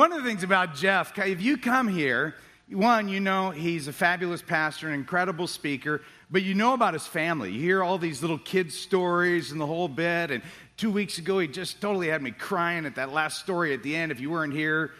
One 0.00 0.12
of 0.12 0.22
the 0.22 0.26
things 0.26 0.42
about 0.42 0.74
Jeff, 0.74 1.18
if 1.18 1.42
you 1.42 1.58
come 1.58 1.86
here, 1.86 2.34
one, 2.70 3.10
you 3.10 3.20
know 3.20 3.50
he's 3.50 3.86
a 3.86 3.92
fabulous 3.92 4.40
pastor, 4.40 4.88
an 4.88 4.94
incredible 4.94 5.46
speaker, 5.46 6.00
but 6.30 6.42
you 6.42 6.54
know 6.54 6.72
about 6.72 6.94
his 6.94 7.06
family. 7.06 7.52
You 7.52 7.60
hear 7.60 7.84
all 7.84 7.98
these 7.98 8.22
little 8.22 8.38
kids' 8.38 8.74
stories 8.74 9.52
and 9.52 9.60
the 9.60 9.66
whole 9.66 9.88
bit. 9.88 10.30
And 10.30 10.42
two 10.78 10.90
weeks 10.90 11.18
ago, 11.18 11.38
he 11.38 11.48
just 11.48 11.82
totally 11.82 12.08
had 12.08 12.22
me 12.22 12.30
crying 12.30 12.86
at 12.86 12.94
that 12.94 13.12
last 13.12 13.40
story 13.40 13.74
at 13.74 13.82
the 13.82 13.94
end. 13.94 14.10
If 14.10 14.20
you 14.20 14.30
weren't 14.30 14.54
here, 14.54 14.92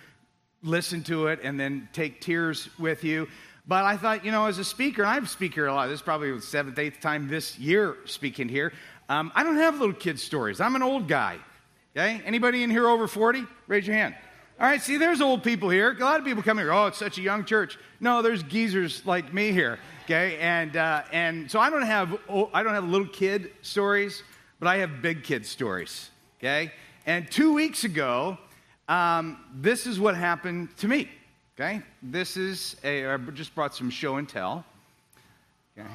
listen 0.62 1.02
to 1.04 1.28
it 1.28 1.40
and 1.42 1.58
then 1.58 1.88
take 1.94 2.20
tears 2.20 2.68
with 2.78 3.02
you. 3.02 3.26
But 3.66 3.86
I 3.86 3.96
thought, 3.96 4.22
you 4.22 4.32
know, 4.32 4.44
as 4.44 4.58
a 4.58 4.64
speaker, 4.64 5.06
I'm 5.06 5.24
a 5.24 5.28
speaker 5.28 5.66
a 5.66 5.72
lot. 5.72 5.86
This 5.86 6.00
is 6.00 6.02
probably 6.02 6.30
the 6.30 6.42
seventh, 6.42 6.78
eighth 6.78 7.00
time 7.00 7.26
this 7.26 7.58
year 7.58 7.96
speaking 8.04 8.50
here. 8.50 8.74
Um, 9.08 9.32
I 9.34 9.44
don't 9.44 9.56
have 9.56 9.80
little 9.80 9.94
kid 9.94 10.20
stories. 10.20 10.60
I'm 10.60 10.76
an 10.76 10.82
old 10.82 11.08
guy. 11.08 11.38
Okay? 11.96 12.20
Anybody 12.26 12.62
in 12.62 12.68
here 12.68 12.86
over 12.86 13.08
40? 13.08 13.46
Raise 13.66 13.86
your 13.86 13.96
hand. 13.96 14.14
All 14.60 14.66
right, 14.66 14.82
see, 14.82 14.98
there's 14.98 15.22
old 15.22 15.42
people 15.42 15.70
here. 15.70 15.96
A 15.98 16.04
lot 16.04 16.20
of 16.20 16.26
people 16.26 16.42
come 16.42 16.58
here. 16.58 16.70
Oh, 16.70 16.84
it's 16.84 16.98
such 16.98 17.16
a 17.16 17.22
young 17.22 17.46
church. 17.46 17.78
No, 17.98 18.20
there's 18.20 18.42
geezers 18.42 19.06
like 19.06 19.32
me 19.32 19.52
here. 19.52 19.78
Okay, 20.04 20.36
and 20.38 20.76
uh, 20.76 21.02
and 21.12 21.50
so 21.50 21.58
I 21.58 21.70
don't 21.70 21.86
have 21.86 22.18
oh, 22.28 22.50
I 22.52 22.62
don't 22.62 22.74
have 22.74 22.84
little 22.84 23.06
kid 23.06 23.52
stories, 23.62 24.22
but 24.58 24.68
I 24.68 24.76
have 24.76 25.00
big 25.00 25.24
kid 25.24 25.46
stories. 25.46 26.10
Okay, 26.38 26.72
and 27.06 27.30
two 27.30 27.54
weeks 27.54 27.84
ago, 27.84 28.36
um, 28.86 29.38
this 29.54 29.86
is 29.86 29.98
what 29.98 30.14
happened 30.14 30.76
to 30.76 30.88
me. 30.88 31.08
Okay, 31.58 31.80
this 32.02 32.36
is 32.36 32.76
a 32.84 33.06
I 33.06 33.16
just 33.16 33.54
brought 33.54 33.74
some 33.74 33.88
show 33.88 34.16
and 34.16 34.28
tell. 34.28 34.62
Okay, 35.78 35.88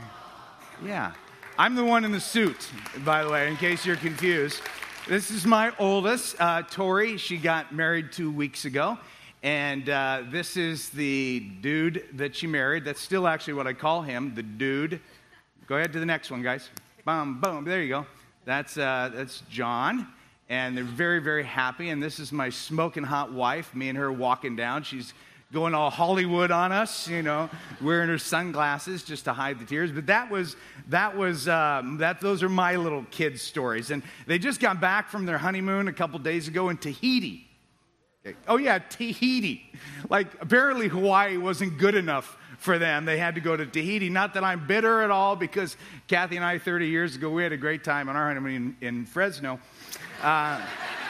yeah, 0.83 1.11
I'm 1.59 1.75
the 1.75 1.85
one 1.85 2.03
in 2.03 2.11
the 2.11 2.19
suit, 2.19 2.71
by 3.03 3.23
the 3.23 3.29
way, 3.29 3.47
in 3.47 3.57
case 3.57 3.85
you're 3.85 3.95
confused. 3.95 4.59
This 5.07 5.29
is 5.29 5.45
my 5.45 5.71
oldest, 5.77 6.35
uh, 6.39 6.63
Tori. 6.63 7.17
She 7.17 7.37
got 7.37 7.71
married 7.71 8.11
two 8.11 8.31
weeks 8.31 8.65
ago. 8.65 8.97
And 9.43 9.87
uh, 9.87 10.23
this 10.31 10.57
is 10.57 10.89
the 10.89 11.41
dude 11.61 12.05
that 12.13 12.35
she 12.35 12.47
married. 12.47 12.85
That's 12.85 13.01
still 13.01 13.27
actually 13.27 13.53
what 13.53 13.67
I 13.67 13.73
call 13.73 14.01
him, 14.01 14.33
the 14.33 14.41
dude. 14.41 14.99
Go 15.67 15.75
ahead 15.75 15.93
to 15.93 15.99
the 15.99 16.07
next 16.07 16.31
one, 16.31 16.41
guys. 16.41 16.71
Boom, 17.05 17.39
boom. 17.39 17.65
There 17.65 17.83
you 17.83 17.89
go. 17.89 18.07
That's, 18.45 18.79
uh, 18.79 19.11
that's 19.13 19.41
John. 19.47 20.07
And 20.49 20.75
they're 20.75 20.83
very, 20.83 21.19
very 21.19 21.43
happy. 21.43 21.89
And 21.89 22.01
this 22.01 22.19
is 22.19 22.31
my 22.31 22.49
smoking 22.49 23.03
hot 23.03 23.31
wife. 23.31 23.75
Me 23.75 23.89
and 23.89 23.97
her 23.99 24.11
walking 24.11 24.55
down. 24.55 24.81
She's 24.81 25.13
going 25.55 25.73
all 25.73 25.89
Hollywood 25.89 26.51
on 26.51 26.73
us, 26.73 27.07
you 27.07 27.23
know, 27.23 27.49
wearing 27.81 28.09
her 28.09 28.17
sunglasses 28.17 29.03
just 29.03 29.23
to 29.23 29.31
hide 29.31 29.57
the 29.57 29.63
tears. 29.63 29.89
But 29.89 30.05
that 30.07 30.29
was, 30.29 30.57
that 30.89 31.15
was, 31.15 31.47
um, 31.47 31.97
that, 31.99 32.19
those 32.19 32.43
are 32.43 32.49
my 32.49 32.75
little 32.75 33.05
kids' 33.09 33.41
stories. 33.41 33.89
And 33.89 34.03
they 34.27 34.37
just 34.37 34.59
got 34.59 34.81
back 34.81 35.09
from 35.09 35.25
their 35.25 35.37
honeymoon 35.37 35.87
a 35.87 35.93
couple 35.93 36.19
days 36.19 36.49
ago 36.49 36.67
in 36.67 36.75
Tahiti. 36.75 37.47
Oh, 38.49 38.57
yeah, 38.57 38.79
Tahiti. 38.79 39.71
Like, 40.09 40.27
apparently 40.41 40.89
Hawaii 40.89 41.37
wasn't 41.37 41.77
good 41.77 41.95
enough 41.95 42.37
for 42.57 42.77
them. 42.77 43.05
They 43.05 43.17
had 43.17 43.35
to 43.35 43.41
go 43.41 43.55
to 43.55 43.65
Tahiti. 43.65 44.09
Not 44.09 44.33
that 44.33 44.43
I'm 44.43 44.67
bitter 44.67 45.03
at 45.03 45.11
all, 45.11 45.37
because 45.37 45.77
Kathy 46.09 46.35
and 46.35 46.43
I, 46.43 46.59
30 46.59 46.89
years 46.89 47.15
ago, 47.15 47.29
we 47.29 47.43
had 47.43 47.53
a 47.53 47.57
great 47.57 47.85
time 47.85 48.09
on 48.09 48.17
our 48.17 48.27
honeymoon 48.27 48.75
in, 48.81 48.87
in 48.87 49.05
Fresno. 49.05 49.57
Uh, 50.21 50.59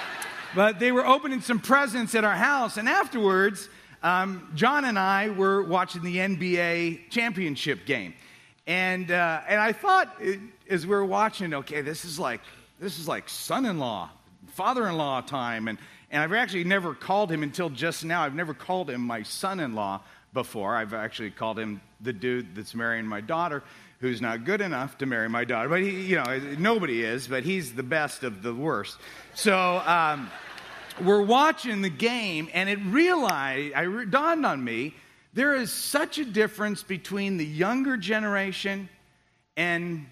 but 0.55 0.77
they 0.77 0.91
were 0.91 1.05
opening 1.05 1.41
some 1.41 1.59
presents 1.59 2.13
at 2.13 2.23
our 2.23 2.35
house, 2.35 2.77
and 2.77 2.87
afterwards, 2.87 3.69
um, 4.03 4.51
John 4.55 4.85
and 4.85 4.97
I 4.97 5.29
were 5.29 5.63
watching 5.63 6.03
the 6.03 6.17
NBA 6.17 7.09
championship 7.09 7.85
game. 7.85 8.13
And, 8.67 9.11
uh, 9.11 9.41
and 9.47 9.59
I 9.59 9.71
thought, 9.71 10.15
it, 10.19 10.39
as 10.69 10.85
we 10.85 10.91
were 10.91 11.05
watching, 11.05 11.53
okay, 11.53 11.81
this 11.81 12.05
is 12.05 12.17
like, 12.19 12.41
this 12.79 12.99
is 12.99 13.07
like 13.07 13.29
son 13.29 13.65
in 13.65 13.79
law, 13.79 14.09
father 14.53 14.87
in 14.87 14.97
law 14.97 15.21
time. 15.21 15.67
And, 15.67 15.77
and 16.11 16.21
I've 16.21 16.33
actually 16.33 16.63
never 16.63 16.93
called 16.93 17.31
him 17.31 17.43
until 17.43 17.69
just 17.69 18.03
now. 18.03 18.23
I've 18.23 18.35
never 18.35 18.53
called 18.53 18.89
him 18.89 19.01
my 19.01 19.23
son 19.23 19.59
in 19.59 19.75
law 19.75 20.01
before. 20.33 20.75
I've 20.75 20.93
actually 20.93 21.31
called 21.31 21.59
him 21.59 21.81
the 22.01 22.13
dude 22.13 22.55
that's 22.55 22.75
marrying 22.75 23.05
my 23.05 23.21
daughter, 23.21 23.63
who's 23.99 24.21
not 24.21 24.43
good 24.43 24.61
enough 24.61 24.97
to 24.99 25.05
marry 25.05 25.29
my 25.29 25.45
daughter. 25.45 25.69
But 25.69 25.81
he, 25.81 26.01
you 26.01 26.15
know, 26.17 26.39
nobody 26.57 27.03
is, 27.03 27.27
but 27.27 27.43
he's 27.43 27.73
the 27.73 27.83
best 27.83 28.23
of 28.23 28.43
the 28.43 28.53
worst. 28.53 28.97
So, 29.33 29.81
um, 29.85 30.29
we're 31.03 31.21
watching 31.21 31.81
the 31.81 31.89
game, 31.89 32.49
and 32.53 32.69
it 32.69 32.79
realized, 32.85 33.73
it 33.75 34.11
dawned 34.11 34.45
on 34.45 34.63
me, 34.63 34.93
there 35.33 35.55
is 35.55 35.71
such 35.71 36.17
a 36.17 36.25
difference 36.25 36.81
between 36.83 37.37
the 37.37 37.45
younger 37.45 37.97
generation 37.97 38.87
and 39.57 40.05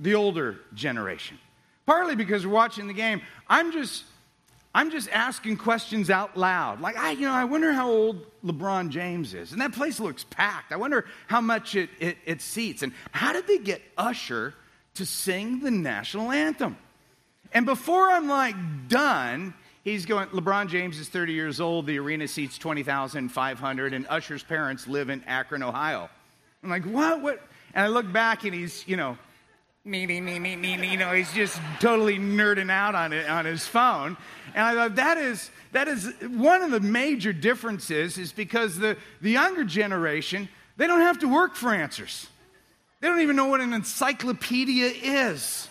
the 0.00 0.14
older 0.14 0.58
generation. 0.74 1.38
Partly 1.86 2.16
because 2.16 2.46
we're 2.46 2.52
watching 2.52 2.86
the 2.86 2.94
game, 2.94 3.20
I'm 3.48 3.72
just, 3.72 4.04
I'm 4.74 4.90
just 4.90 5.08
asking 5.10 5.56
questions 5.56 6.10
out 6.10 6.36
loud. 6.36 6.80
Like, 6.80 6.96
I, 6.96 7.12
you 7.12 7.22
know, 7.22 7.32
I 7.32 7.44
wonder 7.44 7.72
how 7.72 7.90
old 7.90 8.26
LeBron 8.44 8.90
James 8.90 9.34
is. 9.34 9.52
And 9.52 9.60
that 9.60 9.72
place 9.72 9.98
looks 10.00 10.24
packed. 10.24 10.72
I 10.72 10.76
wonder 10.76 11.06
how 11.26 11.40
much 11.40 11.74
it, 11.74 11.90
it, 11.98 12.16
it 12.24 12.40
seats. 12.40 12.82
And 12.82 12.92
how 13.12 13.32
did 13.32 13.46
they 13.46 13.58
get 13.58 13.82
Usher 13.96 14.54
to 14.94 15.06
sing 15.06 15.60
the 15.60 15.70
national 15.70 16.30
anthem? 16.30 16.76
And 17.52 17.66
before 17.66 18.10
I'm 18.10 18.28
like 18.28 18.56
done, 18.88 19.54
he's 19.90 20.06
going, 20.06 20.28
LeBron 20.28 20.68
James 20.68 20.98
is 20.98 21.08
30 21.08 21.32
years 21.32 21.60
old. 21.60 21.86
The 21.86 21.98
arena 21.98 22.28
seats 22.28 22.58
20,500, 22.58 23.92
and 23.92 24.06
Usher's 24.08 24.42
parents 24.42 24.86
live 24.86 25.10
in 25.10 25.22
Akron, 25.24 25.62
Ohio. 25.62 26.08
I'm 26.62 26.70
like, 26.70 26.84
what? 26.84 27.22
What? 27.22 27.40
And 27.74 27.84
I 27.84 27.88
look 27.88 28.10
back 28.12 28.44
and 28.44 28.54
he's, 28.54 28.86
you 28.86 28.96
know, 28.96 29.18
me, 29.84 30.06
me, 30.06 30.20
me, 30.20 30.38
me, 30.38 30.56
me, 30.56 30.76
me, 30.76 30.90
you 30.90 30.98
know, 30.98 31.12
he's 31.12 31.32
just 31.32 31.58
totally 31.80 32.18
nerding 32.18 32.70
out 32.70 32.94
on 32.94 33.12
it 33.12 33.28
on 33.28 33.44
his 33.44 33.66
phone. 33.66 34.16
And 34.54 34.64
I 34.64 34.74
thought 34.74 34.96
that 34.96 35.16
is 35.18 35.50
that 35.72 35.88
is 35.88 36.12
one 36.22 36.62
of 36.62 36.70
the 36.70 36.80
major 36.80 37.32
differences 37.32 38.18
is 38.18 38.32
because 38.32 38.78
the, 38.78 38.96
the 39.20 39.30
younger 39.30 39.64
generation, 39.64 40.48
they 40.76 40.86
don't 40.86 41.00
have 41.00 41.20
to 41.20 41.28
work 41.28 41.54
for 41.54 41.72
answers. 41.72 42.26
They 43.00 43.08
don't 43.08 43.20
even 43.20 43.36
know 43.36 43.46
what 43.46 43.60
an 43.60 43.72
encyclopedia 43.72 44.92
is. 45.02 45.68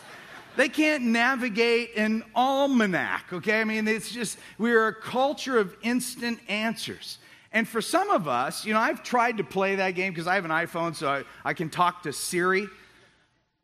They 0.57 0.69
can't 0.69 1.03
navigate 1.03 1.95
an 1.95 2.23
almanac, 2.35 3.31
okay? 3.31 3.61
I 3.61 3.63
mean, 3.63 3.87
it's 3.87 4.11
just, 4.11 4.39
we're 4.57 4.87
a 4.87 4.93
culture 4.93 5.59
of 5.59 5.75
instant 5.83 6.39
answers. 6.49 7.19
And 7.51 7.67
for 7.67 7.79
some 7.79 8.09
of 8.09 8.27
us, 8.27 8.65
you 8.65 8.73
know, 8.73 8.79
I've 8.79 9.03
tried 9.03 9.37
to 9.37 9.43
play 9.43 9.75
that 9.75 9.91
game 9.91 10.11
because 10.11 10.25
I 10.25 10.33
have 10.33 10.45
an 10.45 10.51
iPhone, 10.51 10.95
so 10.95 11.09
I, 11.09 11.23
I 11.45 11.53
can 11.53 11.69
talk 11.69 12.03
to 12.03 12.11
Siri. 12.11 12.67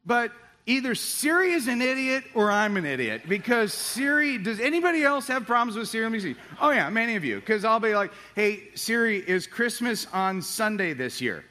But 0.05 0.31
either 0.67 0.93
Siri 0.93 1.53
is 1.53 1.67
an 1.67 1.81
idiot 1.81 2.25
or 2.35 2.51
I'm 2.51 2.77
an 2.77 2.85
idiot 2.85 3.23
because 3.27 3.73
Siri, 3.73 4.37
does 4.37 4.59
anybody 4.59 5.03
else 5.03 5.27
have 5.27 5.47
problems 5.47 5.75
with 5.75 5.89
Siri? 5.89 6.03
Let 6.03 6.11
me 6.11 6.19
see. 6.19 6.35
Oh, 6.61 6.69
yeah, 6.69 6.91
many 6.91 7.15
of 7.15 7.25
you. 7.25 7.39
Because 7.39 7.65
I'll 7.65 7.79
be 7.79 7.95
like, 7.95 8.11
hey, 8.35 8.69
Siri, 8.75 9.17
is 9.17 9.47
Christmas 9.47 10.05
on 10.13 10.43
Sunday 10.43 10.93
this 10.93 11.19
year? 11.19 11.43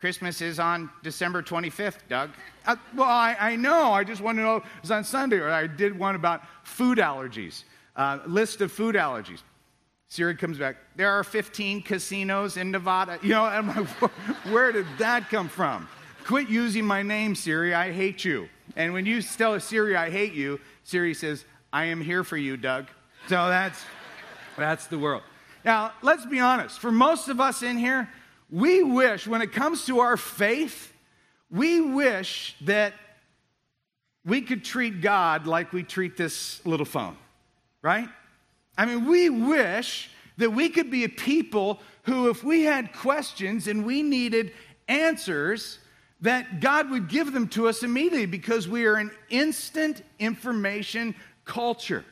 Christmas 0.00 0.40
is 0.40 0.58
on 0.58 0.88
December 1.02 1.42
25th, 1.42 1.98
Doug. 2.08 2.30
Uh, 2.66 2.76
well, 2.96 3.08
I, 3.08 3.36
I, 3.38 3.56
know. 3.56 3.92
I 3.92 4.02
just 4.02 4.22
want 4.22 4.38
to 4.38 4.42
know 4.42 4.56
if 4.56 4.64
it's 4.80 4.90
on 4.90 5.04
Sunday. 5.04 5.36
Or 5.36 5.50
I 5.50 5.66
did 5.66 5.98
one 5.98 6.14
about 6.14 6.42
food 6.62 6.96
allergies, 6.96 7.64
uh, 7.96 8.18
list 8.26 8.62
of 8.62 8.72
food 8.72 8.94
allergies. 8.94 9.42
Siri 10.08 10.34
comes 10.34 10.58
back. 10.58 10.76
There 10.96 11.10
are 11.10 11.22
15 11.22 11.82
casinos 11.82 12.56
in 12.56 12.70
Nevada. 12.70 13.18
You 13.22 13.28
know, 13.30 13.44
I'm 13.44 13.68
like, 13.68 13.86
where 14.50 14.72
did 14.72 14.86
that 14.98 15.28
come 15.28 15.48
from? 15.48 15.86
Quit 16.24 16.48
using 16.48 16.84
my 16.84 17.02
name, 17.02 17.34
Siri. 17.34 17.74
I 17.74 17.92
hate 17.92 18.24
you. 18.24 18.48
And 18.76 18.92
when 18.92 19.04
you 19.04 19.20
tell 19.20 19.58
Siri, 19.60 19.96
I 19.96 20.10
hate 20.10 20.32
you, 20.32 20.60
Siri 20.82 21.12
says, 21.12 21.44
I 21.72 21.84
am 21.84 22.00
here 22.00 22.24
for 22.24 22.36
you, 22.36 22.56
Doug. 22.56 22.86
So 23.28 23.48
that's, 23.48 23.80
that's 24.56 24.86
the 24.86 24.98
world. 24.98 25.22
Now, 25.64 25.92
let's 26.02 26.24
be 26.24 26.40
honest. 26.40 26.78
For 26.78 26.90
most 26.90 27.28
of 27.28 27.40
us 27.40 27.62
in 27.62 27.76
here, 27.76 28.08
we 28.50 28.82
wish, 28.82 29.26
when 29.26 29.42
it 29.42 29.52
comes 29.52 29.86
to 29.86 30.00
our 30.00 30.16
faith, 30.16 30.92
we 31.50 31.80
wish 31.80 32.56
that 32.62 32.94
we 34.24 34.42
could 34.42 34.64
treat 34.64 35.00
God 35.00 35.46
like 35.46 35.72
we 35.72 35.82
treat 35.82 36.16
this 36.16 36.64
little 36.66 36.86
phone, 36.86 37.16
right? 37.82 38.08
I 38.76 38.86
mean, 38.86 39.06
we 39.06 39.30
wish 39.30 40.10
that 40.36 40.50
we 40.50 40.68
could 40.68 40.90
be 40.90 41.04
a 41.04 41.08
people 41.08 41.80
who, 42.04 42.28
if 42.28 42.42
we 42.42 42.62
had 42.62 42.92
questions 42.92 43.66
and 43.66 43.84
we 43.84 44.02
needed 44.02 44.52
answers, 44.88 45.78
that 46.22 46.60
God 46.60 46.90
would 46.90 47.08
give 47.08 47.32
them 47.32 47.48
to 47.48 47.68
us 47.68 47.82
immediately 47.82 48.26
because 48.26 48.68
we 48.68 48.84
are 48.84 48.96
an 48.96 49.10
instant 49.30 50.02
information 50.18 51.14
culture. 51.44 52.04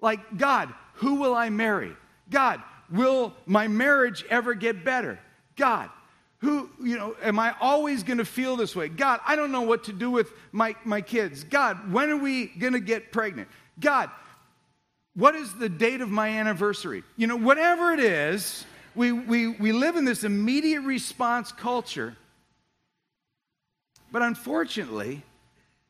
Like, 0.00 0.36
God, 0.36 0.72
who 0.94 1.16
will 1.16 1.34
I 1.34 1.48
marry? 1.48 1.96
God, 2.30 2.62
will 2.90 3.34
my 3.46 3.68
marriage 3.68 4.24
ever 4.28 4.54
get 4.54 4.84
better? 4.84 5.18
God, 5.56 5.90
who, 6.38 6.68
you 6.82 6.96
know, 6.96 7.16
am 7.22 7.38
I 7.38 7.54
always 7.60 8.02
going 8.02 8.18
to 8.18 8.24
feel 8.24 8.56
this 8.56 8.76
way? 8.76 8.88
God, 8.88 9.20
I 9.26 9.36
don't 9.36 9.52
know 9.52 9.62
what 9.62 9.84
to 9.84 9.92
do 9.92 10.10
with 10.10 10.32
my, 10.52 10.76
my 10.84 11.00
kids. 11.00 11.44
God, 11.44 11.92
when 11.92 12.10
are 12.10 12.16
we 12.16 12.46
going 12.46 12.74
to 12.74 12.80
get 12.80 13.10
pregnant? 13.10 13.48
God, 13.80 14.10
what 15.14 15.34
is 15.34 15.52
the 15.54 15.68
date 15.68 16.02
of 16.02 16.10
my 16.10 16.28
anniversary? 16.28 17.02
You 17.16 17.26
know, 17.26 17.36
whatever 17.36 17.92
it 17.92 18.00
is, 18.00 18.66
we, 18.94 19.12
we, 19.12 19.48
we 19.48 19.72
live 19.72 19.96
in 19.96 20.04
this 20.04 20.24
immediate 20.24 20.82
response 20.82 21.52
culture. 21.52 22.16
But 24.12 24.22
unfortunately, 24.22 25.22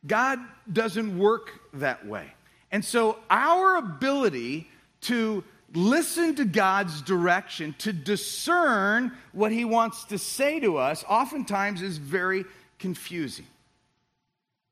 God 0.07 0.39
doesn't 0.73 1.19
work 1.19 1.61
that 1.75 2.07
way. 2.07 2.33
And 2.71 2.85
so 2.85 3.19
our 3.31 3.77
ability 3.77 4.69
to 5.03 5.45
listen 5.75 6.35
to 6.37 6.45
God's 6.45 7.03
direction, 7.03 7.75
to 7.79 7.93
discern 7.93 9.13
what 9.33 9.53
He 9.53 9.65
wants 9.65 10.05
to 10.07 10.19
say 10.19 10.61
to 10.61 10.77
us, 10.79 11.05
oftentimes 11.09 11.83
is 11.83 11.99
very 11.99 12.45
confusing. 12.79 13.47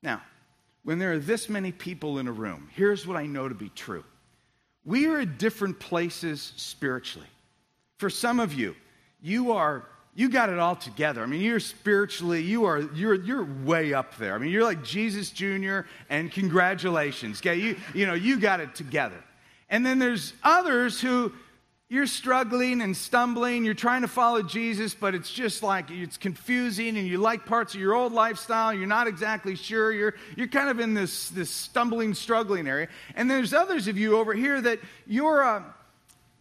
Now, 0.01 0.21
when 0.83 0.99
there 0.99 1.13
are 1.13 1.19
this 1.19 1.49
many 1.49 1.71
people 1.71 2.19
in 2.19 2.27
a 2.27 2.31
room, 2.31 2.69
here's 2.73 3.07
what 3.07 3.17
I 3.17 3.25
know 3.25 3.49
to 3.49 3.55
be 3.55 3.69
true 3.69 4.03
we 4.85 5.07
are 5.07 5.19
at 5.19 5.39
different 5.39 5.79
places 5.79 6.53
spiritually. 6.57 7.27
For 7.97 8.09
some 8.09 8.39
of 8.39 8.53
you, 8.53 8.75
you 9.21 9.51
are 9.53 9.85
you 10.17 10.29
got 10.29 10.49
it 10.49 10.59
all 10.59 10.77
together. 10.77 11.21
I 11.21 11.25
mean, 11.25 11.41
you're 11.41 11.59
spiritually, 11.59 12.41
you 12.41 12.65
are 12.65 12.81
you're 12.93 13.15
you're 13.15 13.45
way 13.63 13.93
up 13.93 14.15
there. 14.17 14.35
I 14.35 14.37
mean, 14.37 14.51
you're 14.51 14.63
like 14.63 14.83
Jesus 14.83 15.31
Jr. 15.31 15.81
and 16.09 16.31
congratulations. 16.31 17.39
Okay, 17.41 17.55
you 17.55 17.77
you 17.93 18.05
know, 18.05 18.13
you 18.13 18.39
got 18.39 18.59
it 18.59 18.75
together. 18.75 19.21
And 19.69 19.85
then 19.85 19.99
there's 19.99 20.33
others 20.43 21.01
who 21.01 21.31
you're 21.87 22.07
struggling 22.07 22.81
and 22.81 22.97
stumbling, 22.97 23.63
you're 23.63 23.75
trying 23.75 24.01
to 24.01 24.07
follow 24.07 24.41
Jesus, 24.41 24.95
but 24.95 25.13
it's 25.13 25.31
just 25.31 25.61
like 25.61 25.91
it's 25.91 26.17
confusing 26.17 26.97
and 26.97 27.07
you 27.07 27.19
like 27.19 27.45
parts 27.45 27.75
of 27.75 27.79
your 27.79 27.93
old 27.93 28.11
lifestyle, 28.11 28.73
you're 28.73 28.87
not 28.87 29.07
exactly 29.07 29.55
sure, 29.55 29.91
you're, 29.91 30.15
you're 30.35 30.47
kind 30.47 30.69
of 30.69 30.79
in 30.79 30.95
this, 30.95 31.29
this 31.29 31.49
stumbling, 31.49 32.15
struggling 32.15 32.67
area. 32.67 32.87
And 33.15 33.29
there's 33.29 33.53
others 33.53 33.87
of 33.87 33.97
you 33.99 34.17
over 34.17 34.33
here 34.33 34.59
that 34.61 34.79
you're, 35.05 35.43
uh, 35.43 35.63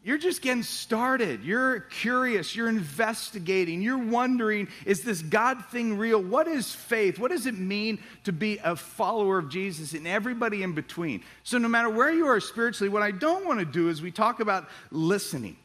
you're 0.05 0.19
just 0.19 0.43
getting 0.43 0.62
started. 0.62 1.43
You're 1.43 1.81
curious. 1.81 2.55
You're 2.55 2.69
investigating. 2.69 3.81
You're 3.81 3.97
wondering 3.97 4.69
is 4.85 5.03
this 5.03 5.23
God 5.23 5.65
thing 5.67 5.97
real? 5.97 6.23
What 6.23 6.47
is 6.47 6.71
faith? 6.71 7.19
What 7.19 7.31
does 7.31 7.47
it 7.47 7.59
mean 7.59 7.99
to 8.25 8.33
be 8.33 8.59
a 8.62 8.77
follower 8.77 9.39
of 9.39 9.49
Jesus 9.49 9.95
and 9.95 10.06
everybody 10.06 10.62
in 10.62 10.75
between? 10.75 11.23
So, 11.43 11.56
no 11.56 11.69
matter 11.69 11.89
where 11.89 12.12
you 12.12 12.27
are 12.27 12.39
spiritually, 12.39 12.91
what 12.91 13.03
I 13.03 13.12
don't 13.12 13.47
want 13.47 13.61
to 13.61 13.65
do 13.65 13.89
is 13.89 14.03
we 14.03 14.11
talk 14.11 14.41
about 14.41 14.69
listening, 14.91 15.56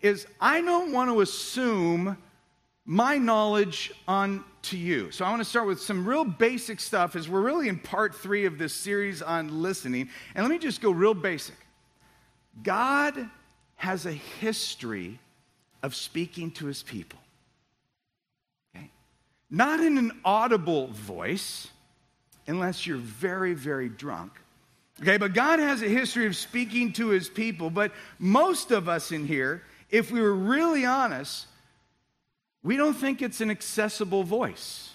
is 0.00 0.28
I 0.40 0.60
don't 0.60 0.92
want 0.92 1.10
to 1.10 1.20
assume 1.20 2.16
my 2.84 3.18
knowledge 3.18 3.92
on 4.06 4.44
to 4.62 4.76
you. 4.76 5.10
So 5.10 5.24
I 5.24 5.30
want 5.30 5.40
to 5.40 5.48
start 5.48 5.66
with 5.66 5.80
some 5.80 6.06
real 6.06 6.24
basic 6.24 6.78
stuff 6.78 7.16
as 7.16 7.28
we're 7.28 7.40
really 7.40 7.68
in 7.68 7.80
part 7.80 8.14
three 8.14 8.44
of 8.44 8.58
this 8.58 8.72
series 8.72 9.22
on 9.22 9.60
listening. 9.60 10.08
And 10.36 10.44
let 10.44 10.50
me 10.50 10.58
just 10.58 10.80
go 10.80 10.92
real 10.92 11.14
basic. 11.14 11.56
God 12.62 13.28
has 13.82 14.06
a 14.06 14.12
history 14.12 15.18
of 15.82 15.92
speaking 15.92 16.52
to 16.52 16.66
his 16.66 16.84
people. 16.84 17.18
Okay? 18.76 18.88
Not 19.50 19.80
in 19.80 19.98
an 19.98 20.12
audible 20.24 20.86
voice, 20.86 21.66
unless 22.46 22.86
you're 22.86 22.96
very, 22.98 23.54
very 23.54 23.88
drunk. 23.88 24.30
Okay, 25.00 25.16
but 25.16 25.34
God 25.34 25.58
has 25.58 25.82
a 25.82 25.88
history 25.88 26.26
of 26.26 26.36
speaking 26.36 26.92
to 26.92 27.08
his 27.08 27.28
people. 27.28 27.70
But 27.70 27.90
most 28.20 28.70
of 28.70 28.88
us 28.88 29.10
in 29.10 29.26
here, 29.26 29.64
if 29.90 30.12
we 30.12 30.20
were 30.20 30.32
really 30.32 30.84
honest, 30.84 31.48
we 32.62 32.76
don't 32.76 32.94
think 32.94 33.20
it's 33.20 33.40
an 33.40 33.50
accessible 33.50 34.22
voice. 34.22 34.90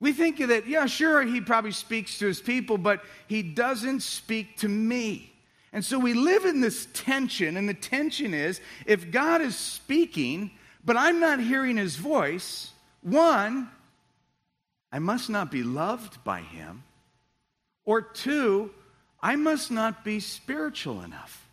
We 0.00 0.12
think 0.12 0.38
that, 0.38 0.66
yeah, 0.66 0.86
sure, 0.86 1.22
he 1.22 1.40
probably 1.40 1.70
speaks 1.70 2.18
to 2.18 2.26
his 2.26 2.40
people, 2.40 2.78
but 2.78 3.04
he 3.28 3.44
doesn't 3.44 4.00
speak 4.00 4.56
to 4.56 4.68
me. 4.68 5.32
And 5.78 5.84
so 5.84 5.96
we 5.96 6.12
live 6.12 6.44
in 6.44 6.60
this 6.60 6.88
tension, 6.92 7.56
and 7.56 7.68
the 7.68 7.72
tension 7.72 8.34
is 8.34 8.60
if 8.84 9.12
God 9.12 9.40
is 9.40 9.54
speaking, 9.54 10.50
but 10.84 10.96
I'm 10.96 11.20
not 11.20 11.38
hearing 11.38 11.76
his 11.76 11.94
voice, 11.94 12.72
one, 13.00 13.70
I 14.90 14.98
must 14.98 15.30
not 15.30 15.52
be 15.52 15.62
loved 15.62 16.24
by 16.24 16.40
him, 16.40 16.82
or 17.84 18.02
two, 18.02 18.72
I 19.22 19.36
must 19.36 19.70
not 19.70 20.02
be 20.02 20.18
spiritual 20.18 21.00
enough. 21.02 21.46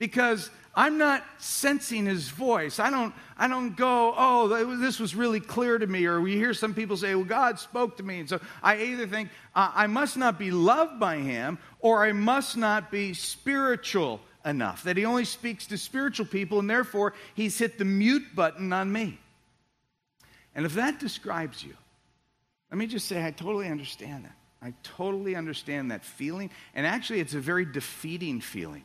Because 0.00 0.50
I'm 0.74 0.96
not 0.96 1.22
sensing 1.38 2.06
his 2.06 2.28
voice. 2.28 2.78
I 2.78 2.88
don't, 2.88 3.14
I 3.36 3.46
don't 3.46 3.76
go, 3.76 4.14
oh, 4.16 4.48
this 4.76 4.98
was 4.98 5.14
really 5.14 5.40
clear 5.40 5.76
to 5.76 5.86
me. 5.86 6.06
Or 6.06 6.20
we 6.20 6.36
hear 6.36 6.54
some 6.54 6.72
people 6.72 6.96
say, 6.96 7.14
well, 7.14 7.24
God 7.24 7.58
spoke 7.58 7.98
to 7.98 8.02
me. 8.02 8.20
And 8.20 8.28
so 8.28 8.40
I 8.62 8.76
either 8.82 9.06
think 9.06 9.28
uh, 9.54 9.70
I 9.74 9.86
must 9.86 10.16
not 10.16 10.38
be 10.38 10.50
loved 10.50 10.98
by 10.98 11.18
him 11.18 11.58
or 11.80 12.04
I 12.04 12.12
must 12.12 12.56
not 12.56 12.90
be 12.90 13.12
spiritual 13.12 14.20
enough. 14.46 14.82
That 14.84 14.96
he 14.96 15.04
only 15.04 15.26
speaks 15.26 15.66
to 15.66 15.78
spiritual 15.78 16.26
people 16.26 16.58
and 16.58 16.70
therefore 16.70 17.12
he's 17.34 17.58
hit 17.58 17.76
the 17.76 17.84
mute 17.84 18.34
button 18.34 18.72
on 18.72 18.90
me. 18.90 19.18
And 20.54 20.64
if 20.64 20.74
that 20.74 20.98
describes 20.98 21.62
you, 21.62 21.74
let 22.70 22.78
me 22.78 22.86
just 22.86 23.06
say 23.06 23.24
I 23.24 23.30
totally 23.30 23.68
understand 23.68 24.24
that. 24.24 24.36
I 24.62 24.72
totally 24.82 25.34
understand 25.34 25.90
that 25.90 26.04
feeling. 26.04 26.48
And 26.74 26.86
actually, 26.86 27.20
it's 27.20 27.34
a 27.34 27.40
very 27.40 27.66
defeating 27.66 28.40
feeling 28.40 28.84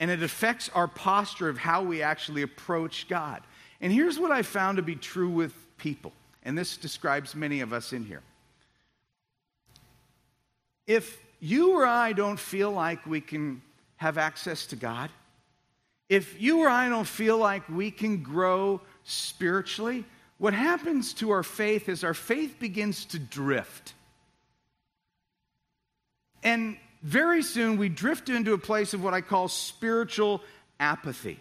and 0.00 0.10
it 0.10 0.22
affects 0.22 0.70
our 0.70 0.88
posture 0.88 1.48
of 1.48 1.58
how 1.58 1.82
we 1.82 2.02
actually 2.02 2.42
approach 2.42 3.06
God. 3.06 3.42
And 3.82 3.92
here's 3.92 4.18
what 4.18 4.30
I 4.30 4.42
found 4.42 4.76
to 4.76 4.82
be 4.82 4.96
true 4.96 5.28
with 5.28 5.54
people, 5.76 6.12
and 6.42 6.56
this 6.58 6.76
describes 6.76 7.34
many 7.36 7.60
of 7.60 7.72
us 7.72 7.92
in 7.92 8.04
here. 8.04 8.22
If 10.86 11.22
you 11.38 11.72
or 11.72 11.86
I 11.86 12.12
don't 12.14 12.40
feel 12.40 12.72
like 12.72 13.06
we 13.06 13.20
can 13.20 13.62
have 13.96 14.18
access 14.18 14.66
to 14.66 14.76
God, 14.76 15.10
if 16.08 16.40
you 16.40 16.60
or 16.60 16.68
I 16.68 16.88
don't 16.88 17.06
feel 17.06 17.38
like 17.38 17.68
we 17.68 17.90
can 17.90 18.22
grow 18.22 18.80
spiritually, 19.04 20.04
what 20.38 20.54
happens 20.54 21.12
to 21.14 21.30
our 21.30 21.42
faith 21.42 21.88
is 21.88 22.02
our 22.02 22.14
faith 22.14 22.58
begins 22.58 23.04
to 23.06 23.18
drift. 23.18 23.94
And 26.42 26.78
very 27.02 27.42
soon 27.42 27.76
we 27.76 27.88
drift 27.88 28.28
into 28.28 28.52
a 28.52 28.58
place 28.58 28.94
of 28.94 29.02
what 29.02 29.14
I 29.14 29.20
call 29.20 29.48
spiritual 29.48 30.42
apathy. 30.78 31.40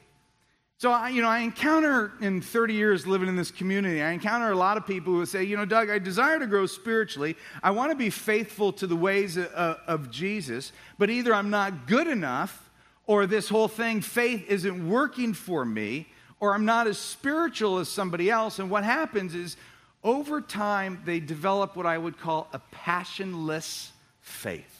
So, 0.77 0.91
I, 0.91 1.09
you 1.09 1.21
know, 1.21 1.27
I 1.27 1.39
encounter 1.39 2.13
in 2.21 2.39
30 2.39 2.73
years 2.73 3.06
living 3.06 3.27
in 3.27 3.35
this 3.35 3.51
community, 3.51 4.01
I 4.01 4.11
encounter 4.11 4.50
a 4.50 4.56
lot 4.56 4.77
of 4.77 4.88
people 4.88 5.11
who 5.11 5.25
say, 5.25 5.44
you 5.44 5.57
know, 5.57 5.65
Doug, 5.65 5.89
I 5.89 6.00
desire 6.00 6.39
to 6.39 6.47
grow 6.47 6.65
spiritually. 6.67 7.35
I 7.61 7.71
want 7.71 7.91
to 7.91 7.97
be 7.97 8.09
faithful 8.09 8.71
to 8.73 8.88
the 8.88 8.95
ways 8.95 9.38
of, 9.38 9.47
of 9.47 10.09
Jesus, 10.09 10.71
but 10.97 11.09
either 11.09 11.33
I'm 11.33 11.50
not 11.50 11.85
good 11.85 12.07
enough 12.07 12.69
or 13.07 13.25
this 13.25 13.50
whole 13.50 13.67
thing, 13.67 14.00
faith, 14.00 14.45
isn't 14.47 14.88
working 14.88 15.33
for 15.33 15.65
me, 15.65 16.07
or 16.39 16.53
I'm 16.53 16.63
not 16.63 16.88
as 16.88 16.97
spiritual 16.97 17.79
as 17.79 17.89
somebody 17.89 18.29
else. 18.29 18.59
And 18.59 18.69
what 18.69 18.85
happens 18.85 19.35
is, 19.35 19.57
over 20.01 20.39
time, 20.39 21.01
they 21.03 21.19
develop 21.19 21.75
what 21.75 21.85
I 21.85 21.97
would 21.97 22.17
call 22.17 22.47
a 22.53 22.59
passionless 22.71 23.91
faith 24.21 24.78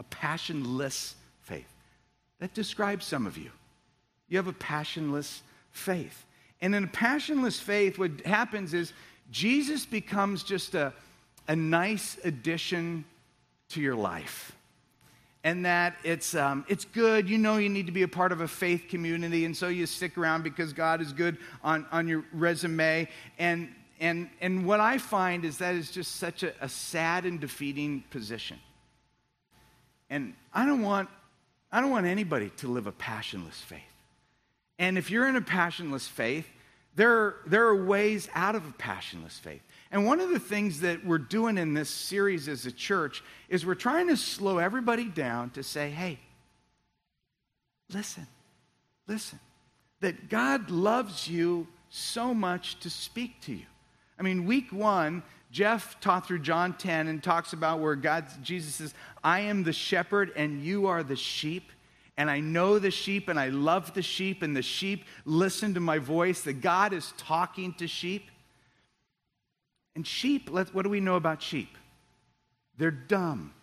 a 0.00 0.02
passionless 0.04 1.14
faith. 1.42 1.72
That 2.40 2.54
describes 2.54 3.04
some 3.06 3.26
of 3.26 3.36
you. 3.36 3.50
You 4.28 4.38
have 4.38 4.48
a 4.48 4.52
passionless 4.54 5.42
faith. 5.70 6.24
And 6.62 6.74
in 6.74 6.84
a 6.84 6.88
passionless 6.88 7.60
faith, 7.60 7.98
what 7.98 8.22
happens 8.22 8.74
is 8.74 8.92
Jesus 9.30 9.86
becomes 9.86 10.42
just 10.42 10.74
a, 10.74 10.92
a 11.46 11.54
nice 11.54 12.16
addition 12.24 13.04
to 13.70 13.80
your 13.80 13.94
life. 13.94 14.52
And 15.44 15.64
that 15.64 15.96
it's, 16.02 16.34
um, 16.34 16.64
it's 16.68 16.84
good. 16.84 17.28
You 17.28 17.38
know 17.38 17.56
you 17.58 17.68
need 17.68 17.86
to 17.86 17.92
be 17.92 18.02
a 18.02 18.08
part 18.08 18.32
of 18.32 18.40
a 18.40 18.48
faith 18.48 18.86
community, 18.88 19.46
and 19.46 19.56
so 19.56 19.68
you 19.68 19.86
stick 19.86 20.18
around 20.18 20.44
because 20.44 20.74
God 20.74 21.00
is 21.00 21.12
good 21.12 21.38
on, 21.62 21.86
on 21.92 22.08
your 22.08 22.24
resume. 22.32 23.08
And, 23.38 23.68
and, 24.00 24.28
and 24.40 24.66
what 24.66 24.80
I 24.80 24.98
find 24.98 25.44
is 25.44 25.58
that 25.58 25.74
is 25.74 25.90
just 25.90 26.16
such 26.16 26.42
a, 26.42 26.52
a 26.60 26.68
sad 26.68 27.24
and 27.24 27.40
defeating 27.40 28.04
position. 28.10 28.58
And 30.10 30.34
I 30.52 30.66
don't 30.66 30.82
want, 30.82 31.08
I 31.72 31.80
don't 31.80 31.90
want 31.90 32.06
anybody 32.06 32.50
to 32.58 32.68
live 32.68 32.86
a 32.86 32.92
passionless 32.92 33.60
faith. 33.60 33.80
And 34.78 34.98
if 34.98 35.10
you're 35.10 35.28
in 35.28 35.36
a 35.36 35.40
passionless 35.40 36.08
faith, 36.08 36.46
there 36.96 37.36
there 37.46 37.66
are 37.66 37.84
ways 37.84 38.28
out 38.34 38.56
of 38.56 38.68
a 38.68 38.72
passionless 38.72 39.38
faith. 39.38 39.62
And 39.92 40.06
one 40.06 40.20
of 40.20 40.30
the 40.30 40.38
things 40.38 40.80
that 40.80 41.04
we're 41.04 41.18
doing 41.18 41.58
in 41.58 41.74
this 41.74 41.88
series 41.88 42.48
as 42.48 42.66
a 42.66 42.72
church 42.72 43.22
is 43.48 43.64
we're 43.64 43.74
trying 43.74 44.08
to 44.08 44.16
slow 44.16 44.58
everybody 44.58 45.04
down 45.04 45.50
to 45.50 45.62
say, 45.62 45.90
hey, 45.90 46.18
listen, 47.92 48.26
listen, 49.06 49.38
that 50.00 50.28
God 50.28 50.70
loves 50.70 51.28
you 51.28 51.66
so 51.90 52.34
much 52.34 52.78
to 52.80 52.90
speak 52.90 53.40
to 53.42 53.52
you. 53.52 53.66
I 54.20 54.22
mean, 54.22 54.44
week 54.44 54.70
one, 54.70 55.22
Jeff 55.50 55.98
taught 56.00 56.26
through 56.26 56.40
John 56.40 56.74
10 56.74 57.08
and 57.08 57.22
talks 57.22 57.54
about 57.54 57.80
where 57.80 57.96
God, 57.96 58.26
Jesus 58.42 58.76
says, 58.76 58.94
I 59.24 59.40
am 59.40 59.64
the 59.64 59.72
shepherd 59.72 60.30
and 60.36 60.62
you 60.62 60.86
are 60.86 61.02
the 61.02 61.16
sheep. 61.16 61.72
And 62.18 62.30
I 62.30 62.40
know 62.40 62.78
the 62.78 62.90
sheep 62.90 63.28
and 63.28 63.40
I 63.40 63.48
love 63.48 63.94
the 63.94 64.02
sheep, 64.02 64.42
and 64.42 64.54
the 64.54 64.60
sheep 64.60 65.06
listen 65.24 65.72
to 65.72 65.80
my 65.80 65.96
voice. 65.96 66.42
That 66.42 66.60
God 66.60 66.92
is 66.92 67.14
talking 67.16 67.72
to 67.74 67.88
sheep. 67.88 68.30
And 69.96 70.06
sheep, 70.06 70.50
what 70.50 70.82
do 70.82 70.90
we 70.90 71.00
know 71.00 71.16
about 71.16 71.40
sheep? 71.40 71.78
They're 72.76 72.90
dumb, 72.90 73.54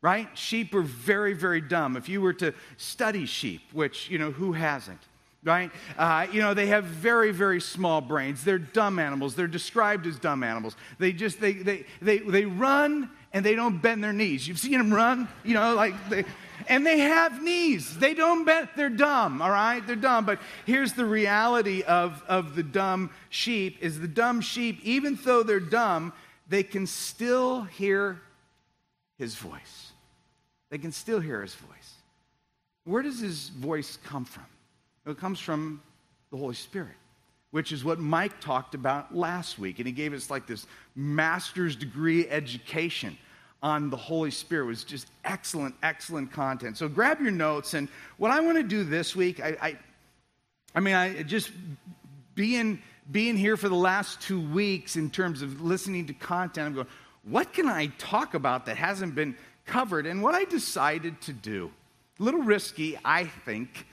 right? 0.00 0.28
Sheep 0.32 0.74
are 0.74 0.80
very, 0.80 1.34
very 1.34 1.60
dumb. 1.60 1.94
If 1.94 2.08
you 2.08 2.22
were 2.22 2.32
to 2.34 2.54
study 2.78 3.26
sheep, 3.26 3.60
which, 3.72 4.08
you 4.08 4.18
know, 4.18 4.30
who 4.30 4.52
hasn't? 4.52 5.00
Right? 5.42 5.70
Uh, 5.96 6.26
you 6.32 6.40
know, 6.40 6.54
they 6.54 6.66
have 6.66 6.84
very, 6.84 7.32
very 7.32 7.60
small 7.60 8.00
brains. 8.00 8.44
They're 8.44 8.58
dumb 8.58 8.98
animals. 8.98 9.34
They're 9.34 9.46
described 9.46 10.06
as 10.06 10.18
dumb 10.18 10.42
animals. 10.42 10.76
They 10.98 11.12
just, 11.12 11.40
they, 11.40 11.54
they, 11.54 11.86
they, 12.02 12.18
they 12.18 12.44
run 12.44 13.10
and 13.32 13.44
they 13.44 13.54
don't 13.54 13.80
bend 13.80 14.04
their 14.04 14.12
knees. 14.12 14.46
You've 14.46 14.58
seen 14.58 14.78
them 14.78 14.92
run, 14.92 15.28
you 15.44 15.54
know, 15.54 15.74
like, 15.74 15.94
they, 16.10 16.24
and 16.68 16.84
they 16.84 16.98
have 16.98 17.42
knees. 17.42 17.96
They 17.96 18.12
don't 18.12 18.44
bend, 18.44 18.68
they're 18.76 18.90
dumb, 18.90 19.40
all 19.40 19.50
right? 19.50 19.86
They're 19.86 19.96
dumb. 19.96 20.26
But 20.26 20.40
here's 20.66 20.92
the 20.92 21.06
reality 21.06 21.82
of, 21.82 22.22
of 22.28 22.54
the 22.54 22.62
dumb 22.62 23.10
sheep 23.30 23.78
is 23.80 23.98
the 23.98 24.08
dumb 24.08 24.40
sheep, 24.40 24.80
even 24.82 25.18
though 25.24 25.42
they're 25.42 25.60
dumb, 25.60 26.12
they 26.48 26.62
can 26.62 26.86
still 26.86 27.62
hear 27.62 28.20
his 29.16 29.36
voice. 29.36 29.92
They 30.70 30.78
can 30.78 30.92
still 30.92 31.20
hear 31.20 31.40
his 31.42 31.54
voice. 31.54 31.94
Where 32.84 33.02
does 33.02 33.20
his 33.20 33.48
voice 33.48 33.98
come 34.04 34.24
from? 34.24 34.44
It 35.10 35.18
comes 35.18 35.40
from 35.40 35.82
the 36.30 36.36
Holy 36.36 36.54
Spirit, 36.54 36.96
which 37.50 37.72
is 37.72 37.84
what 37.84 37.98
Mike 37.98 38.40
talked 38.40 38.74
about 38.74 39.14
last 39.14 39.58
week. 39.58 39.78
And 39.78 39.86
he 39.86 39.92
gave 39.92 40.12
us 40.12 40.30
like 40.30 40.46
this 40.46 40.66
master's 40.94 41.76
degree 41.76 42.28
education 42.28 43.16
on 43.62 43.90
the 43.90 43.96
Holy 43.96 44.30
Spirit. 44.30 44.64
It 44.64 44.68
was 44.68 44.84
just 44.84 45.08
excellent, 45.24 45.74
excellent 45.82 46.32
content. 46.32 46.78
So 46.78 46.88
grab 46.88 47.20
your 47.20 47.30
notes. 47.30 47.74
And 47.74 47.88
what 48.16 48.30
I 48.30 48.40
want 48.40 48.56
to 48.56 48.62
do 48.62 48.84
this 48.84 49.14
week, 49.14 49.40
I, 49.40 49.56
I, 49.60 49.78
I 50.74 50.80
mean, 50.80 50.94
I 50.94 51.22
just 51.22 51.50
being 52.34 52.80
being 53.10 53.36
here 53.36 53.56
for 53.56 53.68
the 53.68 53.74
last 53.74 54.20
two 54.20 54.40
weeks 54.40 54.96
in 54.96 55.10
terms 55.10 55.42
of 55.42 55.60
listening 55.60 56.06
to 56.06 56.12
content, 56.14 56.66
I'm 56.66 56.74
going, 56.74 56.86
what 57.24 57.52
can 57.52 57.68
I 57.68 57.86
talk 57.98 58.34
about 58.34 58.66
that 58.66 58.76
hasn't 58.76 59.14
been 59.14 59.36
covered? 59.66 60.06
And 60.06 60.22
what 60.22 60.34
I 60.34 60.44
decided 60.44 61.20
to 61.22 61.32
do, 61.32 61.72
a 62.18 62.22
little 62.22 62.42
risky, 62.42 62.96
I 63.04 63.24
think, 63.24 63.86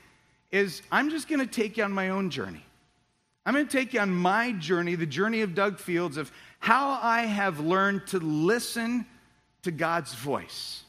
is 0.51 0.81
I'm 0.91 1.09
just 1.09 1.27
going 1.27 1.39
to 1.39 1.47
take 1.47 1.77
you 1.77 1.83
on 1.83 1.91
my 1.91 2.09
own 2.09 2.29
journey. 2.29 2.63
I'm 3.45 3.53
going 3.53 3.67
to 3.67 3.71
take 3.71 3.93
you 3.93 3.99
on 3.99 4.11
my 4.11 4.51
journey, 4.53 4.95
the 4.95 5.05
journey 5.05 5.41
of 5.41 5.55
Doug 5.55 5.79
Fields, 5.79 6.17
of 6.17 6.31
how 6.59 6.99
I 7.01 7.21
have 7.21 7.59
learned 7.59 8.07
to 8.07 8.19
listen 8.19 9.05
to 9.63 9.71
God's 9.71 10.13
voice. 10.13 10.83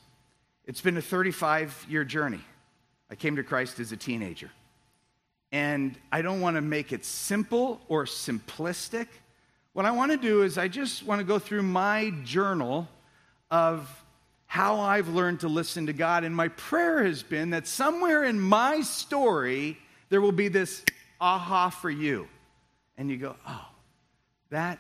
It's 0.65 0.81
been 0.81 0.97
a 0.97 1.03
35 1.03 1.87
year 1.88 2.05
journey. 2.05 2.41
I 3.11 3.15
came 3.15 3.37
to 3.37 3.43
Christ 3.43 3.81
as 3.81 3.93
a 3.93 3.97
teenager. 3.97 4.50
And 5.50 5.97
I 6.12 6.21
don't 6.21 6.41
want 6.41 6.57
to 6.57 6.61
make 6.61 6.93
it 6.93 7.05
simple 7.05 7.81
or 7.88 8.05
simplistic. 8.05 9.07
What 9.73 9.87
I 9.87 9.93
want 9.93 10.11
to 10.12 10.19
do 10.19 10.43
is 10.43 10.59
I 10.59 10.69
just 10.69 11.07
want 11.07 11.21
to 11.21 11.25
go 11.25 11.38
through 11.38 11.62
my 11.62 12.12
journal 12.25 12.88
of 13.50 13.88
how 14.49 14.81
I've 14.81 15.09
learned 15.09 15.40
to 15.40 15.49
listen 15.49 15.87
to 15.87 15.93
God. 15.93 16.25
And 16.25 16.35
my 16.35 16.49
prayer 16.49 17.05
has 17.05 17.23
been 17.23 17.50
that 17.50 17.69
somewhere 17.69 18.25
in 18.25 18.40
my 18.40 18.81
story, 18.81 19.78
there 20.09 20.21
will 20.21 20.33
be 20.33 20.49
this 20.49 20.83
aha 21.21 21.69
for 21.69 21.90
you. 21.90 22.26
And 22.97 23.11
you 23.11 23.19
go, 23.19 23.37
oh, 23.47 23.69
that, 24.50 24.78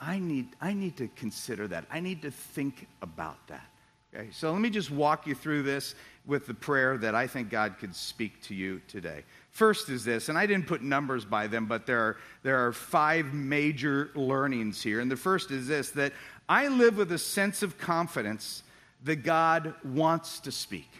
I 0.00 0.18
need, 0.18 0.48
I 0.60 0.74
need 0.74 0.96
to 0.96 1.08
consider 1.14 1.68
that. 1.68 1.86
I 1.90 2.00
need 2.00 2.22
to 2.22 2.32
think 2.32 2.88
about 3.00 3.38
that. 3.46 3.64
Okay, 4.12 4.28
so 4.32 4.50
let 4.50 4.60
me 4.60 4.70
just 4.70 4.90
walk 4.90 5.24
you 5.24 5.36
through 5.36 5.62
this 5.62 5.94
with 6.26 6.48
the 6.48 6.54
prayer 6.54 6.98
that 6.98 7.14
I 7.14 7.28
think 7.28 7.48
God 7.48 7.76
could 7.78 7.94
speak 7.94 8.42
to 8.42 8.56
you 8.56 8.80
today. 8.88 9.22
First 9.52 9.88
is 9.88 10.04
this, 10.04 10.28
and 10.28 10.36
I 10.36 10.46
didn't 10.46 10.66
put 10.66 10.82
numbers 10.82 11.24
by 11.24 11.46
them, 11.46 11.66
but 11.66 11.86
there 11.86 12.00
are, 12.00 12.16
there 12.42 12.66
are 12.66 12.72
five 12.72 13.32
major 13.32 14.10
learnings 14.16 14.82
here. 14.82 14.98
And 14.98 15.08
the 15.08 15.16
first 15.16 15.52
is 15.52 15.68
this 15.68 15.90
that 15.90 16.12
I 16.48 16.66
live 16.66 16.96
with 16.96 17.12
a 17.12 17.18
sense 17.18 17.62
of 17.62 17.78
confidence 17.78 18.64
that 19.04 19.16
God 19.16 19.74
wants 19.84 20.40
to 20.40 20.52
speak. 20.52 20.90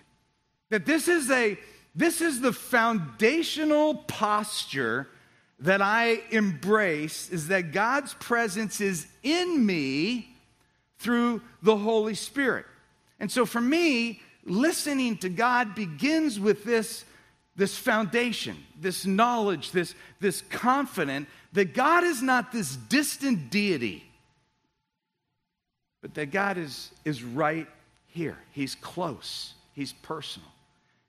That 0.71 0.87
this 0.87 1.09
is 1.09 1.30
a 1.30 1.59
this 1.95 2.21
is 2.21 2.40
the 2.40 2.52
foundational 2.52 3.97
posture 3.97 5.09
that 5.59 5.83
I 5.83 6.23
embrace 6.30 7.28
is 7.30 7.49
that 7.49 7.73
God's 7.73 8.14
presence 8.14 8.80
is 8.80 9.07
in 9.23 9.66
me 9.66 10.35
through 10.99 11.42
the 11.62 11.76
Holy 11.76 12.14
Spirit. 12.14 12.66
And 13.19 13.30
so 13.30 13.45
for 13.45 13.61
me, 13.61 14.23
listening 14.45 15.19
to 15.19 15.28
God 15.28 15.75
begins 15.75 16.40
with 16.40 16.64
this, 16.64 17.04
this 17.57 17.76
foundation, 17.76 18.57
this 18.80 19.04
knowledge, 19.04 19.73
this, 19.73 19.95
this 20.21 20.42
confidence 20.42 21.28
that 21.52 21.75
God 21.75 22.04
is 22.04 22.23
not 22.23 22.52
this 22.52 22.76
distant 22.76 23.50
deity, 23.50 24.04
but 26.00 26.14
that 26.14 26.30
God 26.30 26.57
is, 26.57 26.90
is 27.04 27.23
right 27.23 27.66
here. 28.12 28.38
He's 28.52 28.75
close, 28.75 29.55
He's 29.75 29.93
personal. 29.93 30.49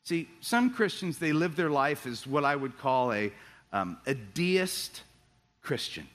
See, 0.03 0.27
some 0.39 0.71
Christians, 0.73 1.19
they 1.19 1.31
live 1.31 1.55
their 1.55 1.69
life 1.69 2.07
as 2.07 2.25
what 2.25 2.43
I 2.43 2.55
would 2.55 2.77
call 2.77 3.13
a, 3.13 3.31
um, 3.71 3.97
a 4.07 4.15
deist 4.15 5.03
Christian. 5.61 6.07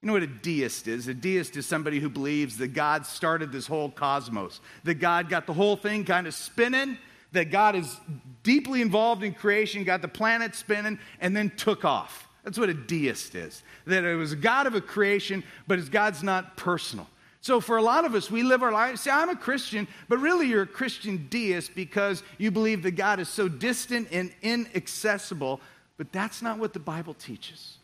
You 0.00 0.06
know 0.06 0.12
what 0.14 0.22
a 0.22 0.28
deist 0.28 0.88
is? 0.88 1.08
A 1.08 1.14
deist 1.14 1.56
is 1.56 1.66
somebody 1.66 2.00
who 2.00 2.08
believes 2.08 2.56
that 2.58 2.68
God 2.68 3.04
started 3.04 3.52
this 3.52 3.66
whole 3.66 3.90
cosmos, 3.90 4.60
that 4.84 4.94
God 4.94 5.28
got 5.28 5.46
the 5.46 5.52
whole 5.52 5.76
thing 5.76 6.04
kind 6.04 6.26
of 6.26 6.34
spinning, 6.34 6.96
that 7.32 7.50
God 7.50 7.74
is 7.74 7.96
deeply 8.42 8.80
involved 8.80 9.22
in 9.22 9.34
creation, 9.34 9.84
got 9.84 10.02
the 10.02 10.08
planet 10.08 10.54
spinning, 10.54 10.98
and 11.20 11.36
then 11.36 11.50
took 11.50 11.84
off. 11.84 12.28
That's 12.44 12.58
what 12.58 12.68
a 12.68 12.74
deist 12.74 13.34
is. 13.34 13.62
That 13.86 14.04
it 14.04 14.14
was 14.14 14.32
a 14.32 14.36
God 14.36 14.66
of 14.66 14.74
a 14.74 14.80
creation, 14.80 15.42
but 15.66 15.78
his 15.78 15.88
God's 15.88 16.22
not 16.22 16.56
personal. 16.56 17.08
So, 17.46 17.60
for 17.60 17.76
a 17.76 17.82
lot 17.82 18.04
of 18.04 18.16
us, 18.16 18.28
we 18.28 18.42
live 18.42 18.64
our 18.64 18.72
lives, 18.72 19.02
say, 19.02 19.12
I'm 19.12 19.28
a 19.28 19.36
Christian, 19.36 19.86
but 20.08 20.18
really 20.18 20.48
you're 20.48 20.62
a 20.62 20.66
Christian 20.66 21.28
deist 21.30 21.76
because 21.76 22.24
you 22.38 22.50
believe 22.50 22.82
that 22.82 22.96
God 22.96 23.20
is 23.20 23.28
so 23.28 23.46
distant 23.46 24.08
and 24.10 24.32
inaccessible. 24.42 25.60
But 25.96 26.10
that's 26.10 26.42
not 26.42 26.58
what 26.58 26.72
the 26.72 26.80
Bible 26.80 27.14
teaches. 27.14 27.76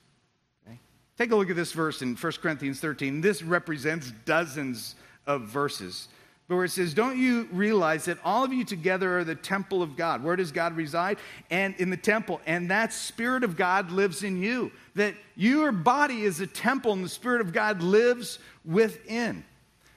Okay? 0.67 0.81
Take 1.17 1.31
a 1.31 1.37
look 1.37 1.49
at 1.49 1.55
this 1.55 1.71
verse 1.71 2.03
in 2.03 2.17
1 2.17 2.33
Corinthians 2.43 2.81
13. 2.81 3.21
This 3.21 3.41
represents 3.41 4.11
dozens 4.25 4.97
of 5.29 5.43
verses. 5.43 6.09
But 6.49 6.57
where 6.57 6.65
it 6.65 6.71
says, 6.71 6.93
Don't 6.93 7.17
you 7.17 7.49
realize 7.53 8.07
that 8.07 8.19
all 8.25 8.43
of 8.43 8.53
you 8.53 8.65
together 8.65 9.21
are 9.21 9.25
the 9.25 9.37
temple 9.37 9.81
of 9.81 9.97
God? 9.97 10.25
Where 10.25 10.35
does 10.35 10.51
God 10.51 10.77
reside? 10.77 11.19
And 11.53 11.77
in 11.77 11.89
the 11.89 11.97
temple. 11.97 12.41
And 12.47 12.69
that 12.73 12.93
Spirit 12.93 13.45
of 13.45 13.57
God 13.57 13.93
lives 13.93 14.25
in 14.25 14.43
you. 14.43 14.73
That 14.97 15.15
your 15.37 15.71
body 15.71 16.23
is 16.23 16.41
a 16.41 16.49
temple 16.49 16.95
and 16.95 17.05
the 17.05 17.09
Spirit 17.09 17.41
of 17.41 17.53
God 17.53 17.81
lives 17.81 18.41
within. 18.65 19.45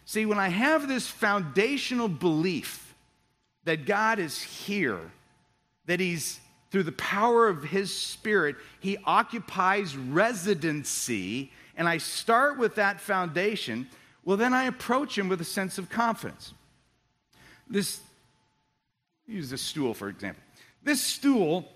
See, 0.06 0.28
when 0.28 0.38
I 0.38 0.50
have 0.50 0.88
this 0.88 1.08
foundational 1.08 2.08
belief 2.08 2.94
that 3.64 3.86
God 3.86 4.20
is 4.20 4.40
here, 4.40 5.00
that 5.88 6.00
He's 6.00 6.40
through 6.70 6.84
the 6.84 6.92
power 6.92 7.48
of 7.48 7.64
His 7.64 7.96
Spirit, 7.96 8.56
He 8.80 8.98
occupies 9.06 9.98
residency, 9.98 11.52
and 11.76 11.88
I 11.88 11.98
start 11.98 12.60
with 12.60 12.76
that 12.76 13.02
foundation, 13.02 13.90
well, 14.24 14.38
then 14.38 14.54
I 14.54 14.66
approach 14.66 15.18
Him 15.18 15.28
with 15.28 15.42
a 15.42 15.46
sense 15.46 15.78
of 15.80 15.90
confidence. 15.90 16.54
This, 17.68 18.00
use 19.26 19.50
this 19.50 19.62
stool 19.62 19.96
for 19.96 20.08
example. 20.08 20.44
This 20.84 21.02
stool, 21.02 21.68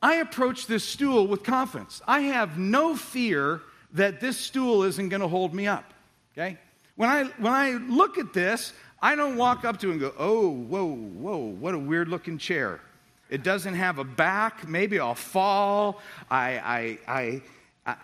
I 0.00 0.16
approach 0.16 0.66
this 0.66 0.82
stool 0.82 1.26
with 1.26 1.42
confidence. 1.42 2.00
I 2.08 2.20
have 2.20 2.56
no 2.56 2.96
fear 2.96 3.60
that 3.92 4.20
this 4.20 4.38
stool 4.38 4.82
isn't 4.84 5.10
going 5.10 5.20
to 5.20 5.28
hold 5.28 5.52
me 5.52 5.66
up. 5.66 5.91
Okay? 6.32 6.58
When 6.96 7.08
I, 7.08 7.24
when 7.38 7.52
I 7.52 7.72
look 7.72 8.18
at 8.18 8.32
this, 8.32 8.72
I 9.00 9.14
don't 9.14 9.36
walk 9.36 9.64
up 9.64 9.78
to 9.80 9.88
it 9.88 9.92
and 9.92 10.00
go, 10.00 10.14
oh, 10.18 10.50
whoa, 10.50 10.94
whoa, 10.94 11.36
what 11.36 11.74
a 11.74 11.78
weird 11.78 12.08
looking 12.08 12.38
chair. 12.38 12.80
It 13.30 13.42
doesn't 13.42 13.74
have 13.74 13.98
a 13.98 14.04
back. 14.04 14.68
Maybe 14.68 15.00
I'll 15.00 15.14
fall. 15.14 16.00
I, 16.30 16.58
I, 16.58 16.98
I, 17.08 17.42
I, 17.86 17.96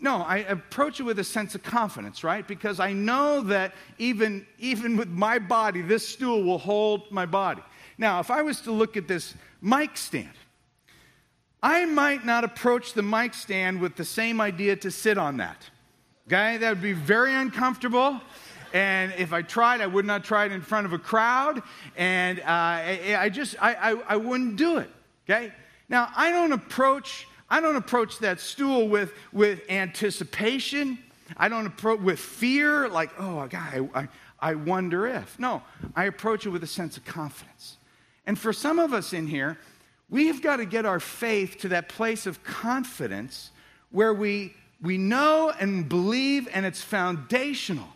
no, 0.00 0.18
I 0.18 0.38
approach 0.38 1.00
it 1.00 1.02
with 1.02 1.18
a 1.18 1.24
sense 1.24 1.54
of 1.54 1.62
confidence, 1.62 2.22
right? 2.22 2.46
Because 2.46 2.78
I 2.78 2.92
know 2.92 3.40
that 3.42 3.74
even, 3.98 4.46
even 4.58 4.96
with 4.96 5.08
my 5.08 5.38
body, 5.38 5.82
this 5.82 6.08
stool 6.08 6.44
will 6.44 6.58
hold 6.58 7.10
my 7.10 7.26
body. 7.26 7.62
Now, 7.98 8.20
if 8.20 8.30
I 8.30 8.42
was 8.42 8.60
to 8.62 8.72
look 8.72 8.96
at 8.96 9.08
this 9.08 9.34
mic 9.60 9.96
stand, 9.96 10.30
I 11.62 11.84
might 11.86 12.24
not 12.24 12.44
approach 12.44 12.92
the 12.92 13.02
mic 13.02 13.34
stand 13.34 13.80
with 13.80 13.96
the 13.96 14.04
same 14.04 14.40
idea 14.40 14.76
to 14.76 14.90
sit 14.90 15.18
on 15.18 15.38
that. 15.38 15.68
Okay, 16.26 16.56
that 16.56 16.70
would 16.70 16.82
be 16.82 16.94
very 16.94 17.34
uncomfortable. 17.34 18.18
And 18.72 19.12
if 19.18 19.32
I 19.34 19.42
tried, 19.42 19.82
I 19.82 19.86
would 19.86 20.06
not 20.06 20.24
try 20.24 20.46
it 20.46 20.52
in 20.52 20.62
front 20.62 20.86
of 20.86 20.92
a 20.94 20.98
crowd. 20.98 21.62
And 21.96 22.40
uh, 22.40 22.44
I, 22.46 23.16
I, 23.18 23.28
just, 23.28 23.56
I, 23.60 23.74
I, 23.74 23.90
I 24.08 24.16
wouldn't 24.16 24.56
do 24.56 24.78
it. 24.78 24.90
Okay? 25.28 25.52
Now, 25.88 26.08
I 26.16 26.30
don't 26.30 26.52
approach, 26.52 27.28
I 27.50 27.60
don't 27.60 27.76
approach 27.76 28.18
that 28.20 28.40
stool 28.40 28.88
with, 28.88 29.12
with 29.32 29.60
anticipation. 29.68 30.98
I 31.36 31.48
don't 31.48 31.66
approach 31.66 32.00
with 32.00 32.18
fear, 32.18 32.88
like, 32.88 33.10
oh, 33.18 33.46
God, 33.46 33.90
I, 33.94 34.08
I 34.40 34.54
wonder 34.54 35.06
if. 35.06 35.38
No, 35.38 35.62
I 35.94 36.04
approach 36.04 36.46
it 36.46 36.48
with 36.48 36.64
a 36.64 36.68
sense 36.68 36.96
of 36.96 37.04
confidence. 37.04 37.76
And 38.26 38.38
for 38.38 38.52
some 38.52 38.78
of 38.78 38.94
us 38.94 39.12
in 39.12 39.26
here, 39.26 39.58
we've 40.08 40.40
got 40.40 40.56
to 40.56 40.64
get 40.64 40.86
our 40.86 41.00
faith 41.00 41.58
to 41.58 41.68
that 41.68 41.90
place 41.90 42.26
of 42.26 42.42
confidence 42.42 43.50
where 43.90 44.14
we 44.14 44.54
we 44.80 44.98
know 44.98 45.52
and 45.58 45.88
believe, 45.88 46.48
and 46.52 46.66
it's 46.66 46.82
foundational 46.82 47.88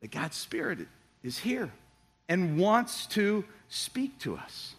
that 0.00 0.10
God's 0.10 0.36
Spirit 0.36 0.80
is 1.22 1.38
here 1.38 1.70
and 2.28 2.58
wants 2.58 3.06
to 3.06 3.44
speak 3.68 4.18
to 4.20 4.36
us. 4.36 4.74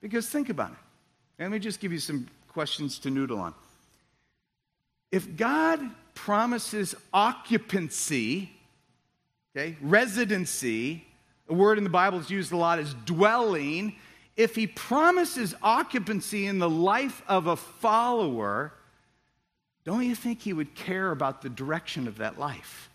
Because 0.00 0.28
think 0.28 0.48
about 0.48 0.72
it. 0.72 1.42
Let 1.42 1.50
me 1.50 1.58
just 1.58 1.80
give 1.80 1.92
you 1.92 1.98
some 1.98 2.26
questions 2.48 2.98
to 3.00 3.10
noodle 3.10 3.38
on. 3.38 3.54
If 5.10 5.36
God 5.36 5.80
promises 6.14 6.94
occupancy, 7.12 8.50
okay, 9.56 9.76
residency, 9.80 11.04
a 11.48 11.54
word 11.54 11.78
in 11.78 11.84
the 11.84 11.90
Bible 11.90 12.18
is 12.18 12.30
used 12.30 12.52
a 12.52 12.56
lot 12.56 12.78
as 12.78 12.94
dwelling. 13.04 13.96
If 14.36 14.54
he 14.54 14.66
promises 14.66 15.54
occupancy 15.62 16.46
in 16.46 16.58
the 16.58 16.70
life 16.70 17.22
of 17.26 17.46
a 17.46 17.56
follower, 17.56 18.72
don't 19.84 20.04
you 20.04 20.14
think 20.14 20.42
he 20.42 20.52
would 20.52 20.74
care 20.74 21.10
about 21.10 21.42
the 21.42 21.48
direction 21.48 22.06
of 22.06 22.18
that 22.18 22.38
life? 22.38 22.90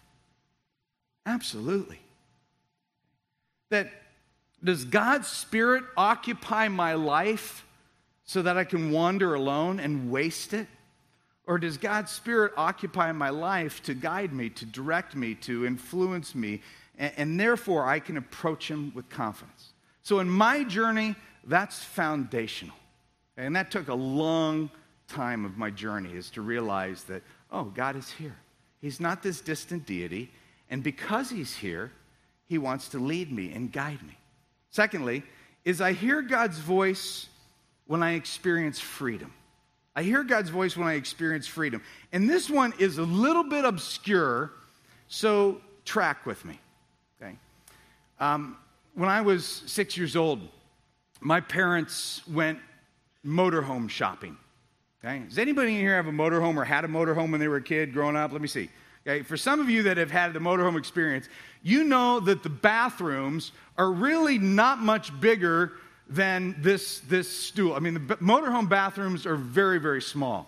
Absolutely. 1.25 1.99
That 3.69 3.91
does 4.63 4.85
God's 4.85 5.27
Spirit 5.27 5.83
occupy 5.97 6.67
my 6.67 6.93
life 6.93 7.65
so 8.25 8.41
that 8.41 8.57
I 8.57 8.63
can 8.63 8.91
wander 8.91 9.33
alone 9.33 9.79
and 9.79 10.11
waste 10.11 10.53
it? 10.53 10.67
Or 11.47 11.57
does 11.57 11.77
God's 11.77 12.11
Spirit 12.11 12.53
occupy 12.57 13.11
my 13.11 13.29
life 13.29 13.83
to 13.83 13.93
guide 13.93 14.33
me, 14.33 14.49
to 14.51 14.65
direct 14.65 15.15
me, 15.15 15.35
to 15.35 15.65
influence 15.65 16.33
me, 16.33 16.61
and, 16.97 17.13
and, 17.17 17.39
therefore 17.39 17.85
I 17.85 17.99
can 17.99 18.17
approach 18.17 18.69
Him 18.69 18.91
with 18.95 19.09
confidence? 19.09 19.73
So 20.01 20.19
in 20.19 20.29
my 20.29 20.63
journey, 20.63 21.15
that's 21.43 21.83
foundational. 21.83 22.75
And 23.37 23.55
that 23.55 23.69
took 23.69 23.89
a 23.89 23.93
long 23.93 24.69
time 24.69 24.79
of 25.45 25.57
my 25.57 25.69
journey 25.69 26.13
is 26.13 26.29
to 26.31 26.41
realize 26.41 27.03
that, 27.05 27.23
oh, 27.51 27.65
God 27.65 27.95
is 27.95 28.09
here. 28.11 28.35
He's 28.81 28.99
not 28.99 29.23
this 29.23 29.41
distant 29.41 29.85
deity. 29.85 30.31
And 30.69 30.83
because 30.83 31.29
He's 31.29 31.55
here, 31.55 31.91
He 32.47 32.57
wants 32.57 32.89
to 32.89 32.99
lead 32.99 33.31
me 33.31 33.51
and 33.53 33.71
guide 33.71 34.01
me. 34.03 34.17
Secondly, 34.69 35.23
is 35.63 35.81
I 35.81 35.93
hear 35.93 36.21
God's 36.21 36.59
voice 36.59 37.27
when 37.87 38.03
I 38.03 38.13
experience 38.13 38.79
freedom. 38.79 39.33
I 39.95 40.03
hear 40.03 40.23
God's 40.23 40.49
voice 40.49 40.75
when 40.75 40.87
I 40.87 40.93
experience 40.93 41.47
freedom. 41.47 41.81
And 42.11 42.29
this 42.29 42.49
one 42.49 42.73
is 42.79 42.97
a 42.97 43.03
little 43.03 43.43
bit 43.43 43.63
obscure, 43.63 44.51
so 45.07 45.61
track 45.85 46.25
with 46.25 46.43
me. 46.43 46.59
Okay? 47.21 47.37
Um, 48.19 48.57
when 48.93 49.07
I 49.07 49.21
was 49.21 49.63
six 49.65 49.97
years 49.97 50.15
old, 50.15 50.41
my 51.21 51.39
parents 51.39 52.21
went 52.27 52.59
motorhome 53.25 53.89
shopping. 53.89 54.37
Okay? 55.05 55.19
Does 55.19 55.37
anybody 55.37 55.75
in 55.75 55.81
here 55.81 55.95
have 55.95 56.07
a 56.07 56.11
motorhome 56.11 56.57
or 56.57 56.63
had 56.63 56.83
a 56.83 56.87
motorhome 56.87 57.29
when 57.29 57.39
they 57.39 57.47
were 57.47 57.57
a 57.57 57.61
kid 57.61 57.93
growing 57.93 58.15
up? 58.15 58.31
Let 58.31 58.41
me 58.41 58.47
see. 58.47 58.69
Okay? 59.05 59.21
For 59.21 59.37
some 59.37 59.59
of 59.59 59.69
you 59.69 59.83
that 59.83 59.97
have 59.97 60.09
had 60.09 60.33
the 60.33 60.39
motorhome 60.39 60.77
experience, 60.79 61.29
you 61.61 61.83
know 61.83 62.19
that 62.21 62.41
the 62.41 62.49
bathrooms 62.49 63.51
are 63.77 63.91
really 63.91 64.39
not 64.39 64.79
much 64.79 65.17
bigger 65.19 65.73
than 66.09 66.55
this, 66.59 66.99
this 67.01 67.29
stool. 67.29 67.73
I 67.73 67.79
mean, 67.79 67.93
the 67.93 67.99
motorhome 68.17 68.67
bathrooms 68.67 69.27
are 69.27 69.35
very, 69.35 69.79
very 69.79 70.01
small. 70.01 70.47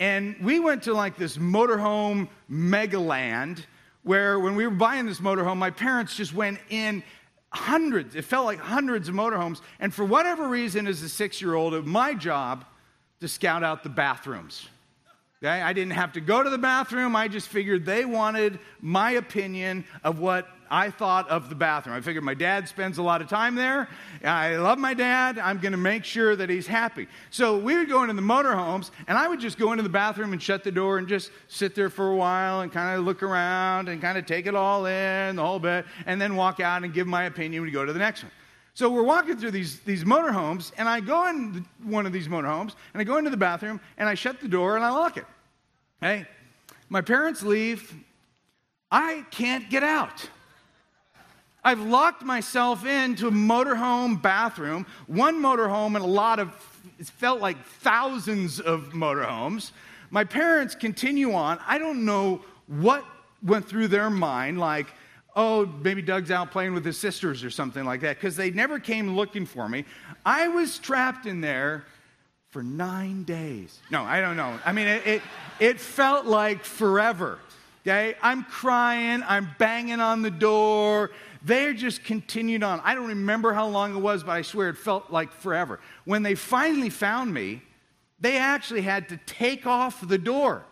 And 0.00 0.36
we 0.40 0.58
went 0.58 0.82
to 0.84 0.92
like 0.92 1.16
this 1.16 1.36
motorhome 1.36 2.28
megaland 2.50 3.64
where 4.02 4.40
when 4.40 4.56
we 4.56 4.66
were 4.66 4.74
buying 4.74 5.06
this 5.06 5.20
motorhome, 5.20 5.56
my 5.56 5.70
parents 5.70 6.16
just 6.16 6.34
went 6.34 6.58
in 6.68 7.02
hundreds, 7.50 8.16
it 8.16 8.24
felt 8.24 8.44
like 8.44 8.58
hundreds 8.58 9.08
of 9.08 9.14
motorhomes. 9.14 9.60
And 9.78 9.94
for 9.94 10.04
whatever 10.04 10.48
reason, 10.48 10.88
as 10.88 11.00
a 11.02 11.08
six 11.08 11.40
year 11.40 11.54
old, 11.54 11.86
my 11.86 12.12
job 12.12 12.64
to 13.24 13.28
scout 13.28 13.64
out 13.64 13.82
the 13.82 13.88
bathrooms. 13.88 14.68
Okay? 15.42 15.62
I 15.62 15.72
didn't 15.72 15.92
have 15.92 16.12
to 16.12 16.20
go 16.20 16.42
to 16.42 16.50
the 16.50 16.58
bathroom. 16.58 17.16
I 17.16 17.26
just 17.26 17.48
figured 17.48 17.86
they 17.86 18.04
wanted 18.04 18.58
my 18.82 19.12
opinion 19.12 19.86
of 20.02 20.18
what 20.18 20.46
I 20.70 20.90
thought 20.90 21.28
of 21.30 21.48
the 21.48 21.54
bathroom. 21.54 21.96
I 21.96 22.02
figured 22.02 22.22
my 22.22 22.34
dad 22.34 22.68
spends 22.68 22.98
a 22.98 23.02
lot 23.02 23.22
of 23.22 23.28
time 23.28 23.54
there. 23.54 23.88
I 24.22 24.56
love 24.56 24.78
my 24.78 24.92
dad. 24.92 25.38
I'm 25.38 25.58
going 25.58 25.72
to 25.72 25.78
make 25.78 26.04
sure 26.04 26.36
that 26.36 26.50
he's 26.50 26.66
happy. 26.66 27.06
So 27.30 27.58
we 27.58 27.78
would 27.78 27.88
go 27.88 28.02
into 28.02 28.14
the 28.14 28.22
motorhomes, 28.22 28.90
and 29.06 29.16
I 29.16 29.26
would 29.26 29.40
just 29.40 29.58
go 29.58 29.72
into 29.72 29.82
the 29.82 29.88
bathroom 29.88 30.32
and 30.32 30.42
shut 30.42 30.64
the 30.64 30.72
door 30.72 30.98
and 30.98 31.08
just 31.08 31.30
sit 31.48 31.74
there 31.74 31.88
for 31.88 32.10
a 32.10 32.16
while 32.16 32.60
and 32.60 32.70
kind 32.70 32.98
of 32.98 33.06
look 33.06 33.22
around 33.22 33.88
and 33.88 34.02
kind 34.02 34.18
of 34.18 34.26
take 34.26 34.46
it 34.46 34.54
all 34.54 34.84
in, 34.84 35.36
the 35.36 35.44
whole 35.44 35.58
bit, 35.58 35.86
and 36.04 36.20
then 36.20 36.36
walk 36.36 36.60
out 36.60 36.84
and 36.84 36.92
give 36.92 37.06
my 37.06 37.24
opinion 37.24 37.62
when 37.62 37.68
we 37.68 37.72
go 37.72 37.84
to 37.84 37.92
the 37.92 37.98
next 37.98 38.22
one. 38.22 38.32
So 38.74 38.90
we're 38.90 39.04
walking 39.04 39.36
through 39.36 39.52
these, 39.52 39.78
these 39.80 40.02
motorhomes, 40.02 40.72
and 40.76 40.88
I 40.88 40.98
go 40.98 41.28
in 41.28 41.64
one 41.84 42.06
of 42.06 42.12
these 42.12 42.26
motorhomes, 42.26 42.74
and 42.92 43.00
I 43.00 43.04
go 43.04 43.18
into 43.18 43.30
the 43.30 43.36
bathroom, 43.36 43.80
and 43.98 44.08
I 44.08 44.14
shut 44.14 44.40
the 44.40 44.48
door, 44.48 44.74
and 44.74 44.84
I 44.84 44.90
lock 44.90 45.16
it. 45.16 45.24
Hey, 46.00 46.26
my 46.88 47.00
parents 47.00 47.44
leave. 47.44 47.94
I 48.90 49.24
can't 49.30 49.70
get 49.70 49.84
out. 49.84 50.28
I've 51.62 51.80
locked 51.80 52.24
myself 52.24 52.84
into 52.84 53.28
a 53.28 53.30
motorhome 53.30 54.20
bathroom, 54.20 54.86
one 55.06 55.40
motorhome 55.40 55.94
and 55.94 56.04
a 56.04 56.08
lot 56.08 56.40
of, 56.40 56.48
it 56.98 57.06
felt 57.06 57.40
like 57.40 57.64
thousands 57.64 58.58
of 58.58 58.90
motorhomes. 58.90 59.70
My 60.10 60.24
parents 60.24 60.74
continue 60.74 61.32
on. 61.32 61.58
I 61.66 61.78
don't 61.78 62.04
know 62.04 62.42
what 62.66 63.04
went 63.42 63.66
through 63.66 63.88
their 63.88 64.10
mind, 64.10 64.58
like, 64.58 64.88
oh, 65.36 65.66
maybe 65.82 66.02
Doug's 66.02 66.30
out 66.30 66.50
playing 66.50 66.74
with 66.74 66.84
his 66.84 66.98
sisters 66.98 67.42
or 67.42 67.50
something 67.50 67.84
like 67.84 68.00
that, 68.02 68.16
because 68.16 68.36
they 68.36 68.50
never 68.50 68.78
came 68.78 69.16
looking 69.16 69.46
for 69.46 69.68
me. 69.68 69.84
I 70.24 70.48
was 70.48 70.78
trapped 70.78 71.26
in 71.26 71.40
there 71.40 71.84
for 72.50 72.62
nine 72.62 73.24
days. 73.24 73.80
No, 73.90 74.02
I 74.04 74.20
don't 74.20 74.36
know. 74.36 74.58
I 74.64 74.72
mean, 74.72 74.86
it, 74.86 75.06
it, 75.06 75.22
it 75.58 75.80
felt 75.80 76.26
like 76.26 76.64
forever. 76.64 77.38
Okay? 77.82 78.14
I'm 78.22 78.44
crying, 78.44 79.22
I'm 79.26 79.48
banging 79.58 80.00
on 80.00 80.22
the 80.22 80.30
door. 80.30 81.10
They 81.44 81.74
just 81.74 82.04
continued 82.04 82.62
on. 82.62 82.80
I 82.84 82.94
don't 82.94 83.08
remember 83.08 83.52
how 83.52 83.66
long 83.66 83.94
it 83.94 83.98
was, 83.98 84.22
but 84.22 84.32
I 84.32 84.42
swear 84.42 84.70
it 84.70 84.78
felt 84.78 85.10
like 85.10 85.32
forever. 85.32 85.80
When 86.04 86.22
they 86.22 86.34
finally 86.34 86.90
found 86.90 87.34
me, 87.34 87.60
they 88.20 88.38
actually 88.38 88.82
had 88.82 89.10
to 89.10 89.18
take 89.26 89.66
off 89.66 90.06
the 90.06 90.16
door 90.16 90.64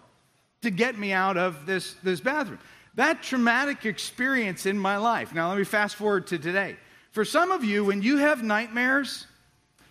to 0.62 0.70
get 0.70 0.96
me 0.96 1.12
out 1.12 1.36
of 1.36 1.66
this, 1.66 1.94
this 2.02 2.20
bathroom. 2.20 2.60
That 2.94 3.22
traumatic 3.22 3.86
experience 3.86 4.66
in 4.66 4.78
my 4.78 4.96
life. 4.96 5.34
Now, 5.34 5.48
let 5.48 5.58
me 5.58 5.64
fast 5.64 5.96
forward 5.96 6.26
to 6.28 6.38
today. 6.38 6.76
For 7.10 7.24
some 7.24 7.50
of 7.50 7.64
you, 7.64 7.84
when 7.84 8.02
you 8.02 8.18
have 8.18 8.42
nightmares, 8.42 9.26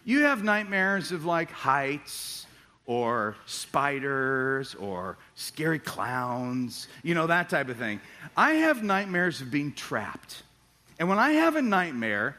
you 0.06 0.22
have 0.22 0.44
nightmares 0.44 1.12
of 1.12 1.26
like 1.26 1.52
heights 1.52 2.46
or 2.86 3.36
spiders 3.46 4.76
or 4.76 5.18
scary 5.36 5.80
clowns, 5.80 6.88
you 7.04 7.16
know, 7.16 7.28
that 7.28 7.50
type 7.50 7.70
of 7.70 7.78
thing. 7.78 8.02
I 8.36 8.54
have 8.54 8.84
nightmares 8.84 9.42
of 9.42 9.52
being 9.52 9.74
trapped. 9.74 10.44
And 11.00 11.08
when 11.08 11.20
I 11.20 11.32
have 11.34 11.56
a 11.56 11.62
nightmare, 11.62 12.38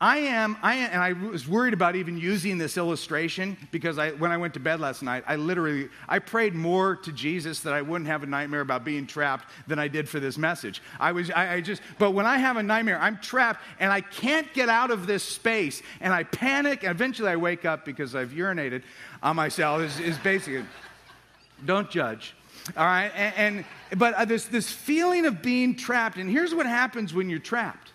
I 0.00 0.18
am, 0.18 0.56
I 0.60 0.74
am, 0.74 0.90
and 0.92 1.00
I 1.00 1.12
was 1.12 1.48
worried 1.48 1.72
about 1.72 1.94
even 1.94 2.18
using 2.18 2.58
this 2.58 2.76
illustration 2.76 3.56
because 3.70 3.96
I, 3.96 4.10
when 4.10 4.32
I 4.32 4.36
went 4.36 4.52
to 4.54 4.60
bed 4.60 4.80
last 4.80 5.02
night, 5.02 5.22
I 5.26 5.36
literally, 5.36 5.88
I 6.08 6.18
prayed 6.18 6.52
more 6.52 6.96
to 6.96 7.12
Jesus 7.12 7.60
that 7.60 7.72
I 7.72 7.80
wouldn't 7.80 8.08
have 8.08 8.24
a 8.24 8.26
nightmare 8.26 8.60
about 8.60 8.84
being 8.84 9.06
trapped 9.06 9.48
than 9.68 9.78
I 9.78 9.86
did 9.86 10.08
for 10.08 10.18
this 10.18 10.36
message. 10.36 10.82
I 10.98 11.12
was, 11.12 11.30
I, 11.30 11.54
I 11.54 11.60
just, 11.60 11.80
but 11.98 12.10
when 12.10 12.26
I 12.26 12.38
have 12.38 12.56
a 12.56 12.62
nightmare, 12.62 12.98
I'm 13.00 13.18
trapped 13.18 13.62
and 13.78 13.92
I 13.92 14.00
can't 14.00 14.52
get 14.52 14.68
out 14.68 14.90
of 14.90 15.06
this 15.06 15.22
space 15.22 15.80
and 16.00 16.12
I 16.12 16.24
panic 16.24 16.82
and 16.82 16.90
eventually 16.90 17.30
I 17.30 17.36
wake 17.36 17.64
up 17.64 17.84
because 17.84 18.16
I've 18.16 18.30
urinated 18.30 18.82
on 19.22 19.36
myself 19.36 19.80
is, 19.80 20.00
is 20.00 20.18
basically, 20.18 20.64
don't 21.64 21.88
judge. 21.88 22.34
All 22.76 22.84
right, 22.84 23.12
and, 23.14 23.34
and 23.56 23.98
but 23.98 24.14
uh, 24.14 24.24
this 24.24 24.46
this 24.46 24.70
feeling 24.70 25.26
of 25.26 25.42
being 25.42 25.76
trapped, 25.76 26.16
and 26.16 26.30
here's 26.30 26.54
what 26.54 26.64
happens 26.64 27.12
when 27.12 27.28
you're 27.28 27.38
trapped: 27.38 27.92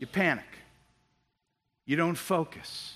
you 0.00 0.08
panic. 0.08 0.44
You 1.90 1.96
don't 1.96 2.14
focus. 2.14 2.94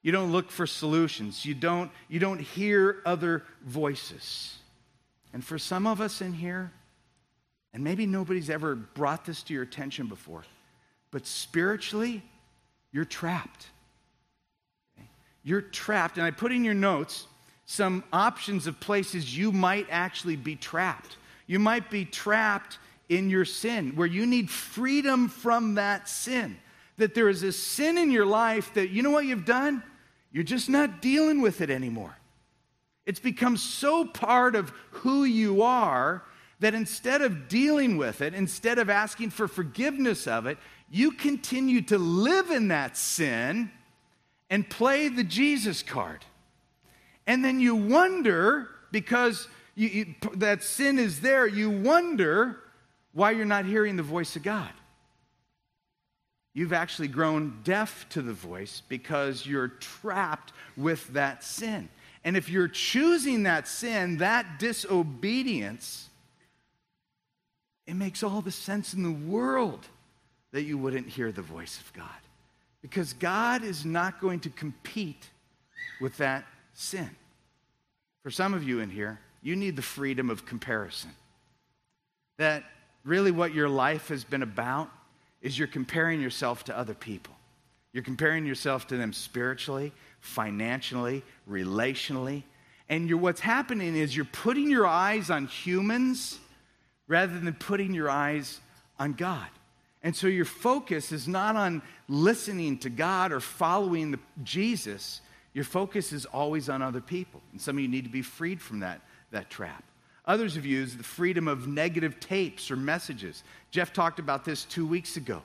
You 0.00 0.12
don't 0.12 0.30
look 0.30 0.52
for 0.52 0.64
solutions. 0.64 1.44
You 1.44 1.56
don't, 1.56 1.90
you 2.08 2.20
don't 2.20 2.40
hear 2.40 3.02
other 3.04 3.42
voices. 3.64 4.58
And 5.32 5.44
for 5.44 5.58
some 5.58 5.88
of 5.88 6.00
us 6.00 6.20
in 6.20 6.32
here, 6.32 6.70
and 7.74 7.82
maybe 7.82 8.06
nobody's 8.06 8.48
ever 8.48 8.76
brought 8.76 9.24
this 9.24 9.42
to 9.42 9.52
your 9.52 9.64
attention 9.64 10.06
before, 10.06 10.44
but 11.10 11.26
spiritually, 11.26 12.22
you're 12.92 13.04
trapped. 13.04 13.66
You're 15.42 15.60
trapped. 15.60 16.16
And 16.16 16.24
I 16.24 16.30
put 16.30 16.52
in 16.52 16.64
your 16.64 16.74
notes 16.74 17.26
some 17.66 18.04
options 18.12 18.68
of 18.68 18.78
places 18.78 19.36
you 19.36 19.50
might 19.50 19.88
actually 19.90 20.36
be 20.36 20.54
trapped. 20.54 21.16
You 21.48 21.58
might 21.58 21.90
be 21.90 22.04
trapped 22.04 22.78
in 23.08 23.30
your 23.30 23.44
sin, 23.44 23.96
where 23.96 24.06
you 24.06 24.26
need 24.26 24.48
freedom 24.48 25.28
from 25.28 25.74
that 25.74 26.08
sin 26.08 26.56
that 27.02 27.16
there 27.16 27.28
is 27.28 27.42
a 27.42 27.50
sin 27.50 27.98
in 27.98 28.12
your 28.12 28.24
life 28.24 28.72
that, 28.74 28.90
you 28.90 29.02
know 29.02 29.10
what 29.10 29.26
you've 29.26 29.44
done? 29.44 29.82
You're 30.30 30.44
just 30.44 30.70
not 30.70 31.02
dealing 31.02 31.42
with 31.42 31.60
it 31.60 31.68
anymore. 31.68 32.16
It's 33.06 33.18
become 33.18 33.56
so 33.56 34.04
part 34.04 34.54
of 34.54 34.72
who 34.90 35.24
you 35.24 35.62
are 35.62 36.22
that 36.60 36.74
instead 36.74 37.20
of 37.20 37.48
dealing 37.48 37.96
with 37.96 38.20
it, 38.20 38.34
instead 38.34 38.78
of 38.78 38.88
asking 38.88 39.30
for 39.30 39.48
forgiveness 39.48 40.28
of 40.28 40.46
it, 40.46 40.58
you 40.92 41.10
continue 41.10 41.82
to 41.82 41.98
live 41.98 42.52
in 42.52 42.68
that 42.68 42.96
sin 42.96 43.68
and 44.48 44.70
play 44.70 45.08
the 45.08 45.24
Jesus 45.24 45.82
card. 45.82 46.24
And 47.26 47.44
then 47.44 47.58
you 47.58 47.74
wonder, 47.74 48.68
because 48.92 49.48
you, 49.74 49.88
you, 49.88 50.14
that 50.36 50.62
sin 50.62 51.00
is 51.00 51.20
there, 51.20 51.48
you 51.48 51.68
wonder 51.68 52.60
why 53.12 53.32
you're 53.32 53.44
not 53.44 53.64
hearing 53.64 53.96
the 53.96 54.04
voice 54.04 54.36
of 54.36 54.44
God. 54.44 54.70
You've 56.54 56.72
actually 56.72 57.08
grown 57.08 57.60
deaf 57.64 58.06
to 58.10 58.22
the 58.22 58.32
voice 58.32 58.82
because 58.88 59.46
you're 59.46 59.68
trapped 59.68 60.52
with 60.76 61.06
that 61.14 61.44
sin. 61.44 61.88
And 62.24 62.36
if 62.36 62.48
you're 62.48 62.68
choosing 62.68 63.44
that 63.44 63.66
sin, 63.66 64.18
that 64.18 64.58
disobedience, 64.58 66.08
it 67.86 67.94
makes 67.94 68.22
all 68.22 68.40
the 68.40 68.52
sense 68.52 68.94
in 68.94 69.02
the 69.02 69.10
world 69.10 69.86
that 70.52 70.62
you 70.62 70.78
wouldn't 70.78 71.08
hear 71.08 71.32
the 71.32 71.42
voice 71.42 71.80
of 71.80 71.92
God. 71.92 72.08
Because 72.80 73.12
God 73.14 73.64
is 73.64 73.84
not 73.84 74.20
going 74.20 74.40
to 74.40 74.50
compete 74.50 75.30
with 76.00 76.16
that 76.18 76.44
sin. 76.74 77.10
For 78.22 78.30
some 78.30 78.54
of 78.54 78.62
you 78.62 78.80
in 78.80 78.90
here, 78.90 79.18
you 79.42 79.56
need 79.56 79.76
the 79.76 79.82
freedom 79.82 80.30
of 80.30 80.46
comparison. 80.46 81.10
That 82.38 82.64
really 83.04 83.30
what 83.30 83.54
your 83.54 83.68
life 83.68 84.08
has 84.08 84.22
been 84.22 84.42
about 84.42 84.90
is 85.42 85.58
you're 85.58 85.68
comparing 85.68 86.20
yourself 86.20 86.64
to 86.64 86.78
other 86.78 86.94
people. 86.94 87.34
You're 87.92 88.04
comparing 88.04 88.46
yourself 88.46 88.86
to 88.86 88.96
them 88.96 89.12
spiritually, 89.12 89.92
financially, 90.20 91.22
relationally. 91.50 92.44
And 92.88 93.20
what's 93.20 93.40
happening 93.40 93.96
is 93.96 94.16
you're 94.16 94.24
putting 94.24 94.70
your 94.70 94.86
eyes 94.86 95.28
on 95.28 95.46
humans 95.46 96.38
rather 97.08 97.38
than 97.38 97.52
putting 97.54 97.92
your 97.92 98.08
eyes 98.08 98.60
on 98.98 99.12
God. 99.12 99.48
And 100.02 100.16
so 100.16 100.26
your 100.26 100.44
focus 100.44 101.12
is 101.12 101.28
not 101.28 101.56
on 101.56 101.82
listening 102.08 102.78
to 102.78 102.90
God 102.90 103.32
or 103.32 103.40
following 103.40 104.12
the, 104.12 104.18
Jesus. 104.42 105.20
Your 105.54 105.64
focus 105.64 106.12
is 106.12 106.24
always 106.26 106.68
on 106.68 106.82
other 106.82 107.00
people. 107.00 107.40
And 107.52 107.60
some 107.60 107.76
of 107.76 107.82
you 107.82 107.88
need 107.88 108.04
to 108.04 108.10
be 108.10 108.22
freed 108.22 108.60
from 108.60 108.80
that, 108.80 109.00
that 109.30 109.50
trap. 109.50 109.84
Others 110.24 110.54
have 110.54 110.66
used 110.66 110.98
the 110.98 111.04
freedom 111.04 111.48
of 111.48 111.66
negative 111.66 112.20
tapes 112.20 112.70
or 112.70 112.76
messages. 112.76 113.42
Jeff 113.70 113.92
talked 113.92 114.18
about 114.18 114.44
this 114.44 114.64
two 114.64 114.86
weeks 114.86 115.16
ago, 115.16 115.42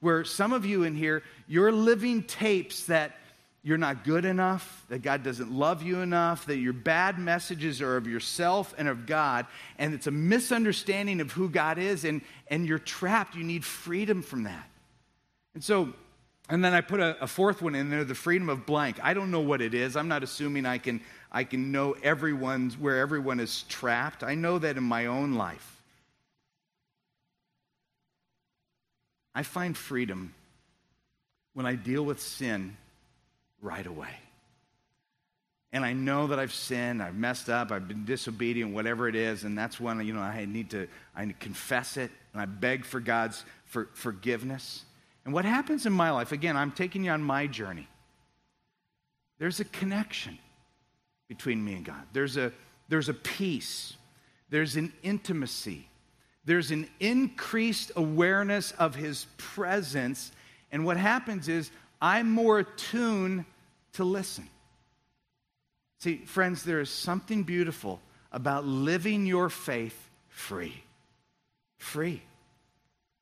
where 0.00 0.24
some 0.24 0.52
of 0.52 0.66
you 0.66 0.82
in 0.82 0.94
here, 0.94 1.22
you're 1.46 1.72
living 1.72 2.22
tapes 2.24 2.86
that 2.86 3.16
you're 3.62 3.78
not 3.78 4.04
good 4.04 4.24
enough, 4.24 4.84
that 4.88 5.02
God 5.02 5.24
doesn't 5.24 5.50
love 5.50 5.82
you 5.82 6.00
enough, 6.00 6.46
that 6.46 6.58
your 6.58 6.72
bad 6.72 7.18
messages 7.18 7.82
are 7.82 7.96
of 7.96 8.06
yourself 8.06 8.72
and 8.78 8.86
of 8.86 9.06
God, 9.06 9.46
and 9.78 9.92
it's 9.92 10.06
a 10.06 10.12
misunderstanding 10.12 11.20
of 11.20 11.32
who 11.32 11.48
God 11.48 11.78
is, 11.78 12.04
and, 12.04 12.20
and 12.46 12.64
you're 12.64 12.78
trapped. 12.78 13.34
You 13.34 13.42
need 13.42 13.64
freedom 13.64 14.22
from 14.22 14.44
that. 14.44 14.68
And 15.54 15.64
so, 15.64 15.92
and 16.48 16.64
then 16.64 16.74
I 16.74 16.80
put 16.80 17.00
a, 17.00 17.22
a 17.22 17.26
fourth 17.26 17.60
one 17.60 17.74
in 17.74 17.90
there 17.90 18.04
the 18.04 18.14
freedom 18.14 18.48
of 18.48 18.66
blank. 18.66 18.98
I 19.02 19.14
don't 19.14 19.30
know 19.30 19.40
what 19.40 19.60
it 19.60 19.74
is. 19.74 19.96
I'm 19.96 20.08
not 20.08 20.22
assuming 20.22 20.64
I 20.64 20.78
can 20.78 21.00
I 21.32 21.44
can 21.44 21.72
know 21.72 21.96
everyone's 22.02 22.78
where 22.78 22.98
everyone 22.98 23.40
is 23.40 23.64
trapped. 23.64 24.22
I 24.22 24.34
know 24.34 24.58
that 24.58 24.76
in 24.76 24.84
my 24.84 25.06
own 25.06 25.34
life. 25.34 25.72
I 29.34 29.42
find 29.42 29.76
freedom 29.76 30.32
when 31.52 31.66
I 31.66 31.74
deal 31.74 32.02
with 32.04 32.22
sin 32.22 32.76
right 33.60 33.86
away. 33.86 34.14
And 35.72 35.84
I 35.84 35.92
know 35.92 36.28
that 36.28 36.38
I've 36.38 36.54
sinned, 36.54 37.02
I've 37.02 37.16
messed 37.16 37.50
up, 37.50 37.70
I've 37.70 37.86
been 37.86 38.06
disobedient, 38.06 38.72
whatever 38.72 39.08
it 39.08 39.14
is, 39.14 39.44
and 39.44 39.58
that's 39.58 39.78
when 39.78 40.00
you 40.06 40.14
know 40.14 40.20
I 40.20 40.46
need 40.46 40.70
to 40.70 40.86
I 41.14 41.26
need 41.26 41.38
to 41.38 41.44
confess 41.44 41.98
it 41.98 42.10
and 42.32 42.40
I 42.40 42.46
beg 42.46 42.86
for 42.86 43.00
God's 43.00 43.44
for, 43.66 43.90
forgiveness. 43.92 44.85
And 45.26 45.34
what 45.34 45.44
happens 45.44 45.86
in 45.86 45.92
my 45.92 46.12
life, 46.12 46.30
again, 46.30 46.56
I'm 46.56 46.70
taking 46.70 47.04
you 47.04 47.10
on 47.10 47.20
my 47.20 47.48
journey. 47.48 47.88
There's 49.38 49.58
a 49.58 49.64
connection 49.64 50.38
between 51.26 51.64
me 51.64 51.74
and 51.74 51.84
God. 51.84 52.02
There's 52.12 52.36
a, 52.36 52.52
there's 52.88 53.08
a 53.08 53.14
peace, 53.14 53.94
there's 54.50 54.76
an 54.76 54.92
intimacy, 55.02 55.88
there's 56.44 56.70
an 56.70 56.88
increased 57.00 57.90
awareness 57.96 58.70
of 58.70 58.94
His 58.94 59.26
presence. 59.36 60.30
And 60.70 60.86
what 60.86 60.96
happens 60.96 61.48
is 61.48 61.72
I'm 62.00 62.30
more 62.30 62.60
attuned 62.60 63.46
to 63.94 64.04
listen. 64.04 64.48
See, 65.98 66.18
friends, 66.18 66.62
there 66.62 66.78
is 66.78 66.88
something 66.88 67.42
beautiful 67.42 68.00
about 68.30 68.64
living 68.64 69.26
your 69.26 69.48
faith 69.48 70.08
free. 70.28 70.84
Free. 71.78 72.22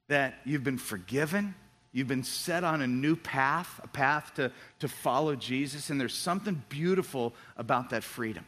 That 0.08 0.34
you've 0.44 0.64
been 0.64 0.76
forgiven, 0.76 1.54
You've 1.94 2.08
been 2.08 2.24
set 2.24 2.64
on 2.64 2.82
a 2.82 2.88
new 2.88 3.14
path, 3.14 3.80
a 3.82 3.86
path 3.86 4.34
to, 4.34 4.50
to 4.80 4.88
follow 4.88 5.36
Jesus, 5.36 5.90
and 5.90 6.00
there's 6.00 6.12
something 6.12 6.60
beautiful 6.68 7.32
about 7.56 7.90
that 7.90 8.02
freedom. 8.02 8.44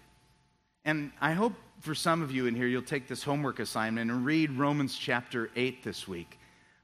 And 0.84 1.12
I 1.20 1.32
hope 1.32 1.52
for 1.78 1.94
some 1.94 2.22
of 2.22 2.32
you 2.32 2.46
in 2.46 2.56
here, 2.56 2.66
you'll 2.66 2.82
take 2.82 3.06
this 3.06 3.22
homework 3.22 3.60
assignment 3.60 4.10
and 4.10 4.24
read 4.24 4.50
Romans 4.50 4.98
chapter 4.98 5.48
8 5.54 5.84
this 5.84 6.08
week. 6.08 6.40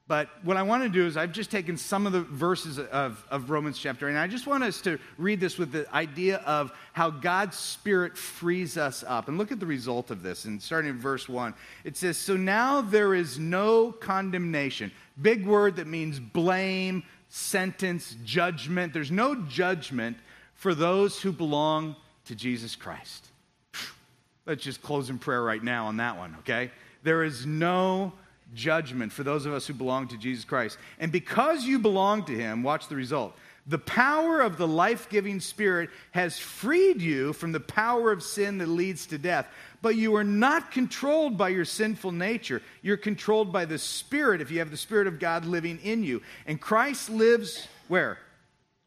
But 0.07 0.29
what 0.43 0.57
I 0.57 0.63
want 0.63 0.83
to 0.83 0.89
do 0.89 1.05
is, 1.05 1.15
I've 1.17 1.31
just 1.31 1.49
taken 1.49 1.77
some 1.77 2.05
of 2.05 2.11
the 2.11 2.21
verses 2.21 2.77
of, 2.77 3.25
of 3.29 3.49
Romans 3.49 3.79
chapter, 3.79 4.09
and 4.09 4.17
I 4.17 4.27
just 4.27 4.47
want 4.47 4.63
us 4.63 4.81
to 4.81 4.99
read 5.17 5.39
this 5.39 5.57
with 5.57 5.71
the 5.71 5.93
idea 5.93 6.37
of 6.39 6.71
how 6.91 7.09
God's 7.09 7.57
Spirit 7.57 8.17
frees 8.17 8.77
us 8.77 9.05
up. 9.07 9.29
And 9.29 9.37
look 9.37 9.53
at 9.53 9.61
the 9.61 9.65
result 9.65 10.11
of 10.11 10.21
this. 10.21 10.43
And 10.43 10.61
starting 10.61 10.91
in 10.91 10.99
verse 10.99 11.29
1, 11.29 11.53
it 11.85 11.95
says, 11.95 12.17
So 12.17 12.35
now 12.35 12.81
there 12.81 13.15
is 13.15 13.39
no 13.39 13.93
condemnation. 13.93 14.91
Big 15.21 15.45
word 15.45 15.75
that 15.75 15.87
means 15.87 16.19
blame, 16.19 17.03
sentence, 17.29 18.15
judgment. 18.23 18.93
There's 18.93 19.11
no 19.11 19.35
judgment 19.35 20.17
for 20.55 20.73
those 20.73 21.21
who 21.21 21.31
belong 21.31 21.95
to 22.25 22.35
Jesus 22.35 22.75
Christ. 22.75 23.27
Let's 24.45 24.63
just 24.63 24.81
close 24.81 25.09
in 25.09 25.19
prayer 25.19 25.43
right 25.43 25.63
now 25.63 25.87
on 25.87 25.97
that 25.97 26.17
one, 26.17 26.35
okay? 26.39 26.71
There 27.03 27.23
is 27.23 27.45
no 27.45 28.13
judgment 28.53 29.11
for 29.11 29.23
those 29.23 29.45
of 29.45 29.53
us 29.53 29.67
who 29.67 29.73
belong 29.73 30.07
to 30.09 30.17
Jesus 30.17 30.45
Christ. 30.45 30.77
And 30.99 31.11
because 31.11 31.63
you 31.63 31.79
belong 31.79 32.25
to 32.25 32.33
Him, 32.33 32.63
watch 32.63 32.87
the 32.87 32.95
result. 32.95 33.35
The 33.67 33.79
power 33.79 34.41
of 34.41 34.57
the 34.57 34.67
life 34.67 35.09
giving 35.09 35.39
Spirit 35.39 35.89
has 36.11 36.37
freed 36.37 37.01
you 37.01 37.31
from 37.31 37.53
the 37.53 37.61
power 37.61 38.11
of 38.11 38.21
sin 38.21 38.57
that 38.57 38.67
leads 38.67 39.05
to 39.07 39.17
death. 39.17 39.47
But 39.81 39.95
you 39.95 40.15
are 40.15 40.23
not 40.23 40.71
controlled 40.71 41.37
by 41.37 41.49
your 41.49 41.63
sinful 41.63 42.11
nature. 42.11 42.61
You're 42.81 42.97
controlled 42.97 43.53
by 43.53 43.65
the 43.65 43.77
Spirit 43.77 44.41
if 44.41 44.51
you 44.51 44.59
have 44.59 44.71
the 44.71 44.77
Spirit 44.77 45.07
of 45.07 45.19
God 45.19 45.45
living 45.45 45.79
in 45.81 46.03
you. 46.03 46.21
And 46.45 46.59
Christ 46.59 47.09
lives 47.09 47.67
where? 47.87 48.17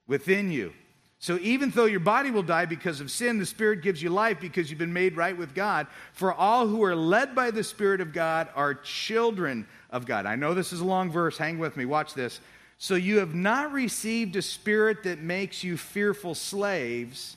Within 0.06 0.50
you. 0.50 0.72
So 1.18 1.38
even 1.40 1.70
though 1.70 1.86
your 1.86 2.00
body 2.00 2.30
will 2.30 2.42
die 2.42 2.66
because 2.66 3.00
of 3.00 3.10
sin, 3.10 3.38
the 3.38 3.46
Spirit 3.46 3.82
gives 3.82 4.02
you 4.02 4.10
life 4.10 4.40
because 4.40 4.68
you've 4.68 4.78
been 4.78 4.92
made 4.92 5.16
right 5.16 5.36
with 5.36 5.54
God. 5.54 5.86
For 6.12 6.34
all 6.34 6.66
who 6.66 6.84
are 6.84 6.94
led 6.94 7.34
by 7.34 7.50
the 7.50 7.64
Spirit 7.64 8.02
of 8.02 8.12
God 8.12 8.48
are 8.54 8.74
children 8.74 9.66
of 9.90 10.04
God. 10.04 10.26
I 10.26 10.36
know 10.36 10.52
this 10.52 10.72
is 10.74 10.80
a 10.80 10.84
long 10.84 11.10
verse. 11.10 11.38
Hang 11.38 11.58
with 11.58 11.76
me. 11.78 11.86
Watch 11.86 12.12
this. 12.12 12.40
So 12.78 12.94
you 12.94 13.18
have 13.18 13.34
not 13.34 13.72
received 13.72 14.36
a 14.36 14.42
spirit 14.42 15.02
that 15.04 15.20
makes 15.20 15.64
you 15.64 15.76
fearful 15.76 16.34
slaves. 16.34 17.36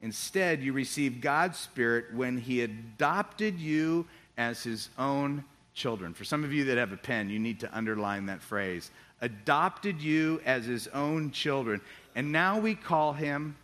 Instead, 0.00 0.62
you 0.62 0.72
received 0.72 1.20
God's 1.20 1.58
Spirit 1.58 2.06
when 2.14 2.38
He 2.38 2.62
adopted 2.62 3.60
you 3.60 4.06
as 4.36 4.62
His 4.62 4.88
own 4.98 5.44
children. 5.74 6.14
For 6.14 6.24
some 6.24 6.42
of 6.42 6.52
you 6.52 6.64
that 6.64 6.78
have 6.78 6.92
a 6.92 6.96
pen, 6.96 7.30
you 7.30 7.38
need 7.38 7.60
to 7.60 7.76
underline 7.76 8.26
that 8.26 8.42
phrase. 8.42 8.90
Adopted 9.20 10.00
you 10.00 10.40
as 10.44 10.64
His 10.64 10.88
own 10.88 11.30
children. 11.30 11.80
And 12.14 12.32
now 12.32 12.58
we 12.58 12.74
call 12.74 13.12
him 13.12 13.56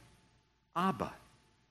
Abba, 0.76 1.12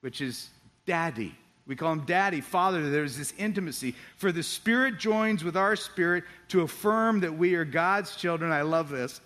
which 0.02 0.22
is 0.22 0.50
daddy. 0.86 1.34
We 1.66 1.76
call 1.76 1.94
him 1.94 2.06
daddy, 2.06 2.42
father. 2.42 2.90
There's 2.90 3.18
this 3.18 3.34
intimacy. 3.38 3.96
For 4.18 4.32
the 4.32 4.44
Spirit 4.44 5.00
joins 5.00 5.44
with 5.44 5.58
our 5.58 5.76
spirit 5.76 6.24
to 6.50 6.62
affirm 6.62 7.20
that 7.22 7.38
we 7.38 7.56
are 7.56 7.66
God's 7.66 8.16
children. 8.16 8.52
I 8.52 8.62
love 8.62 8.90
this. 8.90 9.22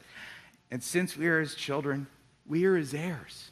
And 0.72 0.82
since 0.82 1.18
we 1.18 1.28
are 1.28 1.40
his 1.40 1.54
children, 1.54 2.08
we 2.48 2.66
are 2.66 2.76
his 2.76 2.94
heirs. 2.94 3.52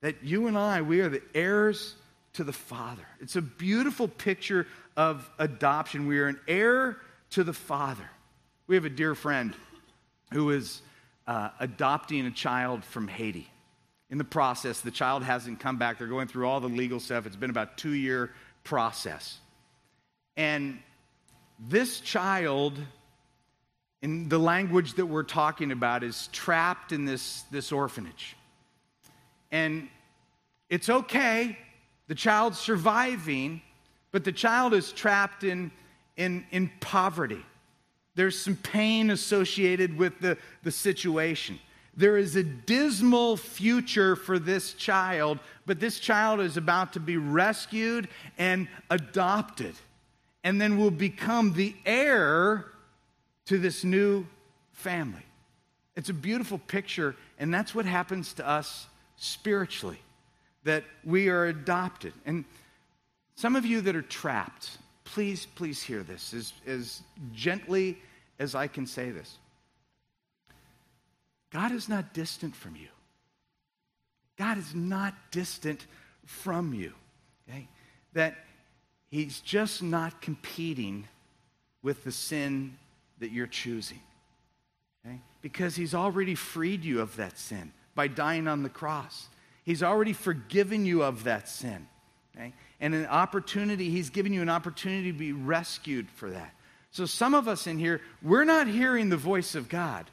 That 0.00 0.24
you 0.24 0.46
and 0.46 0.56
I, 0.56 0.82
we 0.82 1.00
are 1.00 1.08
the 1.08 1.22
heirs 1.34 1.94
to 2.34 2.44
the 2.44 2.52
Father. 2.52 3.06
It's 3.20 3.36
a 3.36 3.42
beautiful 3.42 4.08
picture 4.08 4.66
of 4.96 5.28
adoption. 5.38 6.06
We 6.06 6.18
are 6.20 6.28
an 6.28 6.40
heir 6.48 6.96
to 7.30 7.44
the 7.44 7.52
Father. 7.52 8.08
We 8.66 8.76
have 8.76 8.84
a 8.84 8.90
dear 8.90 9.14
friend 9.14 9.54
who 10.32 10.50
is 10.50 10.82
uh, 11.26 11.50
adopting 11.60 12.26
a 12.26 12.30
child 12.30 12.84
from 12.84 13.08
Haiti. 13.08 13.50
In 14.10 14.18
the 14.18 14.24
process, 14.24 14.80
the 14.80 14.90
child 14.90 15.22
hasn't 15.22 15.60
come 15.60 15.76
back. 15.76 15.98
They're 15.98 16.06
going 16.06 16.28
through 16.28 16.48
all 16.48 16.60
the 16.60 16.68
legal 16.68 17.00
stuff. 17.00 17.26
It's 17.26 17.36
been 17.36 17.50
about 17.50 17.76
two 17.76 17.92
year 17.92 18.30
process. 18.64 19.38
And 20.36 20.78
this 21.58 22.00
child, 22.00 22.78
in 24.02 24.28
the 24.28 24.38
language 24.38 24.94
that 24.94 25.06
we're 25.06 25.22
talking 25.22 25.72
about, 25.72 26.02
is 26.02 26.28
trapped 26.32 26.92
in 26.92 27.04
this, 27.04 27.42
this 27.50 27.72
orphanage. 27.72 28.36
And 29.50 29.88
it's 30.68 30.88
okay, 30.88 31.58
the 32.06 32.14
child's 32.14 32.58
surviving, 32.58 33.62
but 34.12 34.24
the 34.24 34.32
child 34.32 34.74
is 34.74 34.92
trapped 34.92 35.44
in, 35.44 35.70
in, 36.16 36.44
in 36.50 36.70
poverty. 36.80 37.44
There's 38.14 38.38
some 38.38 38.56
pain 38.56 39.10
associated 39.10 39.96
with 39.96 40.18
the, 40.20 40.38
the 40.62 40.70
situation. 40.70 41.58
There 41.96 42.16
is 42.16 42.36
a 42.36 42.42
dismal 42.42 43.36
future 43.36 44.14
for 44.14 44.38
this 44.38 44.74
child, 44.74 45.40
but 45.66 45.80
this 45.80 45.98
child 45.98 46.40
is 46.40 46.56
about 46.56 46.92
to 46.92 47.00
be 47.00 47.16
rescued 47.16 48.08
and 48.38 48.68
adopted, 48.90 49.74
and 50.44 50.60
then 50.60 50.78
will 50.78 50.92
become 50.92 51.54
the 51.54 51.74
heir 51.84 52.66
to 53.48 53.58
this 53.58 53.82
new 53.82 54.26
family. 54.72 55.24
It's 55.96 56.10
a 56.10 56.14
beautiful 56.14 56.58
picture, 56.58 57.16
and 57.38 57.52
that's 57.52 57.74
what 57.74 57.86
happens 57.86 58.34
to 58.34 58.46
us 58.46 58.86
spiritually, 59.16 59.98
that 60.64 60.84
we 61.04 61.28
are 61.28 61.46
adopted. 61.46 62.12
And 62.24 62.44
some 63.34 63.56
of 63.56 63.64
you 63.64 63.80
that 63.80 63.96
are 63.96 64.02
trapped, 64.02 64.78
please, 65.04 65.46
please 65.46 65.82
hear 65.82 66.02
this 66.02 66.34
as, 66.34 66.52
as 66.66 67.02
gently 67.32 67.98
as 68.38 68.54
I 68.54 68.66
can 68.66 68.86
say 68.86 69.10
this. 69.10 69.38
God 71.50 71.72
is 71.72 71.88
not 71.88 72.12
distant 72.12 72.54
from 72.54 72.76
you. 72.76 72.88
God 74.36 74.58
is 74.58 74.74
not 74.74 75.14
distant 75.30 75.86
from 76.26 76.74
you. 76.74 76.92
Okay? 77.48 77.66
That 78.12 78.36
He's 79.10 79.40
just 79.40 79.82
not 79.82 80.20
competing 80.20 81.08
with 81.82 82.04
the 82.04 82.12
sin 82.12 82.76
that 83.20 83.32
you're 83.32 83.46
choosing. 83.46 84.00
Okay? 85.06 85.20
Because 85.42 85.76
He's 85.76 85.94
already 85.94 86.34
freed 86.34 86.84
you 86.84 87.00
of 87.00 87.16
that 87.16 87.38
sin 87.38 87.72
by 87.94 88.08
dying 88.08 88.48
on 88.48 88.62
the 88.62 88.68
cross. 88.68 89.28
He's 89.64 89.82
already 89.82 90.12
forgiven 90.12 90.86
you 90.86 91.02
of 91.02 91.24
that 91.24 91.48
sin. 91.48 91.88
Okay? 92.36 92.54
And 92.80 92.94
an 92.94 93.06
opportunity, 93.06 93.90
He's 93.90 94.10
given 94.10 94.32
you 94.32 94.42
an 94.42 94.48
opportunity 94.48 95.12
to 95.12 95.18
be 95.18 95.32
rescued 95.32 96.08
for 96.10 96.30
that. 96.30 96.54
So, 96.90 97.04
some 97.06 97.34
of 97.34 97.48
us 97.48 97.66
in 97.66 97.78
here, 97.78 98.00
we're 98.22 98.44
not 98.44 98.66
hearing 98.66 99.08
the 99.08 99.16
voice 99.16 99.54
of 99.54 99.68
God 99.68 100.10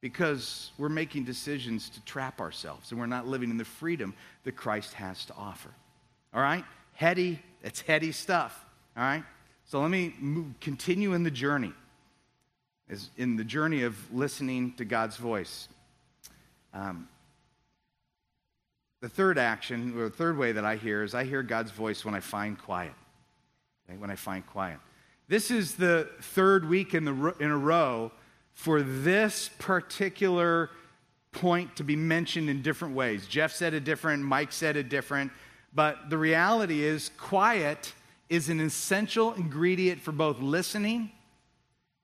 because 0.00 0.72
we're 0.78 0.88
making 0.88 1.24
decisions 1.24 1.90
to 1.90 2.04
trap 2.04 2.40
ourselves 2.40 2.90
and 2.90 3.00
we're 3.00 3.06
not 3.06 3.26
living 3.26 3.50
in 3.50 3.58
the 3.58 3.64
freedom 3.64 4.14
that 4.44 4.56
Christ 4.56 4.94
has 4.94 5.24
to 5.26 5.34
offer. 5.34 5.70
All 6.32 6.42
right? 6.42 6.64
Heady, 6.94 7.40
it's 7.62 7.80
heady 7.80 8.12
stuff. 8.12 8.64
All 8.96 9.02
right? 9.02 9.24
So 9.66 9.80
let 9.80 9.90
me 9.90 10.14
move, 10.18 10.54
continue 10.60 11.12
in 11.12 11.22
the 11.22 11.30
journey, 11.30 11.72
as 12.90 13.08
in 13.16 13.36
the 13.36 13.44
journey 13.44 13.82
of 13.84 13.96
listening 14.12 14.72
to 14.74 14.84
God's 14.84 15.16
voice. 15.16 15.68
Um, 16.74 17.08
the 19.00 19.08
third 19.08 19.38
action, 19.38 19.96
or 19.96 20.04
the 20.04 20.16
third 20.16 20.36
way 20.36 20.52
that 20.52 20.64
I 20.64 20.76
hear, 20.76 21.02
is 21.02 21.14
I 21.14 21.24
hear 21.24 21.42
God's 21.42 21.70
voice 21.70 22.04
when 22.04 22.14
I 22.14 22.20
find 22.20 22.58
quiet. 22.58 22.92
Okay? 23.88 23.96
When 23.96 24.10
I 24.10 24.16
find 24.16 24.46
quiet. 24.46 24.78
This 25.28 25.50
is 25.50 25.76
the 25.76 26.08
third 26.20 26.68
week 26.68 26.92
in, 26.92 27.04
the, 27.04 27.34
in 27.38 27.50
a 27.50 27.56
row 27.56 28.10
for 28.52 28.82
this 28.82 29.48
particular 29.58 30.70
point 31.32 31.76
to 31.76 31.84
be 31.84 31.94
mentioned 31.96 32.50
in 32.50 32.60
different 32.60 32.94
ways. 32.94 33.26
Jeff 33.26 33.52
said 33.52 33.72
it 33.72 33.84
different, 33.84 34.24
Mike 34.24 34.52
said 34.52 34.76
it 34.76 34.88
different, 34.88 35.30
but 35.72 36.10
the 36.10 36.18
reality 36.18 36.82
is 36.82 37.12
quiet 37.16 37.94
is 38.28 38.48
an 38.48 38.60
essential 38.60 39.32
ingredient 39.34 40.00
for 40.00 40.10
both 40.10 40.40
listening 40.40 41.12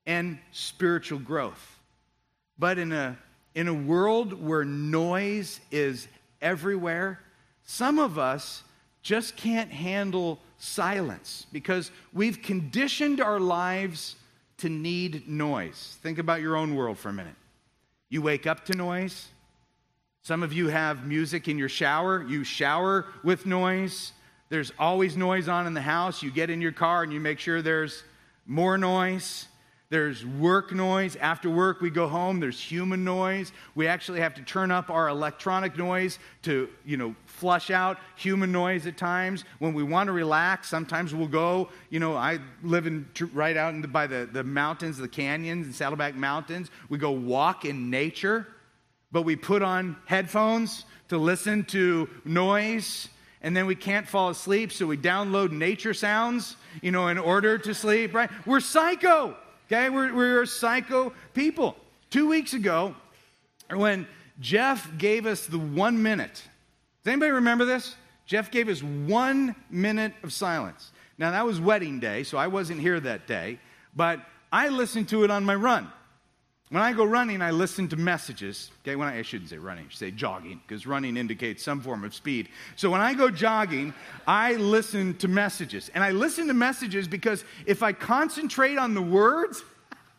and 0.07 0.39
spiritual 0.51 1.19
growth. 1.19 1.79
But 2.57 2.79
in 2.79 2.91
a, 2.91 3.17
in 3.53 3.67
a 3.67 3.73
world 3.73 4.41
where 4.41 4.65
noise 4.65 5.59
is 5.69 6.07
everywhere, 6.41 7.19
some 7.65 7.99
of 7.99 8.17
us 8.17 8.63
just 9.03 9.35
can't 9.35 9.71
handle 9.71 10.39
silence 10.57 11.45
because 11.51 11.91
we've 12.13 12.41
conditioned 12.41 13.21
our 13.21 13.39
lives 13.39 14.15
to 14.57 14.69
need 14.69 15.27
noise. 15.27 15.97
Think 16.01 16.17
about 16.17 16.41
your 16.41 16.55
own 16.55 16.73
world 16.73 16.97
for 16.97 17.09
a 17.09 17.13
minute. 17.13 17.35
You 18.09 18.21
wake 18.21 18.47
up 18.47 18.65
to 18.65 18.73
noise. 18.73 19.27
Some 20.23 20.41
of 20.41 20.51
you 20.51 20.69
have 20.69 21.05
music 21.05 21.47
in 21.47 21.57
your 21.57 21.69
shower. 21.69 22.23
You 22.23 22.43
shower 22.43 23.05
with 23.23 23.45
noise. 23.45 24.13
There's 24.49 24.71
always 24.79 25.15
noise 25.17 25.47
on 25.47 25.67
in 25.67 25.73
the 25.73 25.81
house. 25.81 26.23
You 26.23 26.31
get 26.31 26.49
in 26.49 26.61
your 26.61 26.71
car 26.71 27.03
and 27.03 27.11
you 27.11 27.19
make 27.19 27.39
sure 27.39 27.61
there's 27.61 28.03
more 28.45 28.77
noise. 28.77 29.47
There's 29.89 30.25
work 30.25 30.73
noise. 30.73 31.15
After 31.15 31.49
work, 31.49 31.79
we 31.79 31.89
go 31.89 32.09
home. 32.09 32.41
There's 32.41 32.59
human 32.59 33.05
noise. 33.05 33.53
We 33.73 33.87
actually 33.87 34.19
have 34.19 34.33
to 34.33 34.41
turn 34.41 34.69
up 34.69 34.89
our 34.89 35.07
electronic 35.07 35.77
noise 35.77 36.19
to, 36.41 36.67
you 36.85 36.97
know, 36.97 37.15
flush 37.25 37.71
out 37.71 37.97
human 38.17 38.51
noise 38.51 38.85
at 38.85 38.97
times. 38.97 39.45
When 39.59 39.73
we 39.73 39.83
want 39.83 40.07
to 40.07 40.11
relax, 40.11 40.67
sometimes 40.67 41.15
we'll 41.15 41.27
go, 41.27 41.69
you 41.89 42.01
know, 42.01 42.17
I 42.17 42.39
live 42.63 42.85
in 42.85 43.07
right 43.33 43.55
out 43.55 43.73
in 43.75 43.81
the, 43.81 43.87
by 43.87 44.07
the, 44.07 44.27
the 44.29 44.43
mountains, 44.43 44.97
the 44.97 45.07
canyons, 45.07 45.67
the 45.67 45.73
Saddleback 45.73 46.15
Mountains. 46.15 46.69
We 46.89 46.97
go 46.97 47.11
walk 47.11 47.63
in 47.63 47.89
nature, 47.89 48.45
but 49.13 49.21
we 49.21 49.37
put 49.37 49.61
on 49.61 49.95
headphones 50.05 50.83
to 51.07 51.17
listen 51.17 51.63
to 51.65 52.09
noise 52.25 53.07
and 53.41 53.55
then 53.55 53.67
we 53.67 53.75
can't 53.75 54.07
fall 54.07 54.29
asleep, 54.29 54.71
so 54.71 54.87
we 54.87 54.97
download 54.97 55.51
nature 55.51 55.93
sounds, 55.93 56.57
you 56.81 56.91
know, 56.91 57.07
in 57.07 57.17
order 57.17 57.57
to 57.59 57.73
sleep, 57.73 58.13
right? 58.13 58.29
We're 58.45 58.59
psycho. 58.59 59.37
Okay, 59.67 59.89
we're, 59.89 60.13
we're 60.13 60.45
psycho 60.45 61.11
people. 61.33 61.75
Two 62.09 62.29
weeks 62.29 62.53
ago, 62.53 62.95
when 63.69 64.07
Jeff 64.39 64.89
gave 64.97 65.25
us 65.25 65.45
the 65.45 65.59
one 65.59 66.01
minute, 66.01 66.41
does 67.03 67.11
anybody 67.11 67.31
remember 67.31 67.65
this? 67.65 67.97
Jeff 68.25 68.49
gave 68.49 68.69
us 68.69 68.81
one 68.81 69.55
minute 69.69 70.13
of 70.23 70.31
silence. 70.31 70.91
Now, 71.17 71.31
that 71.31 71.45
was 71.45 71.59
wedding 71.59 71.99
day, 71.99 72.23
so 72.23 72.37
I 72.37 72.47
wasn't 72.47 72.79
here 72.79 72.97
that 72.97 73.27
day, 73.27 73.59
but 73.93 74.21
I 74.53 74.69
listened 74.69 75.09
to 75.09 75.25
it 75.25 75.31
on 75.31 75.43
my 75.43 75.55
run. 75.55 75.91
When 76.69 76.83
I 76.83 76.91
go 76.91 77.05
running, 77.05 77.41
I 77.41 77.51
listen 77.51 77.87
to 77.89 77.95
messages. 77.95 78.71
Okay, 78.83 78.97
when 78.97 79.07
I, 79.07 79.19
I 79.19 79.21
shouldn't 79.21 79.49
say 79.49 79.57
running, 79.57 79.85
I 79.85 79.89
should 79.89 79.99
say 79.99 80.11
jogging, 80.11 80.59
because 80.67 80.85
running 80.85 81.15
indicates 81.15 81.63
some 81.63 81.79
form 81.79 82.03
of 82.03 82.13
speed. 82.13 82.49
So 82.75 82.89
when 82.89 82.99
I 82.99 83.13
go 83.13 83.29
jogging, 83.29 83.93
I 84.27 84.55
listen 84.55 85.15
to 85.19 85.29
messages. 85.29 85.89
And 85.93 86.03
I 86.03 86.11
listen 86.11 86.47
to 86.47 86.53
messages 86.53 87.07
because 87.07 87.45
if 87.65 87.83
I 87.83 87.93
concentrate 87.93 88.77
on 88.77 88.93
the 88.93 89.01
words, 89.01 89.63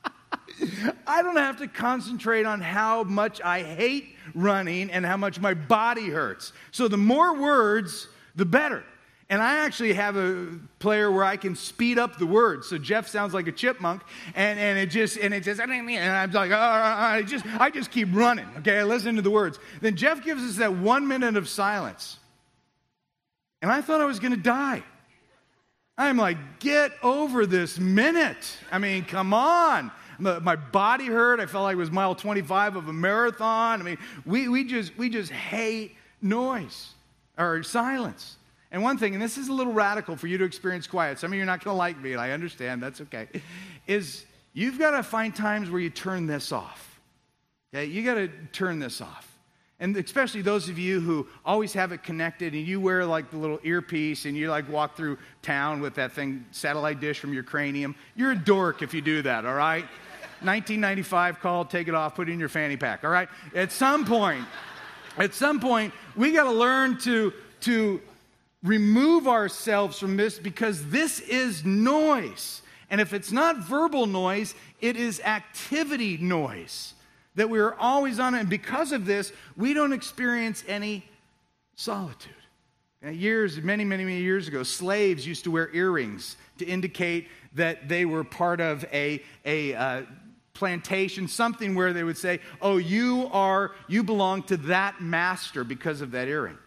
I 1.07 1.23
don't 1.23 1.37
have 1.37 1.59
to 1.59 1.69
concentrate 1.69 2.47
on 2.47 2.63
how 2.63 3.03
much 3.03 3.43
I 3.43 3.63
hate 3.63 4.17
running 4.35 4.91
and 4.91 5.05
how 5.05 5.19
much 5.19 5.41
my 5.41 5.53
body 5.53 6.09
hurts. 6.09 6.53
So 6.73 6.89
the 6.89 6.97
more 6.97 7.39
words, 7.39 8.09
the 8.37 8.47
better. 8.47 8.85
And 9.31 9.43
I 9.43 9.59
actually 9.67 9.93
have 9.93 10.17
a 10.17 10.59
player 10.79 11.13
where 11.13 11.25
I 11.25 11.37
can 11.37 11.55
speed 11.55 11.99
up 11.99 12.19
the 12.19 12.25
words. 12.25 12.67
So 12.67 12.79
Jeff 12.79 13.07
sounds 13.09 13.35
like 13.35 13.47
a 13.47 13.53
chipmunk, 13.53 14.03
and, 14.35 14.59
and 14.59 14.79
it 14.79 14.87
just 14.87 15.19
and 15.19 15.35
it 15.35 15.47
mean, 15.69 15.99
and 15.99 16.13
I'm 16.13 16.31
like, 16.31 16.51
oh, 16.51 16.57
I 16.57 17.23
just 17.23 17.45
I 17.61 17.69
just 17.69 17.91
keep 17.91 18.09
running. 18.13 18.47
Okay, 18.59 18.79
I 18.79 18.85
listen 18.85 19.17
to 19.17 19.23
the 19.23 19.31
words. 19.31 19.59
Then 19.83 19.97
Jeff 19.97 20.25
gives 20.25 20.43
us 20.43 20.57
that 20.57 20.75
one 20.75 21.07
minute 21.07 21.37
of 21.37 21.47
silence, 21.47 22.19
and 23.61 23.71
I 23.71 23.83
thought 23.83 24.01
I 24.01 24.07
was 24.07 24.19
going 24.19 24.33
to 24.33 24.41
die. 24.41 24.83
I'm 25.99 26.17
like, 26.17 26.61
get 26.61 26.93
over 27.03 27.45
this 27.45 27.79
minute. 27.79 28.57
I 28.71 28.79
mean, 28.79 29.05
come 29.05 29.35
on. 29.35 29.91
My 30.21 30.57
body 30.57 31.07
hurt. 31.07 31.41
I 31.41 31.47
felt 31.47 31.65
like 31.65 31.75
it 31.75 31.77
was 31.77 31.91
mile 31.91 32.15
25 32.15 32.77
of 32.77 32.89
a 32.89 32.93
marathon. 32.93 33.81
I 33.81 33.85
mean, 33.85 33.99
we, 34.25 34.49
we, 34.49 34.65
just, 34.65 34.97
we 34.97 35.11
just 35.11 35.33
hate 35.33 35.97
noise 36.23 36.91
or 37.37 37.65
silence. 37.65 38.37
And 38.71 38.83
one 38.83 38.99
thing, 38.99 39.15
and 39.15 39.23
this 39.23 39.39
is 39.39 39.49
a 39.49 39.53
little 39.53 39.73
radical 39.73 40.17
for 40.17 40.27
you 40.27 40.37
to 40.39 40.45
experience 40.45 40.87
quiet, 40.87 41.19
some 41.19 41.33
of 41.33 41.37
you 41.37 41.43
are 41.43 41.47
not 41.47 41.65
going 41.65 41.75
to 41.75 41.79
like 41.79 41.99
me, 42.01 42.13
and 42.13 42.21
I 42.21 42.33
understand, 42.33 42.83
that's 42.83 43.01
okay, 43.03 43.29
is 43.87 44.27
you've 44.53 44.79
got 44.79 44.91
to 44.91 45.03
find 45.03 45.35
times 45.35 45.71
where 45.71 45.81
you 45.81 45.91
turn 45.91 46.27
this 46.27 46.53
off. 46.53 47.01
Okay, 47.75 47.87
you 47.87 48.05
got 48.05 48.15
to 48.15 48.29
turn 48.53 48.79
this 48.79 49.01
off. 49.01 49.29
And 49.81 49.97
especially 49.97 50.43
those 50.43 50.69
of 50.69 50.79
you 50.79 51.01
who 51.01 51.27
always 51.45 51.73
have 51.75 51.93
it 51.93 52.03
connected 52.03 52.53
and 52.53 52.67
you 52.67 52.81
wear 52.81 53.07
like 53.07 53.31
the 53.31 53.37
little 53.37 53.61
earpiece 53.63 54.25
and 54.25 54.37
you 54.37 54.51
like 54.51 54.69
walk 54.69 54.97
through 54.97 55.19
town 55.41 55.81
with 55.81 55.95
that 55.95 56.13
thing, 56.13 56.45
satellite 56.51 56.99
dish 56.99 57.21
from 57.21 57.33
your 57.33 57.45
cranium. 57.45 57.95
You're 58.17 58.33
a 58.33 58.37
dork 58.37 58.83
if 58.83 58.93
you 58.93 59.01
do 59.01 59.23
that, 59.23 59.47
all 59.47 59.55
right? 59.55 59.85
1995 60.41 61.41
call, 61.41 61.65
take 61.65 61.87
it 61.87 61.95
off, 61.95 62.17
put 62.17 62.29
it 62.29 62.33
in 62.33 62.41
your 62.41 62.49
fanny 62.49 62.77
pack, 62.77 63.05
all 63.05 63.11
right? 63.11 63.29
At 63.55 63.71
some 63.71 64.05
point, 64.05 64.45
at 65.17 65.35
some 65.35 65.61
point, 65.61 65.93
we 66.17 66.33
got 66.33 66.45
to 66.45 66.53
learn 66.53 66.99
to, 67.01 67.33
to 67.61 68.01
remove 68.63 69.29
ourselves 69.29 69.99
from 69.99 70.17
this 70.17 70.39
because 70.39 70.89
this 70.91 71.21
is 71.21 71.65
noise. 71.65 72.63
And 72.91 73.01
if 73.01 73.13
it's 73.13 73.31
not 73.31 73.59
verbal 73.59 74.07
noise, 74.07 74.55
it 74.81 74.97
is 74.97 75.21
activity 75.21 76.17
noise 76.17 76.95
that 77.35 77.49
we 77.49 77.61
are 77.61 77.75
always 77.75 78.19
on. 78.19 78.35
And 78.35 78.49
because 78.49 78.93
of 78.93 79.07
this, 79.07 79.33
we 79.57 79.75
don't 79.75 79.93
experience 79.93 80.65
any 80.67 81.05
solitude. 81.77 82.33
years, 83.03 83.59
many, 83.59 83.85
many, 83.85 84.05
many 84.05 84.21
years 84.21 84.49
ago, 84.49 84.63
slaves 84.65 85.27
used 85.27 85.45
to 85.45 85.51
wear 85.51 85.71
earrings 85.73 86.37
to 86.59 86.67
indicate 86.67 87.29
that 87.55 87.89
they 87.89 88.05
were 88.05 88.25
part 88.25 88.61
of 88.61 88.85
a, 88.93 89.23
a 89.45 89.75
uh, 89.75 90.03
plantation, 90.55 91.29
something 91.29 91.77
where 91.77 91.93
they 91.93 92.03
would 92.03 92.19
say, 92.19 92.41
Oh, 92.61 92.79
you 92.79 93.29
are, 93.33 93.73
you 93.87 94.03
belong 94.03 94.43
to 94.45 94.57
that 94.57 95.01
master 95.01 95.63
because 95.63 96.01
of 96.01 96.11
that 96.11 96.27
earring. 96.27 96.59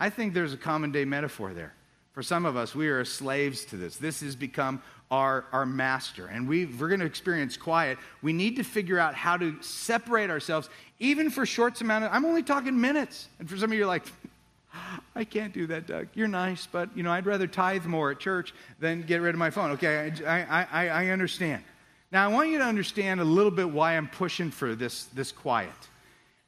I 0.00 0.08
think 0.10 0.32
there's 0.32 0.54
a 0.54 0.56
common 0.56 0.90
day 0.90 1.04
metaphor 1.04 1.52
there. 1.52 1.74
For 2.12 2.22
some 2.22 2.44
of 2.44 2.56
us, 2.56 2.74
we 2.74 2.88
are 2.88 3.04
slaves 3.04 3.64
to 3.66 3.76
this. 3.76 3.96
This 3.96 4.20
has 4.22 4.34
become 4.34 4.82
our, 5.10 5.44
our 5.52 5.66
master. 5.66 6.26
And 6.26 6.48
we, 6.48 6.66
we're 6.66 6.88
going 6.88 7.00
to 7.00 7.06
experience 7.06 7.56
quiet. 7.56 7.98
We 8.22 8.32
need 8.32 8.56
to 8.56 8.64
figure 8.64 8.98
out 8.98 9.14
how 9.14 9.36
to 9.36 9.60
separate 9.62 10.30
ourselves, 10.30 10.70
even 10.98 11.30
for 11.30 11.44
short 11.46 11.80
amount 11.80 12.04
of, 12.04 12.12
I'm 12.12 12.24
only 12.24 12.42
talking 12.42 12.80
minutes. 12.80 13.28
And 13.38 13.48
for 13.48 13.56
some 13.56 13.70
of 13.70 13.72
you, 13.72 13.80
you're 13.80 13.86
like, 13.86 14.06
I 15.14 15.24
can't 15.24 15.52
do 15.52 15.66
that, 15.68 15.86
Doug. 15.86 16.08
You're 16.14 16.28
nice, 16.28 16.66
but, 16.66 16.88
you 16.96 17.02
know, 17.02 17.12
I'd 17.12 17.26
rather 17.26 17.46
tithe 17.46 17.84
more 17.84 18.10
at 18.10 18.18
church 18.18 18.54
than 18.78 19.02
get 19.02 19.20
rid 19.20 19.34
of 19.34 19.38
my 19.38 19.50
phone. 19.50 19.72
Okay, 19.72 20.12
I, 20.26 20.40
I, 20.40 20.66
I, 20.72 20.88
I 20.88 21.06
understand. 21.08 21.62
Now, 22.10 22.24
I 22.24 22.28
want 22.28 22.48
you 22.48 22.58
to 22.58 22.64
understand 22.64 23.20
a 23.20 23.24
little 23.24 23.52
bit 23.52 23.70
why 23.70 23.96
I'm 23.96 24.08
pushing 24.08 24.50
for 24.50 24.74
this, 24.74 25.04
this 25.06 25.30
quiet. 25.30 25.70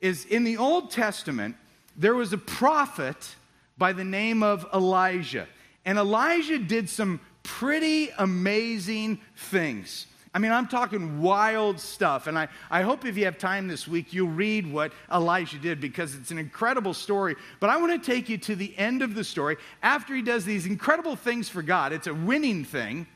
Is 0.00 0.24
in 0.24 0.42
the 0.42 0.56
Old 0.56 0.90
Testament, 0.90 1.54
there 1.96 2.14
was 2.14 2.32
a 2.32 2.38
prophet 2.38 3.36
by 3.78 3.92
the 3.92 4.04
name 4.04 4.42
of 4.42 4.66
Elijah. 4.74 5.46
And 5.84 5.98
Elijah 5.98 6.58
did 6.58 6.88
some 6.88 7.20
pretty 7.42 8.10
amazing 8.18 9.20
things. 9.36 10.06
I 10.34 10.38
mean, 10.38 10.52
I'm 10.52 10.66
talking 10.66 11.20
wild 11.20 11.78
stuff. 11.78 12.26
And 12.26 12.38
I, 12.38 12.48
I 12.70 12.82
hope 12.82 13.04
if 13.04 13.18
you 13.18 13.26
have 13.26 13.36
time 13.36 13.68
this 13.68 13.86
week, 13.86 14.12
you'll 14.14 14.28
read 14.28 14.70
what 14.70 14.92
Elijah 15.12 15.58
did 15.58 15.80
because 15.80 16.14
it's 16.14 16.30
an 16.30 16.38
incredible 16.38 16.94
story. 16.94 17.36
But 17.60 17.68
I 17.68 17.76
want 17.76 18.02
to 18.02 18.10
take 18.10 18.28
you 18.28 18.38
to 18.38 18.56
the 18.56 18.76
end 18.78 19.02
of 19.02 19.14
the 19.14 19.24
story. 19.24 19.58
After 19.82 20.14
he 20.14 20.22
does 20.22 20.44
these 20.44 20.64
incredible 20.64 21.16
things 21.16 21.48
for 21.48 21.60
God, 21.60 21.92
it's 21.92 22.06
a 22.06 22.14
winning 22.14 22.64
thing. 22.64 23.06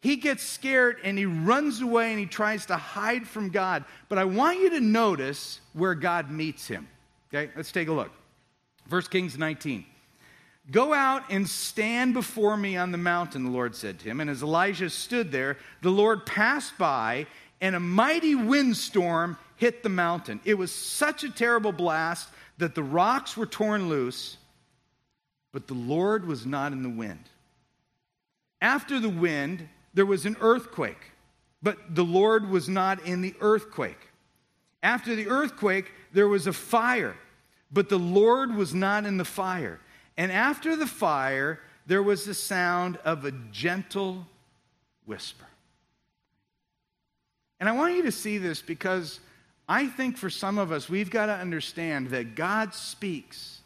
He 0.00 0.16
gets 0.16 0.42
scared 0.42 0.96
and 1.04 1.18
he 1.18 1.26
runs 1.26 1.80
away 1.80 2.10
and 2.10 2.18
he 2.18 2.26
tries 2.26 2.66
to 2.66 2.76
hide 2.76 3.26
from 3.26 3.50
God. 3.50 3.84
But 4.08 4.18
I 4.18 4.24
want 4.24 4.58
you 4.58 4.70
to 4.70 4.80
notice 4.80 5.60
where 5.74 5.94
God 5.94 6.30
meets 6.30 6.66
him. 6.66 6.88
Okay, 7.32 7.50
let's 7.54 7.72
take 7.72 7.88
a 7.88 7.92
look. 7.92 8.10
1 8.88 9.02
Kings 9.02 9.38
19. 9.38 9.84
Go 10.70 10.94
out 10.94 11.24
and 11.30 11.48
stand 11.48 12.14
before 12.14 12.56
me 12.56 12.76
on 12.76 12.92
the 12.92 12.98
mountain, 12.98 13.44
the 13.44 13.50
Lord 13.50 13.74
said 13.74 13.98
to 14.00 14.04
him. 14.04 14.20
And 14.20 14.30
as 14.30 14.42
Elijah 14.42 14.90
stood 14.90 15.32
there, 15.32 15.56
the 15.80 15.90
Lord 15.90 16.24
passed 16.24 16.78
by, 16.78 17.26
and 17.60 17.74
a 17.74 17.80
mighty 17.80 18.34
windstorm 18.34 19.36
hit 19.56 19.82
the 19.82 19.88
mountain. 19.88 20.40
It 20.44 20.54
was 20.54 20.72
such 20.72 21.24
a 21.24 21.30
terrible 21.30 21.72
blast 21.72 22.28
that 22.58 22.74
the 22.74 22.82
rocks 22.82 23.36
were 23.36 23.46
torn 23.46 23.88
loose, 23.88 24.36
but 25.52 25.66
the 25.66 25.74
Lord 25.74 26.26
was 26.26 26.46
not 26.46 26.72
in 26.72 26.82
the 26.82 26.88
wind. 26.88 27.28
After 28.60 29.00
the 29.00 29.08
wind, 29.08 29.68
there 29.94 30.06
was 30.06 30.26
an 30.26 30.36
earthquake, 30.40 31.10
but 31.62 31.94
the 31.94 32.04
Lord 32.04 32.48
was 32.48 32.68
not 32.68 33.04
in 33.04 33.20
the 33.20 33.34
earthquake. 33.40 34.08
After 34.82 35.14
the 35.16 35.28
earthquake, 35.28 35.92
there 36.12 36.28
was 36.28 36.46
a 36.46 36.52
fire, 36.52 37.16
but 37.72 37.88
the 37.88 37.98
Lord 37.98 38.54
was 38.54 38.74
not 38.74 39.06
in 39.06 39.16
the 39.16 39.24
fire. 39.24 39.80
And 40.16 40.30
after 40.30 40.76
the 40.76 40.86
fire, 40.86 41.60
there 41.86 42.02
was 42.02 42.24
the 42.24 42.34
sound 42.34 42.98
of 43.04 43.24
a 43.24 43.32
gentle 43.50 44.26
whisper. 45.06 45.46
And 47.58 47.68
I 47.68 47.72
want 47.72 47.96
you 47.96 48.02
to 48.02 48.12
see 48.12 48.38
this 48.38 48.60
because 48.60 49.20
I 49.68 49.86
think 49.86 50.16
for 50.16 50.28
some 50.28 50.58
of 50.58 50.72
us, 50.72 50.88
we've 50.88 51.10
got 51.10 51.26
to 51.26 51.34
understand 51.34 52.08
that 52.08 52.34
God 52.34 52.74
speaks, 52.74 53.60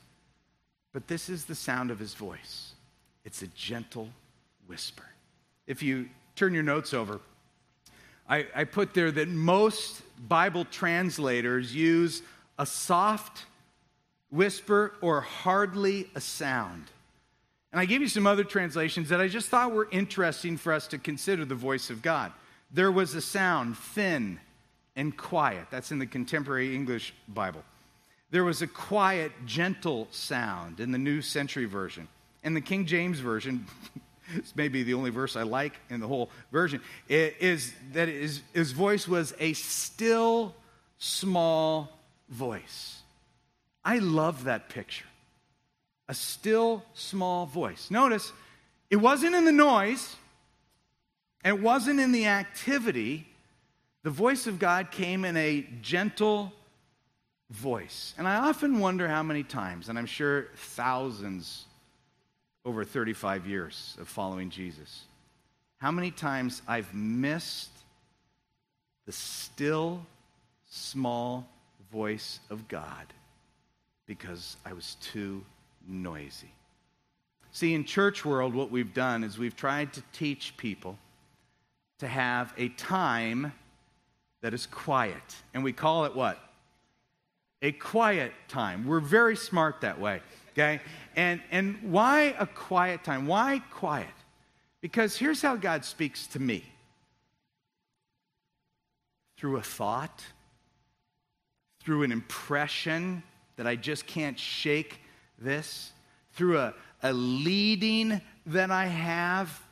but 0.92 1.08
this 1.08 1.28
is 1.28 1.46
the 1.46 1.54
sound 1.54 1.90
of 1.90 1.98
his 1.98 2.14
voice. 2.14 2.74
It's 3.24 3.42
a 3.42 3.48
gentle 3.48 4.08
whisper. 4.66 5.04
If 5.66 5.82
you 5.82 6.08
turn 6.36 6.54
your 6.54 6.62
notes 6.62 6.94
over, 6.94 7.20
I, 8.28 8.46
I 8.54 8.64
put 8.64 8.94
there 8.94 9.10
that 9.10 9.28
most 9.28 10.02
Bible 10.28 10.64
translators 10.66 11.74
use 11.74 12.22
a 12.58 12.66
soft 12.66 13.44
whisper, 14.30 14.94
or 15.00 15.20
hardly 15.20 16.08
a 16.14 16.20
sound. 16.20 16.84
And 17.72 17.80
I 17.80 17.84
gave 17.84 18.00
you 18.00 18.08
some 18.08 18.26
other 18.26 18.44
translations 18.44 19.08
that 19.10 19.20
I 19.20 19.28
just 19.28 19.48
thought 19.48 19.72
were 19.72 19.88
interesting 19.90 20.56
for 20.56 20.72
us 20.72 20.86
to 20.88 20.98
consider 20.98 21.44
the 21.44 21.54
voice 21.54 21.90
of 21.90 22.02
God. 22.02 22.32
There 22.70 22.90
was 22.90 23.14
a 23.14 23.20
sound, 23.20 23.76
thin 23.76 24.40
and 24.96 25.16
quiet. 25.16 25.66
That's 25.70 25.92
in 25.92 25.98
the 25.98 26.06
contemporary 26.06 26.74
English 26.74 27.12
Bible. 27.28 27.62
There 28.30 28.44
was 28.44 28.62
a 28.62 28.66
quiet, 28.66 29.32
gentle 29.44 30.08
sound 30.10 30.80
in 30.80 30.90
the 30.90 30.98
New 30.98 31.22
Century 31.22 31.66
Version. 31.66 32.08
In 32.42 32.54
the 32.54 32.60
King 32.60 32.86
James 32.86 33.20
Version, 33.20 33.66
it's 34.34 34.56
maybe 34.56 34.82
the 34.82 34.94
only 34.94 35.10
verse 35.10 35.36
I 35.36 35.42
like 35.42 35.74
in 35.90 36.00
the 36.00 36.08
whole 36.08 36.30
version, 36.50 36.80
is 37.08 37.72
that 37.92 38.08
his, 38.08 38.40
his 38.52 38.72
voice 38.72 39.06
was 39.06 39.34
a 39.38 39.52
still, 39.52 40.54
small 40.98 41.92
voice. 42.28 42.95
I 43.86 43.98
love 43.98 44.44
that 44.44 44.68
picture. 44.68 45.06
A 46.08 46.14
still 46.14 46.84
small 46.94 47.46
voice. 47.46 47.88
Notice, 47.88 48.32
it 48.90 48.96
wasn't 48.96 49.36
in 49.36 49.44
the 49.44 49.52
noise, 49.52 50.16
and 51.44 51.56
it 51.56 51.62
wasn't 51.62 52.00
in 52.00 52.10
the 52.10 52.26
activity. 52.26 53.28
The 54.02 54.10
voice 54.10 54.48
of 54.48 54.58
God 54.58 54.90
came 54.90 55.24
in 55.24 55.36
a 55.36 55.64
gentle 55.82 56.52
voice. 57.50 58.12
And 58.18 58.26
I 58.26 58.48
often 58.48 58.80
wonder 58.80 59.06
how 59.06 59.22
many 59.22 59.44
times, 59.44 59.88
and 59.88 59.96
I'm 59.96 60.06
sure 60.06 60.48
thousands 60.56 61.64
over 62.64 62.84
35 62.84 63.46
years 63.46 63.96
of 64.00 64.08
following 64.08 64.50
Jesus, 64.50 65.04
how 65.78 65.92
many 65.92 66.10
times 66.10 66.60
I've 66.66 66.92
missed 66.92 67.70
the 69.06 69.12
still 69.12 70.04
small 70.68 71.48
voice 71.92 72.40
of 72.50 72.66
God 72.66 73.06
because 74.06 74.56
I 74.64 74.72
was 74.72 74.96
too 75.00 75.44
noisy. 75.88 76.50
See, 77.52 77.74
in 77.74 77.84
church 77.84 78.24
world, 78.24 78.54
what 78.54 78.70
we've 78.70 78.92
done 78.92 79.24
is 79.24 79.38
we've 79.38 79.56
tried 79.56 79.92
to 79.94 80.02
teach 80.12 80.56
people 80.56 80.98
to 81.98 82.06
have 82.06 82.52
a 82.58 82.68
time 82.68 83.52
that 84.42 84.52
is 84.52 84.66
quiet. 84.66 85.36
And 85.54 85.64
we 85.64 85.72
call 85.72 86.04
it 86.04 86.14
what? 86.14 86.38
A 87.62 87.72
quiet 87.72 88.32
time. 88.48 88.86
We're 88.86 89.00
very 89.00 89.36
smart 89.36 89.80
that 89.80 89.98
way, 89.98 90.20
okay? 90.52 90.80
And, 91.16 91.40
and 91.50 91.78
why 91.82 92.36
a 92.38 92.46
quiet 92.46 93.02
time? 93.02 93.26
Why 93.26 93.62
quiet? 93.70 94.06
Because 94.82 95.16
here's 95.16 95.40
how 95.40 95.56
God 95.56 95.84
speaks 95.84 96.26
to 96.28 96.38
me 96.38 96.64
through 99.38 99.56
a 99.56 99.62
thought, 99.62 100.24
through 101.80 102.02
an 102.02 102.12
impression 102.12 103.22
that 103.56 103.66
I 103.66 103.76
just 103.76 104.06
can't 104.06 104.38
shake 104.38 105.00
this, 105.38 105.92
through 106.32 106.58
a, 106.58 106.74
a 107.02 107.12
leading 107.12 108.20
that 108.46 108.70
I 108.70 108.86
have. 108.86 109.62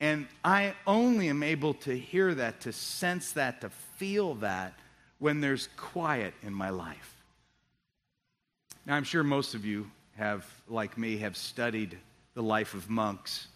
And 0.00 0.26
I 0.44 0.74
only 0.86 1.28
am 1.28 1.42
able 1.42 1.74
to 1.74 1.96
hear 1.96 2.34
that, 2.34 2.62
to 2.62 2.72
sense 2.72 3.32
that, 3.32 3.60
to 3.60 3.70
feel 3.70 4.34
that 4.36 4.74
when 5.18 5.40
there's 5.40 5.68
quiet 5.76 6.34
in 6.42 6.52
my 6.52 6.70
life. 6.70 7.22
Now, 8.84 8.96
I'm 8.96 9.04
sure 9.04 9.22
most 9.22 9.54
of 9.54 9.64
you 9.64 9.88
have, 10.16 10.44
like 10.68 10.98
me, 10.98 11.18
have 11.18 11.36
studied 11.36 11.96
the 12.34 12.42
life 12.42 12.74
of 12.74 12.90
monks. 12.90 13.46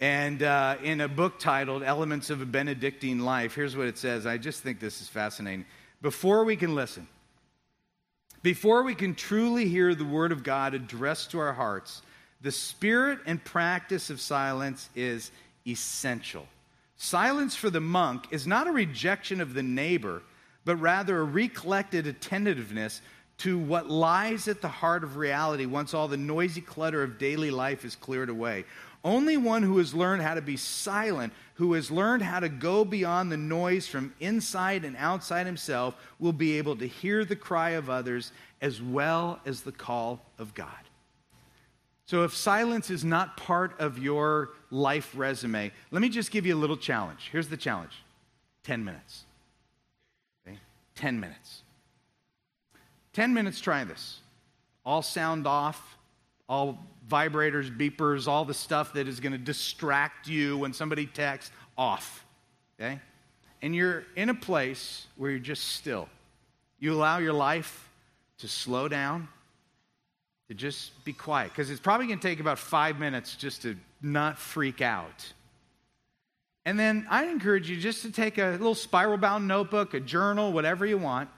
And 0.00 0.42
uh, 0.42 0.76
in 0.82 1.02
a 1.02 1.08
book 1.08 1.38
titled 1.38 1.82
Elements 1.82 2.30
of 2.30 2.40
a 2.40 2.46
Benedictine 2.46 3.24
Life, 3.24 3.54
here's 3.54 3.76
what 3.76 3.86
it 3.86 3.98
says. 3.98 4.26
I 4.26 4.38
just 4.38 4.62
think 4.62 4.80
this 4.80 5.02
is 5.02 5.08
fascinating. 5.08 5.66
Before 6.00 6.44
we 6.44 6.56
can 6.56 6.74
listen, 6.74 7.06
before 8.46 8.84
we 8.84 8.94
can 8.94 9.12
truly 9.12 9.68
hear 9.68 9.92
the 9.92 10.04
Word 10.04 10.30
of 10.30 10.44
God 10.44 10.72
addressed 10.72 11.32
to 11.32 11.40
our 11.40 11.52
hearts, 11.52 12.02
the 12.42 12.52
spirit 12.52 13.18
and 13.26 13.42
practice 13.42 14.08
of 14.08 14.20
silence 14.20 14.88
is 14.94 15.32
essential. 15.66 16.46
Silence 16.96 17.56
for 17.56 17.70
the 17.70 17.80
monk 17.80 18.28
is 18.30 18.46
not 18.46 18.68
a 18.68 18.70
rejection 18.70 19.40
of 19.40 19.52
the 19.52 19.64
neighbor, 19.64 20.22
but 20.64 20.76
rather 20.76 21.18
a 21.18 21.24
recollected 21.24 22.06
attentiveness 22.06 23.02
to 23.38 23.58
what 23.58 23.90
lies 23.90 24.46
at 24.46 24.60
the 24.60 24.68
heart 24.68 25.02
of 25.02 25.16
reality 25.16 25.66
once 25.66 25.92
all 25.92 26.06
the 26.06 26.16
noisy 26.16 26.60
clutter 26.60 27.02
of 27.02 27.18
daily 27.18 27.50
life 27.50 27.84
is 27.84 27.96
cleared 27.96 28.28
away. 28.28 28.64
Only 29.06 29.36
one 29.36 29.62
who 29.62 29.78
has 29.78 29.94
learned 29.94 30.22
how 30.22 30.34
to 30.34 30.42
be 30.42 30.56
silent, 30.56 31.32
who 31.54 31.74
has 31.74 31.92
learned 31.92 32.24
how 32.24 32.40
to 32.40 32.48
go 32.48 32.84
beyond 32.84 33.30
the 33.30 33.36
noise 33.36 33.86
from 33.86 34.12
inside 34.18 34.84
and 34.84 34.96
outside 34.96 35.46
himself, 35.46 35.94
will 36.18 36.32
be 36.32 36.58
able 36.58 36.74
to 36.74 36.88
hear 36.88 37.24
the 37.24 37.36
cry 37.36 37.70
of 37.70 37.88
others 37.88 38.32
as 38.60 38.82
well 38.82 39.38
as 39.46 39.60
the 39.60 39.70
call 39.70 40.20
of 40.40 40.54
God. 40.54 40.70
So, 42.06 42.24
if 42.24 42.34
silence 42.34 42.90
is 42.90 43.04
not 43.04 43.36
part 43.36 43.78
of 43.78 43.96
your 43.96 44.50
life 44.72 45.12
resume, 45.14 45.70
let 45.92 46.02
me 46.02 46.08
just 46.08 46.32
give 46.32 46.44
you 46.44 46.56
a 46.56 46.58
little 46.58 46.76
challenge. 46.76 47.28
Here's 47.30 47.46
the 47.46 47.56
challenge 47.56 48.02
10 48.64 48.84
minutes. 48.84 49.22
Okay? 50.44 50.58
10 50.96 51.20
minutes. 51.20 51.62
10 53.12 53.32
minutes, 53.32 53.60
try 53.60 53.84
this. 53.84 54.18
All 54.84 55.00
sound 55.00 55.46
off, 55.46 55.96
all 56.48 56.84
vibrators, 57.08 57.76
beepers, 57.76 58.26
all 58.26 58.44
the 58.44 58.54
stuff 58.54 58.92
that 58.94 59.08
is 59.08 59.20
going 59.20 59.32
to 59.32 59.38
distract 59.38 60.28
you 60.28 60.58
when 60.58 60.72
somebody 60.72 61.06
texts 61.06 61.52
off. 61.76 62.24
Okay? 62.78 63.00
And 63.62 63.74
you're 63.74 64.04
in 64.16 64.28
a 64.28 64.34
place 64.34 65.06
where 65.16 65.30
you're 65.30 65.38
just 65.38 65.64
still. 65.74 66.08
You 66.78 66.92
allow 66.92 67.18
your 67.18 67.32
life 67.32 67.88
to 68.38 68.48
slow 68.48 68.88
down, 68.88 69.28
to 70.48 70.54
just 70.54 71.04
be 71.04 71.12
quiet, 71.12 71.50
because 71.50 71.70
it's 71.70 71.80
probably 71.80 72.06
going 72.06 72.18
to 72.18 72.28
take 72.28 72.40
about 72.40 72.58
five 72.58 72.98
minutes 72.98 73.34
just 73.34 73.62
to 73.62 73.76
not 74.02 74.38
freak 74.38 74.82
out. 74.82 75.32
And 76.66 76.78
then 76.78 77.06
I'd 77.08 77.28
encourage 77.28 77.70
you 77.70 77.76
just 77.76 78.02
to 78.02 78.10
take 78.10 78.38
a 78.38 78.50
little 78.50 78.74
spiral 78.74 79.16
bound 79.16 79.46
notebook, 79.48 79.94
a 79.94 80.00
journal, 80.00 80.52
whatever 80.52 80.84
you 80.84 80.98
want, 80.98 81.30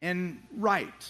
and 0.00 0.38
write. 0.56 1.08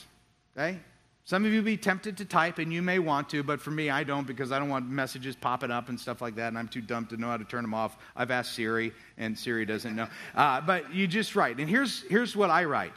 Okay? 0.57 0.79
Some 1.25 1.45
of 1.45 1.53
you 1.53 1.63
be 1.63 1.77
tempted 1.77 2.17
to 2.17 2.25
type, 2.25 2.59
and 2.59 2.73
you 2.73 2.83
may 2.83 2.99
want 2.99 3.29
to, 3.31 3.45
but 3.45 3.61
for 3.61 3.71
me, 3.71 3.91
I 3.91 4.03
don't 4.03 4.27
because 4.27 4.51
I 4.51 4.59
don't 4.59 4.69
want 4.69 4.89
messages 4.89 5.37
popping 5.37 5.71
up 5.71 5.89
and 5.89 5.99
stuff 5.99 6.21
like 6.21 6.35
that, 6.35 6.49
and 6.49 6.59
I'm 6.59 6.67
too 6.67 6.81
dumb 6.81 7.07
to 7.07 7.17
know 7.17 7.29
how 7.29 7.37
to 7.37 7.45
turn 7.45 7.63
them 7.63 7.75
off. 7.75 7.97
I've 8.17 8.33
asked 8.33 8.55
Siri, 8.55 8.93
and 9.19 9.39
Siri 9.39 9.65
doesn't 9.65 9.95
know. 9.95 10.09
Uh, 10.35 10.61
but 10.61 10.93
you 10.93 11.07
just 11.07 11.37
write. 11.37 11.59
And 11.59 11.71
here's, 11.71 12.03
here's 12.03 12.35
what 12.35 12.51
I 12.51 12.65
write 12.65 12.95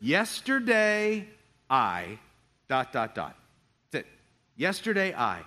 Yesterday, 0.00 1.26
I, 1.68 2.18
dot, 2.68 2.92
dot, 2.92 3.14
dot. 3.14 3.36
That's 3.90 4.04
it. 4.04 4.12
Yesterday, 4.56 5.14
I. 5.14 5.40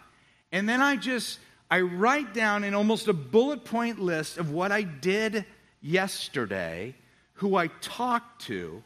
And 0.52 0.68
then 0.68 0.82
I 0.82 0.96
just, 0.96 1.40
I 1.70 1.82
write 1.82 2.34
down 2.34 2.64
in 2.64 2.74
almost 2.74 3.08
a 3.08 3.14
bullet 3.14 3.66
point 3.66 4.00
list 4.00 4.38
of 4.38 4.52
what 4.52 4.72
I 4.72 4.82
did 4.82 5.46
yesterday, 5.82 6.96
who 7.34 7.56
I 7.56 7.68
talked 7.82 8.46
to, 8.46 8.82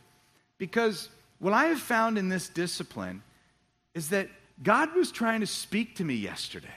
because 0.58 1.10
what 1.40 1.54
I 1.54 1.66
have 1.66 1.80
found 1.80 2.18
in 2.18 2.30
this 2.30 2.50
discipline 2.50 3.22
is 3.94 4.10
that 4.10 4.30
God 4.62 4.96
was 4.96 5.12
trying 5.12 5.42
to 5.42 5.48
speak 5.48 5.96
to 5.98 6.04
me 6.04 6.16
yesterday, 6.16 6.68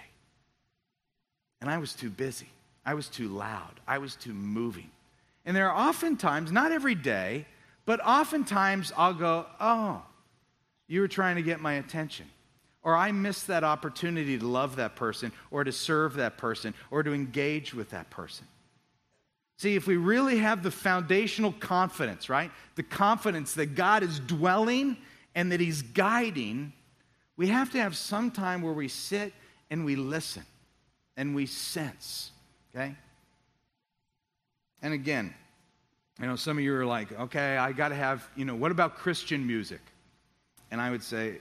and 1.60 1.70
I 1.70 1.78
was 1.78 1.94
too 1.94 2.10
busy. 2.10 2.48
I 2.84 2.94
was 2.94 3.08
too 3.08 3.28
loud. 3.28 3.80
I 3.86 3.98
was 3.98 4.16
too 4.16 4.32
moving. 4.32 4.90
And 5.44 5.56
there 5.56 5.70
are 5.70 5.88
oftentimes, 5.88 6.52
not 6.52 6.72
every 6.72 6.94
day, 6.94 7.46
but 7.84 8.00
oftentimes 8.04 8.92
I'll 8.96 9.14
go, 9.14 9.46
Oh, 9.60 10.02
you 10.88 11.00
were 11.00 11.08
trying 11.08 11.36
to 11.36 11.42
get 11.42 11.60
my 11.60 11.74
attention. 11.74 12.26
Or 12.82 12.96
I 12.96 13.12
missed 13.12 13.46
that 13.48 13.62
opportunity 13.62 14.38
to 14.38 14.46
love 14.46 14.76
that 14.76 14.96
person, 14.96 15.32
or 15.50 15.64
to 15.64 15.72
serve 15.72 16.14
that 16.14 16.38
person, 16.38 16.74
or 16.90 17.02
to 17.02 17.12
engage 17.12 17.74
with 17.74 17.90
that 17.90 18.08
person. 18.08 18.46
See, 19.60 19.76
if 19.76 19.86
we 19.86 19.98
really 19.98 20.38
have 20.38 20.62
the 20.62 20.70
foundational 20.70 21.52
confidence, 21.52 22.30
right? 22.30 22.50
The 22.76 22.82
confidence 22.82 23.52
that 23.56 23.74
God 23.74 24.02
is 24.02 24.18
dwelling 24.18 24.96
and 25.34 25.52
that 25.52 25.60
He's 25.60 25.82
guiding, 25.82 26.72
we 27.36 27.48
have 27.48 27.70
to 27.72 27.78
have 27.78 27.94
some 27.94 28.30
time 28.30 28.62
where 28.62 28.72
we 28.72 28.88
sit 28.88 29.34
and 29.68 29.84
we 29.84 29.96
listen 29.96 30.44
and 31.18 31.34
we 31.34 31.44
sense, 31.44 32.30
okay? 32.74 32.94
And 34.80 34.94
again, 34.94 35.34
you 36.18 36.26
know, 36.26 36.36
some 36.36 36.56
of 36.56 36.64
you 36.64 36.74
are 36.74 36.86
like, 36.86 37.12
okay, 37.20 37.58
I 37.58 37.72
got 37.72 37.90
to 37.90 37.94
have, 37.94 38.26
you 38.36 38.46
know, 38.46 38.54
what 38.54 38.70
about 38.70 38.96
Christian 38.96 39.46
music? 39.46 39.82
And 40.70 40.80
I 40.80 40.90
would 40.90 41.02
say, 41.02 41.36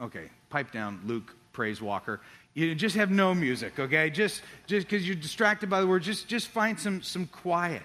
okay, 0.00 0.30
pipe 0.48 0.72
down, 0.72 0.98
Luke 1.04 1.36
Praise 1.58 1.82
Walker. 1.82 2.20
You 2.54 2.72
just 2.76 2.94
have 2.94 3.10
no 3.10 3.34
music, 3.34 3.80
okay? 3.80 4.10
Just 4.10 4.42
just 4.68 4.86
because 4.86 5.04
you're 5.04 5.16
distracted 5.16 5.68
by 5.68 5.80
the 5.80 5.88
word, 5.88 6.04
just 6.04 6.28
just 6.28 6.46
find 6.46 6.78
some 6.78 7.02
some 7.02 7.26
quiet. 7.26 7.82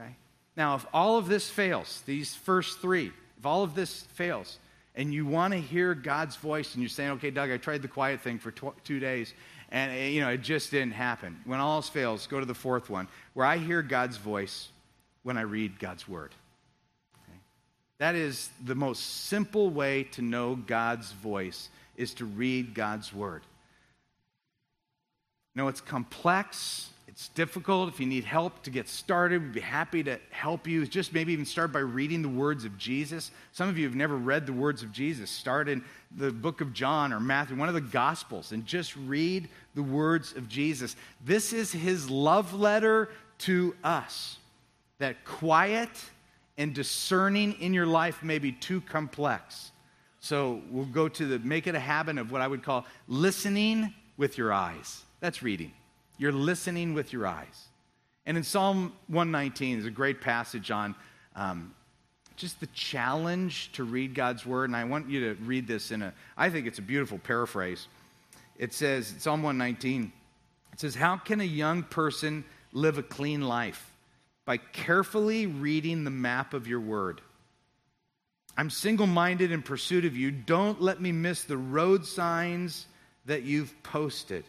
Okay? 0.00 0.08
Now, 0.56 0.76
if 0.76 0.86
all 0.90 1.18
of 1.18 1.28
this 1.28 1.50
fails, 1.50 2.02
these 2.06 2.34
first 2.34 2.78
three, 2.78 3.12
if 3.36 3.44
all 3.44 3.62
of 3.62 3.74
this 3.74 4.04
fails, 4.14 4.58
and 4.94 5.12
you 5.12 5.26
want 5.26 5.52
to 5.52 5.60
hear 5.60 5.94
God's 5.94 6.36
voice, 6.36 6.72
and 6.72 6.82
you're 6.82 6.88
saying, 6.88 7.10
okay, 7.10 7.30
Doug, 7.30 7.50
I 7.50 7.58
tried 7.58 7.82
the 7.82 7.88
quiet 7.88 8.22
thing 8.22 8.38
for 8.38 8.52
tw- 8.52 8.82
two 8.84 9.00
days, 9.00 9.34
and 9.70 9.92
eh, 9.92 10.06
you 10.06 10.22
know 10.22 10.30
it 10.30 10.40
just 10.40 10.70
didn't 10.70 10.94
happen. 10.94 11.38
When 11.44 11.60
all 11.60 11.74
else 11.74 11.90
fails, 11.90 12.26
go 12.26 12.40
to 12.40 12.46
the 12.46 12.54
fourth 12.54 12.88
one, 12.88 13.06
where 13.34 13.44
I 13.44 13.58
hear 13.58 13.82
God's 13.82 14.16
voice 14.16 14.70
when 15.24 15.36
I 15.36 15.42
read 15.42 15.78
God's 15.78 16.08
word. 16.08 16.30
Okay? 17.22 17.38
That 17.98 18.14
is 18.14 18.48
the 18.64 18.74
most 18.74 19.26
simple 19.26 19.68
way 19.68 20.04
to 20.12 20.22
know 20.22 20.56
God's 20.56 21.12
voice 21.12 21.68
is 21.96 22.14
to 22.14 22.24
read 22.24 22.74
God's 22.74 23.12
word. 23.12 23.42
No, 25.54 25.68
it's 25.68 25.80
complex. 25.80 26.90
It's 27.06 27.28
difficult. 27.28 27.88
If 27.88 28.00
you 28.00 28.06
need 28.06 28.24
help 28.24 28.64
to 28.64 28.70
get 28.70 28.88
started, 28.88 29.40
we'd 29.40 29.52
be 29.52 29.60
happy 29.60 30.02
to 30.02 30.18
help 30.30 30.66
you. 30.66 30.84
Just 30.84 31.12
maybe 31.12 31.32
even 31.32 31.44
start 31.44 31.72
by 31.72 31.78
reading 31.78 32.22
the 32.22 32.28
words 32.28 32.64
of 32.64 32.76
Jesus. 32.76 33.30
Some 33.52 33.68
of 33.68 33.78
you 33.78 33.84
have 33.84 33.94
never 33.94 34.16
read 34.16 34.46
the 34.46 34.52
words 34.52 34.82
of 34.82 34.90
Jesus. 34.90 35.30
Start 35.30 35.68
in 35.68 35.84
the 36.16 36.32
book 36.32 36.60
of 36.60 36.72
John 36.72 37.12
or 37.12 37.20
Matthew, 37.20 37.56
one 37.56 37.68
of 37.68 37.74
the 37.74 37.80
Gospels, 37.80 38.50
and 38.50 38.66
just 38.66 38.96
read 38.96 39.48
the 39.76 39.82
words 39.82 40.32
of 40.32 40.48
Jesus. 40.48 40.96
This 41.24 41.52
is 41.52 41.70
his 41.70 42.10
love 42.10 42.52
letter 42.52 43.10
to 43.38 43.76
us. 43.84 44.38
That 44.98 45.24
quiet 45.24 45.90
and 46.58 46.74
discerning 46.74 47.52
in 47.60 47.74
your 47.74 47.86
life 47.86 48.24
may 48.24 48.40
be 48.40 48.50
too 48.50 48.80
complex. 48.80 49.70
So 50.24 50.62
we'll 50.70 50.86
go 50.86 51.06
to 51.06 51.26
the 51.26 51.38
make 51.40 51.66
it 51.66 51.74
a 51.74 51.78
habit 51.78 52.16
of 52.16 52.32
what 52.32 52.40
I 52.40 52.48
would 52.48 52.62
call 52.62 52.86
listening 53.08 53.92
with 54.16 54.38
your 54.38 54.54
eyes. 54.54 55.02
That's 55.20 55.42
reading. 55.42 55.70
You're 56.16 56.32
listening 56.32 56.94
with 56.94 57.12
your 57.12 57.26
eyes. 57.26 57.66
And 58.24 58.38
in 58.38 58.42
Psalm 58.42 58.94
119 59.08 59.80
is 59.80 59.84
a 59.84 59.90
great 59.90 60.22
passage 60.22 60.70
on 60.70 60.94
um, 61.36 61.74
just 62.36 62.58
the 62.58 62.68
challenge 62.68 63.70
to 63.72 63.84
read 63.84 64.14
God's 64.14 64.46
word. 64.46 64.70
And 64.70 64.76
I 64.76 64.84
want 64.84 65.10
you 65.10 65.28
to 65.28 65.42
read 65.42 65.66
this 65.66 65.90
in 65.90 66.00
a, 66.00 66.14
I 66.38 66.48
think 66.48 66.66
it's 66.66 66.78
a 66.78 66.82
beautiful 66.82 67.18
paraphrase. 67.18 67.86
It 68.56 68.72
says, 68.72 69.14
Psalm 69.18 69.42
119, 69.42 70.10
it 70.72 70.80
says, 70.80 70.94
How 70.94 71.18
can 71.18 71.42
a 71.42 71.44
young 71.44 71.82
person 71.82 72.46
live 72.72 72.96
a 72.96 73.02
clean 73.02 73.42
life? 73.42 73.92
By 74.46 74.56
carefully 74.56 75.44
reading 75.44 76.04
the 76.04 76.10
map 76.10 76.54
of 76.54 76.66
your 76.66 76.80
word. 76.80 77.20
I'm 78.56 78.70
single 78.70 79.06
minded 79.06 79.50
in 79.50 79.62
pursuit 79.62 80.04
of 80.04 80.16
you. 80.16 80.30
Don't 80.30 80.80
let 80.80 81.00
me 81.00 81.12
miss 81.12 81.44
the 81.44 81.56
road 81.56 82.06
signs 82.06 82.86
that 83.26 83.42
you've 83.42 83.74
posted. 83.82 84.44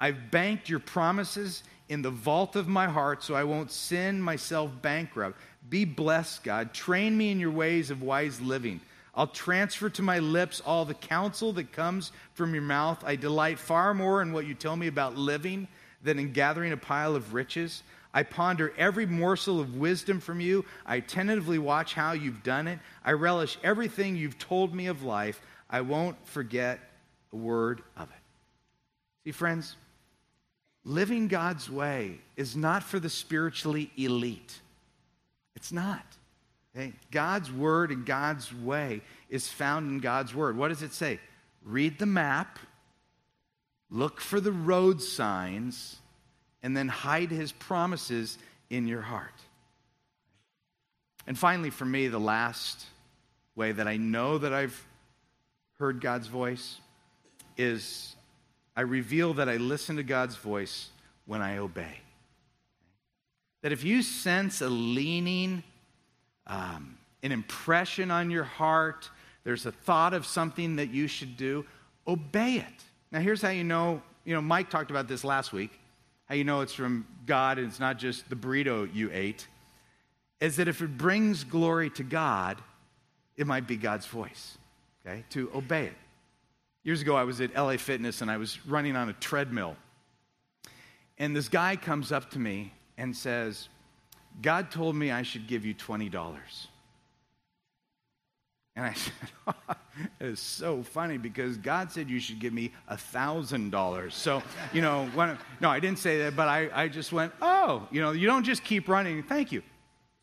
I've 0.00 0.30
banked 0.30 0.68
your 0.68 0.80
promises 0.80 1.62
in 1.88 2.02
the 2.02 2.10
vault 2.10 2.56
of 2.56 2.68
my 2.68 2.86
heart 2.86 3.22
so 3.22 3.34
I 3.34 3.44
won't 3.44 3.70
sin 3.70 4.20
myself 4.20 4.70
bankrupt. 4.80 5.38
Be 5.68 5.84
blessed, 5.84 6.42
God. 6.42 6.72
Train 6.72 7.16
me 7.16 7.30
in 7.30 7.40
your 7.40 7.50
ways 7.50 7.90
of 7.90 8.02
wise 8.02 8.40
living. 8.40 8.80
I'll 9.14 9.26
transfer 9.26 9.88
to 9.90 10.02
my 10.02 10.18
lips 10.18 10.60
all 10.64 10.84
the 10.84 10.94
counsel 10.94 11.52
that 11.52 11.72
comes 11.72 12.12
from 12.32 12.52
your 12.52 12.62
mouth. 12.62 13.02
I 13.04 13.16
delight 13.16 13.58
far 13.58 13.94
more 13.94 14.22
in 14.22 14.32
what 14.32 14.46
you 14.46 14.54
tell 14.54 14.76
me 14.76 14.88
about 14.88 15.16
living 15.16 15.68
than 16.02 16.18
in 16.18 16.32
gathering 16.32 16.72
a 16.72 16.76
pile 16.76 17.14
of 17.14 17.32
riches. 17.32 17.82
I 18.14 18.22
ponder 18.22 18.72
every 18.78 19.06
morsel 19.06 19.60
of 19.60 19.76
wisdom 19.76 20.20
from 20.20 20.40
you. 20.40 20.64
I 20.86 21.00
tentatively 21.00 21.58
watch 21.58 21.94
how 21.94 22.12
you've 22.12 22.44
done 22.44 22.68
it. 22.68 22.78
I 23.04 23.12
relish 23.12 23.58
everything 23.64 24.14
you've 24.14 24.38
told 24.38 24.72
me 24.72 24.86
of 24.86 25.02
life. 25.02 25.42
I 25.68 25.80
won't 25.80 26.16
forget 26.28 26.78
a 27.32 27.36
word 27.36 27.82
of 27.96 28.08
it. 28.08 28.16
See, 29.24 29.32
friends, 29.32 29.74
living 30.84 31.26
God's 31.26 31.68
way 31.68 32.20
is 32.36 32.54
not 32.54 32.84
for 32.84 33.00
the 33.00 33.10
spiritually 33.10 33.90
elite. 33.96 34.60
It's 35.56 35.72
not. 35.72 36.06
Okay? 36.76 36.92
God's 37.10 37.50
word 37.50 37.90
and 37.90 38.06
God's 38.06 38.54
way 38.54 39.00
is 39.28 39.48
found 39.48 39.90
in 39.90 39.98
God's 39.98 40.32
word. 40.34 40.56
What 40.56 40.68
does 40.68 40.82
it 40.82 40.92
say? 40.92 41.18
Read 41.64 41.98
the 41.98 42.06
map, 42.06 42.60
look 43.90 44.20
for 44.20 44.40
the 44.40 44.52
road 44.52 45.02
signs, 45.02 45.96
and 46.64 46.74
then 46.74 46.88
hide 46.88 47.30
his 47.30 47.52
promises 47.52 48.38
in 48.70 48.88
your 48.88 49.02
heart. 49.02 49.34
And 51.26 51.38
finally, 51.38 51.68
for 51.68 51.84
me, 51.84 52.08
the 52.08 52.18
last 52.18 52.86
way 53.54 53.72
that 53.72 53.86
I 53.86 53.98
know 53.98 54.38
that 54.38 54.54
I've 54.54 54.86
heard 55.78 56.00
God's 56.00 56.26
voice 56.26 56.78
is 57.58 58.16
I 58.74 58.80
reveal 58.80 59.34
that 59.34 59.48
I 59.48 59.58
listen 59.58 59.96
to 59.96 60.02
God's 60.02 60.36
voice 60.36 60.88
when 61.26 61.42
I 61.42 61.58
obey. 61.58 62.00
That 63.60 63.72
if 63.72 63.84
you 63.84 64.02
sense 64.02 64.62
a 64.62 64.68
leaning, 64.68 65.62
um, 66.46 66.96
an 67.22 67.30
impression 67.30 68.10
on 68.10 68.30
your 68.30 68.44
heart, 68.44 69.10
there's 69.44 69.66
a 69.66 69.72
thought 69.72 70.14
of 70.14 70.24
something 70.24 70.76
that 70.76 70.88
you 70.90 71.08
should 71.08 71.36
do, 71.36 71.66
obey 72.08 72.54
it. 72.56 72.84
Now, 73.12 73.20
here's 73.20 73.42
how 73.42 73.50
you 73.50 73.64
know, 73.64 74.00
you 74.24 74.34
know, 74.34 74.40
Mike 74.40 74.70
talked 74.70 74.90
about 74.90 75.08
this 75.08 75.24
last 75.24 75.52
week, 75.52 75.78
how 76.26 76.34
you 76.34 76.44
know 76.44 76.60
it's 76.60 76.72
from 76.72 77.06
God 77.26 77.58
and 77.58 77.66
it's 77.68 77.80
not 77.80 77.98
just 77.98 78.28
the 78.28 78.36
burrito 78.36 78.92
you 78.94 79.10
ate, 79.12 79.46
is 80.40 80.56
that 80.56 80.68
if 80.68 80.82
it 80.82 80.96
brings 80.96 81.44
glory 81.44 81.90
to 81.90 82.02
God, 82.02 82.60
it 83.36 83.46
might 83.46 83.66
be 83.66 83.76
God's 83.76 84.06
voice, 84.06 84.58
okay, 85.06 85.24
to 85.30 85.50
obey 85.54 85.86
it. 85.86 85.94
Years 86.82 87.00
ago, 87.00 87.16
I 87.16 87.24
was 87.24 87.40
at 87.40 87.54
LA 87.54 87.76
Fitness 87.76 88.20
and 88.20 88.30
I 88.30 88.36
was 88.36 88.64
running 88.66 88.94
on 88.94 89.08
a 89.08 89.14
treadmill. 89.14 89.76
And 91.18 91.34
this 91.34 91.48
guy 91.48 91.76
comes 91.76 92.12
up 92.12 92.30
to 92.32 92.38
me 92.38 92.72
and 92.98 93.16
says, 93.16 93.68
God 94.42 94.70
told 94.70 94.96
me 94.96 95.10
I 95.10 95.22
should 95.22 95.46
give 95.46 95.64
you 95.64 95.74
$20. 95.74 96.40
And 98.76 98.84
I 98.86 98.92
said, 98.94 99.12
oh, 99.46 99.54
It 100.20 100.26
is 100.26 100.40
so 100.40 100.82
funny 100.82 101.18
because 101.18 101.56
God 101.56 101.90
said 101.92 102.10
you 102.10 102.18
should 102.20 102.40
give 102.40 102.52
me 102.52 102.72
a 102.88 102.96
$1,000. 102.96 104.12
So, 104.12 104.42
you 104.72 104.82
know, 104.82 105.06
when, 105.14 105.38
no, 105.60 105.70
I 105.70 105.80
didn't 105.80 105.98
say 105.98 106.18
that, 106.18 106.36
but 106.36 106.48
I, 106.48 106.68
I 106.72 106.88
just 106.88 107.12
went, 107.12 107.32
Oh, 107.40 107.86
you 107.90 108.00
know, 108.00 108.12
you 108.12 108.26
don't 108.26 108.44
just 108.44 108.64
keep 108.64 108.88
running. 108.88 109.22
Thank 109.22 109.52
you. 109.52 109.62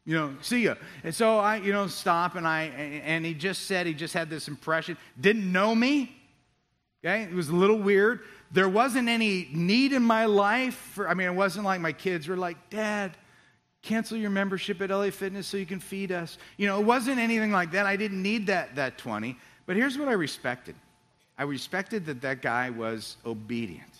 You 0.03 0.15
know, 0.15 0.35
see 0.41 0.63
ya. 0.63 0.75
And 1.03 1.13
so 1.13 1.37
I, 1.37 1.57
you 1.57 1.71
know, 1.71 1.87
stop 1.87 2.35
and 2.35 2.47
I, 2.47 2.63
and 2.63 3.23
he 3.25 3.33
just 3.33 3.67
said, 3.67 3.85
he 3.85 3.93
just 3.93 4.13
had 4.13 4.29
this 4.29 4.47
impression, 4.47 4.97
didn't 5.19 5.49
know 5.51 5.75
me. 5.75 6.17
Okay, 7.03 7.23
it 7.23 7.33
was 7.33 7.49
a 7.49 7.55
little 7.55 7.79
weird. 7.79 8.21
There 8.51 8.69
wasn't 8.69 9.09
any 9.09 9.47
need 9.51 9.93
in 9.93 10.03
my 10.03 10.25
life. 10.25 10.75
For, 10.75 11.07
I 11.07 11.13
mean, 11.13 11.27
it 11.27 11.33
wasn't 11.33 11.65
like 11.65 11.81
my 11.81 11.93
kids 11.93 12.27
were 12.27 12.37
like, 12.37 12.69
Dad, 12.69 13.15
cancel 13.81 14.17
your 14.17 14.29
membership 14.29 14.81
at 14.81 14.89
LA 14.89 15.09
Fitness 15.09 15.47
so 15.47 15.57
you 15.57 15.65
can 15.65 15.79
feed 15.79 16.11
us. 16.11 16.37
You 16.57 16.67
know, 16.67 16.79
it 16.79 16.85
wasn't 16.85 17.19
anything 17.19 17.51
like 17.51 17.71
that. 17.71 17.85
I 17.85 17.95
didn't 17.95 18.21
need 18.21 18.47
that, 18.47 18.75
that 18.75 18.97
20. 18.97 19.35
But 19.65 19.75
here's 19.75 19.97
what 19.97 20.07
I 20.07 20.13
respected 20.13 20.75
I 21.37 21.43
respected 21.43 22.05
that 22.05 22.21
that 22.21 22.41
guy 22.41 22.69
was 22.69 23.17
obedient, 23.25 23.91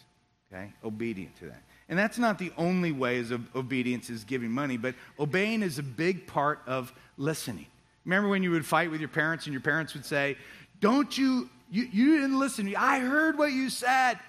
okay? 0.51 0.71
Obedient 0.84 1.36
to 1.38 1.45
that. 1.45 1.63
And 1.89 1.97
that's 1.97 2.17
not 2.17 2.38
the 2.38 2.51
only 2.57 2.91
way 2.91 3.19
of 3.19 3.55
obedience 3.55 4.09
is 4.09 4.23
giving 4.23 4.51
money, 4.51 4.77
but 4.77 4.95
obeying 5.19 5.61
is 5.61 5.77
a 5.77 5.84
big 5.84 6.25
part 6.27 6.61
of 6.65 6.93
listening. 7.17 7.65
Remember 8.05 8.29
when 8.29 8.43
you 8.43 8.51
would 8.51 8.65
fight 8.65 8.89
with 8.89 9.01
your 9.01 9.09
parents 9.09 9.45
and 9.45 9.53
your 9.53 9.61
parents 9.61 9.93
would 9.93 10.05
say, 10.05 10.38
Don't 10.79 11.17
you, 11.17 11.49
you, 11.69 11.88
you 11.91 12.21
didn't 12.21 12.39
listen. 12.39 12.73
I 12.77 12.99
heard 12.99 13.38
what 13.38 13.51
you 13.51 13.69
said, 13.69 14.19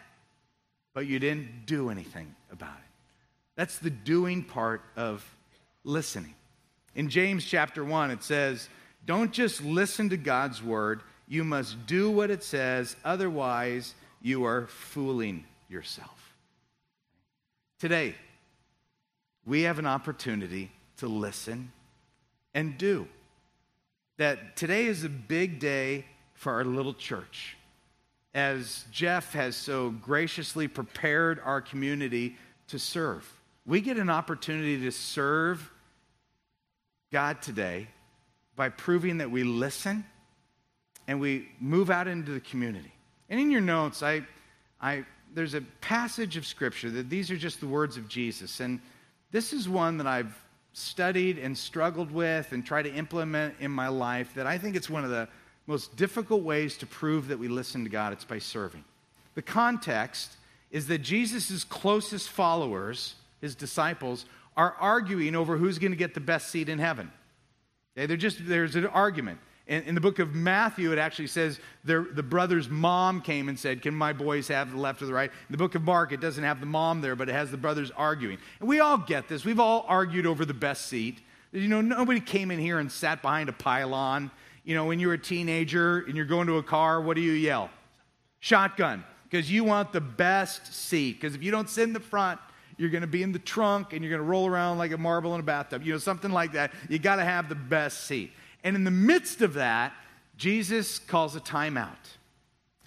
but 0.94 1.06
you 1.06 1.18
didn't 1.18 1.66
do 1.66 1.90
anything 1.90 2.34
about 2.50 2.76
it. 2.76 2.90
That's 3.56 3.78
the 3.78 3.90
doing 3.90 4.42
part 4.42 4.82
of 4.96 5.24
listening. 5.84 6.34
In 6.94 7.08
James 7.08 7.44
chapter 7.44 7.84
1, 7.84 8.10
it 8.10 8.22
says, 8.22 8.68
Don't 9.06 9.32
just 9.32 9.62
listen 9.62 10.10
to 10.10 10.16
God's 10.16 10.62
word, 10.62 11.02
you 11.28 11.44
must 11.44 11.86
do 11.86 12.10
what 12.10 12.30
it 12.30 12.44
says, 12.44 12.94
otherwise, 13.04 13.94
you 14.20 14.44
are 14.44 14.66
fooling 14.66 15.44
yourself. 15.68 16.34
Today, 17.78 18.14
we 19.44 19.62
have 19.62 19.78
an 19.78 19.86
opportunity 19.86 20.70
to 20.98 21.08
listen 21.08 21.72
and 22.54 22.78
do. 22.78 23.08
That 24.18 24.56
today 24.56 24.86
is 24.86 25.04
a 25.04 25.08
big 25.08 25.58
day 25.58 26.04
for 26.34 26.52
our 26.52 26.64
little 26.64 26.94
church. 26.94 27.56
As 28.34 28.84
Jeff 28.92 29.32
has 29.32 29.56
so 29.56 29.90
graciously 29.90 30.68
prepared 30.68 31.40
our 31.44 31.60
community 31.60 32.36
to 32.68 32.78
serve, 32.78 33.28
we 33.66 33.80
get 33.80 33.96
an 33.96 34.10
opportunity 34.10 34.80
to 34.80 34.92
serve 34.92 35.71
God 37.12 37.42
today 37.42 37.86
by 38.56 38.70
proving 38.70 39.18
that 39.18 39.30
we 39.30 39.44
listen 39.44 40.04
and 41.06 41.20
we 41.20 41.48
move 41.60 41.90
out 41.90 42.08
into 42.08 42.32
the 42.32 42.40
community. 42.40 42.92
And 43.28 43.38
in 43.38 43.50
your 43.50 43.60
notes, 43.60 44.02
I, 44.02 44.22
I, 44.80 45.04
there's 45.34 45.54
a 45.54 45.60
passage 45.80 46.36
of 46.36 46.46
scripture 46.46 46.90
that 46.90 47.10
these 47.10 47.30
are 47.30 47.36
just 47.36 47.60
the 47.60 47.66
words 47.66 47.96
of 47.96 48.08
Jesus. 48.08 48.60
And 48.60 48.80
this 49.30 49.52
is 49.52 49.68
one 49.68 49.98
that 49.98 50.06
I've 50.06 50.34
studied 50.72 51.38
and 51.38 51.56
struggled 51.56 52.10
with 52.10 52.52
and 52.52 52.64
tried 52.64 52.82
to 52.82 52.92
implement 52.92 53.54
in 53.60 53.70
my 53.70 53.88
life 53.88 54.32
that 54.34 54.46
I 54.46 54.56
think 54.58 54.74
it's 54.74 54.88
one 54.88 55.04
of 55.04 55.10
the 55.10 55.28
most 55.66 55.96
difficult 55.96 56.42
ways 56.42 56.76
to 56.78 56.86
prove 56.86 57.28
that 57.28 57.38
we 57.38 57.48
listen 57.48 57.84
to 57.84 57.90
God. 57.90 58.12
It's 58.12 58.24
by 58.24 58.38
serving. 58.38 58.84
The 59.34 59.42
context 59.42 60.32
is 60.70 60.86
that 60.86 60.98
Jesus' 60.98 61.64
closest 61.64 62.30
followers, 62.30 63.14
his 63.40 63.54
disciples, 63.54 64.24
are 64.56 64.74
arguing 64.78 65.34
over 65.34 65.56
who's 65.56 65.78
going 65.78 65.92
to 65.92 65.96
get 65.96 66.14
the 66.14 66.20
best 66.20 66.48
seat 66.48 66.68
in 66.68 66.78
heaven. 66.78 67.10
Okay, 67.96 68.06
they're 68.06 68.16
just, 68.16 68.46
there's 68.46 68.76
an 68.76 68.86
argument. 68.86 69.38
In, 69.66 69.82
in 69.84 69.94
the 69.94 70.00
book 70.00 70.18
of 70.18 70.34
Matthew, 70.34 70.92
it 70.92 70.98
actually 70.98 71.28
says 71.28 71.60
the 71.84 72.02
brother's 72.02 72.68
mom 72.68 73.20
came 73.20 73.48
and 73.48 73.58
said, 73.58 73.82
Can 73.82 73.94
my 73.94 74.12
boys 74.12 74.48
have 74.48 74.72
the 74.72 74.78
left 74.78 75.02
or 75.02 75.06
the 75.06 75.12
right? 75.12 75.30
In 75.30 75.52
the 75.52 75.58
book 75.58 75.74
of 75.74 75.82
Mark, 75.82 76.12
it 76.12 76.20
doesn't 76.20 76.42
have 76.42 76.60
the 76.60 76.66
mom 76.66 77.00
there, 77.00 77.16
but 77.16 77.28
it 77.28 77.32
has 77.32 77.50
the 77.50 77.56
brothers 77.56 77.90
arguing. 77.96 78.38
And 78.60 78.68
we 78.68 78.80
all 78.80 78.98
get 78.98 79.28
this. 79.28 79.44
We've 79.44 79.60
all 79.60 79.84
argued 79.88 80.26
over 80.26 80.44
the 80.44 80.54
best 80.54 80.86
seat. 80.86 81.20
You 81.52 81.68
know, 81.68 81.80
nobody 81.80 82.20
came 82.20 82.50
in 82.50 82.58
here 82.58 82.78
and 82.78 82.90
sat 82.90 83.22
behind 83.22 83.48
a 83.48 83.52
pylon. 83.52 84.30
You 84.64 84.74
know, 84.74 84.86
when 84.86 84.98
you're 84.98 85.14
a 85.14 85.18
teenager 85.18 85.98
and 85.98 86.16
you're 86.16 86.26
going 86.26 86.46
to 86.46 86.56
a 86.56 86.62
car, 86.62 87.00
what 87.00 87.14
do 87.14 87.20
you 87.20 87.32
yell? 87.32 87.70
Shotgun, 88.40 89.04
because 89.24 89.50
you 89.50 89.62
want 89.62 89.92
the 89.92 90.00
best 90.00 90.74
seat. 90.74 91.20
Because 91.20 91.34
if 91.34 91.42
you 91.42 91.50
don't 91.50 91.68
sit 91.68 91.84
in 91.84 91.92
the 91.92 92.00
front, 92.00 92.40
you're 92.82 92.90
going 92.90 93.02
to 93.02 93.06
be 93.06 93.22
in 93.22 93.30
the 93.30 93.38
trunk 93.38 93.92
and 93.92 94.02
you're 94.02 94.10
going 94.10 94.20
to 94.20 94.28
roll 94.28 94.48
around 94.48 94.76
like 94.76 94.90
a 94.90 94.98
marble 94.98 95.34
in 95.34 95.40
a 95.40 95.44
bathtub. 95.44 95.84
You 95.84 95.92
know, 95.92 95.98
something 95.98 96.32
like 96.32 96.52
that. 96.52 96.72
You 96.88 96.98
got 96.98 97.16
to 97.16 97.24
have 97.24 97.48
the 97.48 97.54
best 97.54 98.04
seat. 98.06 98.32
And 98.64 98.74
in 98.74 98.82
the 98.82 98.90
midst 98.90 99.40
of 99.40 99.54
that, 99.54 99.92
Jesus 100.36 100.98
calls 100.98 101.36
a 101.36 101.40
timeout. 101.40 101.94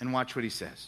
And 0.02 0.12
watch 0.12 0.36
what 0.36 0.44
he 0.44 0.50
says. 0.50 0.88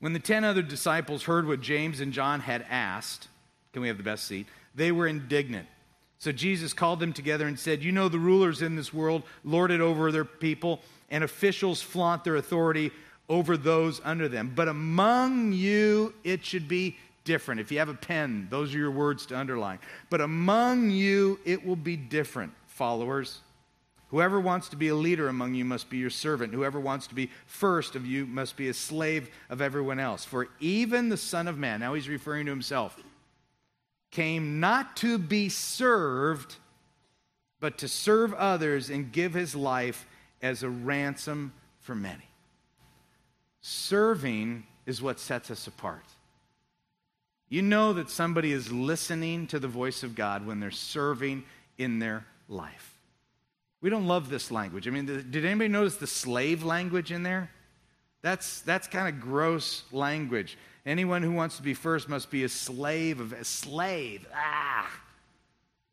When 0.00 0.14
the 0.14 0.18
10 0.18 0.44
other 0.44 0.62
disciples 0.62 1.24
heard 1.24 1.46
what 1.46 1.60
James 1.60 2.00
and 2.00 2.14
John 2.14 2.40
had 2.40 2.64
asked, 2.70 3.28
can 3.74 3.82
we 3.82 3.88
have 3.88 3.98
the 3.98 4.02
best 4.02 4.24
seat? 4.24 4.46
They 4.74 4.90
were 4.90 5.06
indignant. 5.06 5.68
So 6.18 6.32
Jesus 6.32 6.72
called 6.72 7.00
them 7.00 7.12
together 7.12 7.46
and 7.46 7.58
said, 7.58 7.84
You 7.84 7.92
know, 7.92 8.08
the 8.08 8.18
rulers 8.18 8.62
in 8.62 8.74
this 8.74 8.92
world 8.94 9.22
lord 9.44 9.70
it 9.70 9.80
over 9.80 10.10
their 10.10 10.24
people, 10.24 10.80
and 11.10 11.22
officials 11.22 11.82
flaunt 11.82 12.24
their 12.24 12.36
authority 12.36 12.90
over 13.28 13.56
those 13.56 14.00
under 14.04 14.28
them. 14.28 14.52
But 14.54 14.68
among 14.68 15.52
you, 15.52 16.14
it 16.24 16.44
should 16.44 16.66
be 16.66 16.96
different. 17.28 17.60
If 17.60 17.70
you 17.70 17.78
have 17.78 17.90
a 17.90 17.94
pen, 17.94 18.48
those 18.50 18.74
are 18.74 18.78
your 18.78 18.90
words 18.90 19.26
to 19.26 19.38
underline. 19.38 19.78
But 20.08 20.22
among 20.22 20.90
you, 20.90 21.38
it 21.44 21.64
will 21.64 21.76
be 21.76 21.94
different 21.94 22.54
followers. 22.66 23.40
Whoever 24.08 24.40
wants 24.40 24.70
to 24.70 24.76
be 24.76 24.88
a 24.88 24.94
leader 24.94 25.28
among 25.28 25.52
you 25.54 25.66
must 25.66 25.90
be 25.90 25.98
your 25.98 26.08
servant. 26.08 26.54
Whoever 26.54 26.80
wants 26.80 27.06
to 27.08 27.14
be 27.14 27.30
first 27.44 27.96
of 27.96 28.06
you 28.06 28.24
must 28.24 28.56
be 28.56 28.70
a 28.70 28.74
slave 28.74 29.28
of 29.50 29.60
everyone 29.60 30.00
else. 30.00 30.24
For 30.24 30.48
even 30.58 31.10
the 31.10 31.18
Son 31.18 31.48
of 31.48 31.58
Man, 31.58 31.80
now 31.80 31.92
he's 31.92 32.08
referring 32.08 32.46
to 32.46 32.50
himself, 32.50 32.98
came 34.10 34.58
not 34.58 34.96
to 34.96 35.18
be 35.18 35.50
served, 35.50 36.56
but 37.60 37.76
to 37.76 37.88
serve 37.88 38.32
others 38.32 38.88
and 38.88 39.12
give 39.12 39.34
his 39.34 39.54
life 39.54 40.06
as 40.40 40.62
a 40.62 40.70
ransom 40.70 41.52
for 41.80 41.94
many. 41.94 42.24
Serving 43.60 44.64
is 44.86 45.02
what 45.02 45.20
sets 45.20 45.50
us 45.50 45.66
apart. 45.66 46.04
You 47.48 47.62
know 47.62 47.94
that 47.94 48.10
somebody 48.10 48.52
is 48.52 48.70
listening 48.70 49.46
to 49.48 49.58
the 49.58 49.68
voice 49.68 50.02
of 50.02 50.14
God 50.14 50.46
when 50.46 50.60
they're 50.60 50.70
serving 50.70 51.44
in 51.78 51.98
their 51.98 52.26
life. 52.48 52.94
We 53.80 53.90
don't 53.90 54.06
love 54.06 54.28
this 54.28 54.50
language. 54.50 54.88
I 54.88 54.90
mean, 54.90 55.06
did 55.06 55.44
anybody 55.44 55.68
notice 55.68 55.96
the 55.96 56.06
slave 56.06 56.64
language 56.64 57.12
in 57.12 57.22
there? 57.22 57.50
That's, 58.22 58.60
that's 58.62 58.88
kind 58.88 59.08
of 59.08 59.20
gross 59.20 59.84
language. 59.92 60.58
Anyone 60.84 61.22
who 61.22 61.32
wants 61.32 61.56
to 61.58 61.62
be 61.62 61.74
first 61.74 62.08
must 62.08 62.30
be 62.30 62.44
a 62.44 62.48
slave 62.48 63.20
of 63.20 63.32
a 63.32 63.44
slave. 63.44 64.26
Ah! 64.34 64.90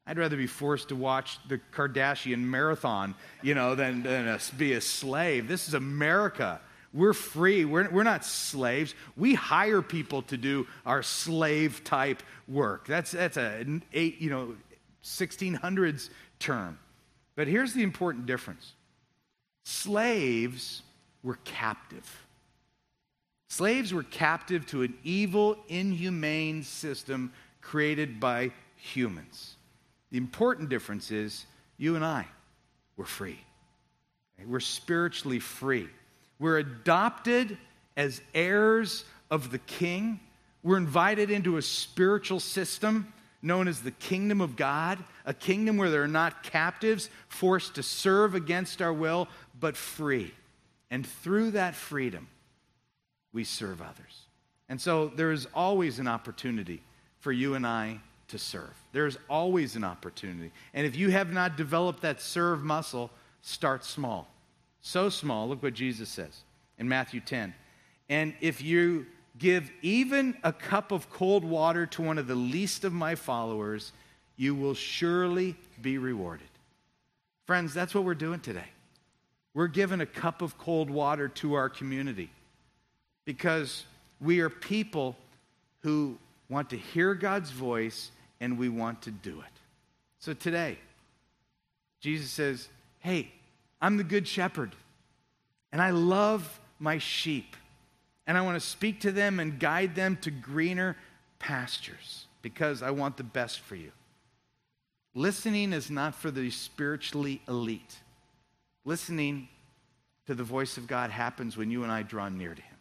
I'd 0.08 0.18
rather 0.18 0.38
be 0.38 0.48
forced 0.48 0.90
to 0.90 0.96
watch 0.96 1.40
the 1.48 1.60
Kardashian 1.74 2.40
marathon, 2.40 3.16
you 3.42 3.56
know, 3.56 3.76
than, 3.76 4.04
than 4.04 4.28
a, 4.28 4.40
be 4.58 4.74
a 4.74 4.82
slave. 4.82 5.48
This 5.48 5.68
is 5.68 5.74
America. 5.74 6.60
We're 6.96 7.14
free. 7.14 7.66
We're, 7.66 7.90
we're 7.90 8.04
not 8.04 8.24
slaves. 8.24 8.96
We 9.18 9.34
hire 9.34 9.82
people 9.82 10.22
to 10.24 10.38
do 10.38 10.66
our 10.86 11.04
slave 11.04 11.84
type 11.84 12.24
work. 12.48 12.88
That's, 12.88 13.12
that's 13.12 13.36
a 13.36 13.66
eight, 13.92 14.22
you 14.22 14.30
know, 14.30 14.56
1600s 15.04 16.10
term. 16.40 16.80
But 17.36 17.48
here's 17.48 17.74
the 17.74 17.84
important 17.84 18.26
difference 18.26 18.74
slaves 19.66 20.84
were 21.22 21.38
captive. 21.44 22.26
Slaves 23.50 23.94
were 23.94 24.04
captive 24.04 24.66
to 24.68 24.84
an 24.84 24.94
evil, 25.04 25.58
inhumane 25.68 26.64
system 26.64 27.34
created 27.62 28.20
by 28.20 28.52
humans. 28.78 29.58
The 30.12 30.18
important 30.18 30.70
difference 30.70 31.12
is 31.12 31.46
you 31.78 31.96
and 31.96 32.06
I, 32.06 32.26
we're 32.96 33.06
free. 33.06 33.40
We're 34.46 34.60
spiritually 34.60 35.40
free. 35.40 35.90
We're 36.40 36.58
adopted 36.58 37.58
as 37.96 38.22
heirs 38.34 39.06
of 39.32 39.52
the 39.52 39.60
king. 39.60 40.20
We're 40.64 40.78
invited 40.78 41.32
into 41.32 41.58
a 41.58 41.62
spiritual 41.62 42.40
system 42.40 43.12
known 43.42 43.68
as 43.68 43.82
the 43.82 43.92
kingdom 43.92 44.42
of 44.42 44.56
God, 44.56 44.98
a 45.26 45.34
kingdom 45.34 45.78
where 45.78 45.92
there 45.92 46.04
are 46.04 46.08
not 46.08 46.42
captives 46.44 47.10
forced 47.28 47.76
to 47.76 47.84
serve 47.84 48.34
against 48.34 48.82
our 48.82 48.92
will, 48.92 49.28
but 49.60 49.78
free. 49.78 50.34
And 50.90 51.06
through 51.06 51.52
that 51.52 51.76
freedom, 51.76 52.28
we 53.34 53.44
serve 53.44 53.82
others. 53.82 54.24
And 54.68 54.82
so 54.82 55.10
there 55.16 55.32
is 55.32 55.48
always 55.54 56.00
an 56.00 56.08
opportunity 56.08 56.82
for 57.20 57.32
you 57.32 57.54
and 57.54 57.68
I 57.68 58.00
to 58.30 58.40
serve. 58.40 58.74
There's 58.92 59.18
always 59.30 59.76
an 59.76 59.84
opportunity. 59.84 60.52
And 60.74 60.88
if 60.88 60.96
you 60.96 61.12
have 61.12 61.32
not 61.32 61.56
developed 61.56 62.02
that 62.02 62.22
serve 62.22 62.64
muscle, 62.64 63.12
start 63.42 63.84
small. 63.86 64.28
So 64.86 65.10
small, 65.10 65.50
look 65.50 65.64
what 65.64 65.74
Jesus 65.74 66.10
says 66.10 66.44
in 66.78 66.88
Matthew 66.88 67.20
10. 67.20 67.56
And 68.08 68.36
if 68.40 68.62
you 68.62 69.08
give 69.36 69.72
even 69.82 70.38
a 70.44 70.54
cup 70.54 70.92
of 70.92 71.10
cold 71.10 71.44
water 71.44 71.88
to 71.88 72.04
one 72.04 72.20
of 72.20 72.28
the 72.28 72.36
least 72.36 72.84
of 72.84 72.94
my 72.94 73.16
followers, 73.16 73.94
you 74.38 74.54
will 74.54 74.76
surely 74.76 75.56
be 75.82 75.98
rewarded. 75.98 76.48
Friends, 77.48 77.74
that's 77.74 77.96
what 77.96 78.04
we're 78.04 78.14
doing 78.14 78.40
today. 78.42 78.68
We're 79.56 79.66
giving 79.66 80.02
a 80.02 80.06
cup 80.06 80.44
of 80.44 80.56
cold 80.60 80.92
water 80.92 81.30
to 81.30 81.56
our 81.56 81.68
community 81.68 82.30
because 83.26 83.86
we 84.22 84.40
are 84.42 84.52
people 84.52 85.16
who 85.82 86.16
want 86.48 86.70
to 86.70 86.78
hear 86.78 87.16
God's 87.16 87.50
voice 87.50 88.12
and 88.40 88.60
we 88.60 88.70
want 88.70 89.02
to 89.02 89.12
do 89.12 89.40
it. 89.40 89.62
So 90.20 90.34
today, 90.36 90.78
Jesus 92.02 92.30
says, 92.30 92.70
Hey, 93.00 93.32
I'm 93.86 93.98
the 93.98 94.04
good 94.04 94.28
shepherd, 94.28 94.76
and 95.72 95.80
I 95.80 95.92
love 95.92 96.60
my 96.80 96.98
sheep 96.98 97.56
and 98.26 98.36
I 98.36 98.42
want 98.42 98.60
to 98.60 98.68
speak 98.68 99.02
to 99.02 99.12
them 99.12 99.40
and 99.40 99.60
guide 99.60 99.94
them 99.94 100.18
to 100.22 100.32
greener 100.32 100.98
pastures 101.38 102.26
because 102.42 102.82
I 102.82 102.90
want 102.90 103.16
the 103.16 103.24
best 103.24 103.60
for 103.60 103.76
you. 103.76 103.92
Listening 105.14 105.72
is 105.72 105.92
not 105.92 106.16
for 106.16 106.32
the 106.32 106.50
spiritually 106.50 107.44
elite. 107.48 107.98
Listening 108.86 109.50
to 110.26 110.34
the 110.34 110.44
voice 110.44 110.78
of 110.78 110.88
God 110.88 111.12
happens 111.12 111.56
when 111.56 111.70
you 111.70 111.84
and 111.84 111.92
I 111.92 112.02
draw 112.02 112.28
near 112.28 112.56
to 112.56 112.62
Him. 112.64 112.78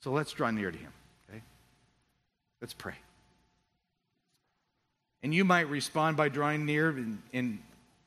So 0.00 0.12
let's 0.12 0.32
draw 0.32 0.50
near 0.50 0.70
to 0.70 0.78
Him, 0.78 0.92
okay? 1.28 1.42
Let's 2.62 2.72
pray. 2.72 2.94
And 5.22 5.34
you 5.34 5.44
might 5.44 5.68
respond 5.68 6.16
by 6.16 6.30
drawing 6.30 6.64
near 6.64 6.88
in, 6.88 7.22
in, 7.34 7.58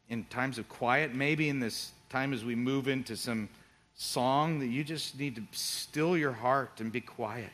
in 0.10 0.24
times 0.24 0.58
of 0.58 0.68
quiet, 0.68 1.14
maybe 1.14 1.50
in 1.50 1.60
this 1.60 1.92
time 2.10 2.34
as 2.34 2.44
we 2.44 2.56
move 2.56 2.88
into 2.88 3.16
some 3.16 3.50
song 3.96 4.60
that 4.60 4.68
you 4.68 4.84
just 4.84 5.18
need 5.18 5.36
to 5.36 5.44
still 5.52 6.18
your 6.18 6.32
heart 6.32 6.80
and 6.80 6.92
be 6.92 7.02
quiet. 7.02 7.52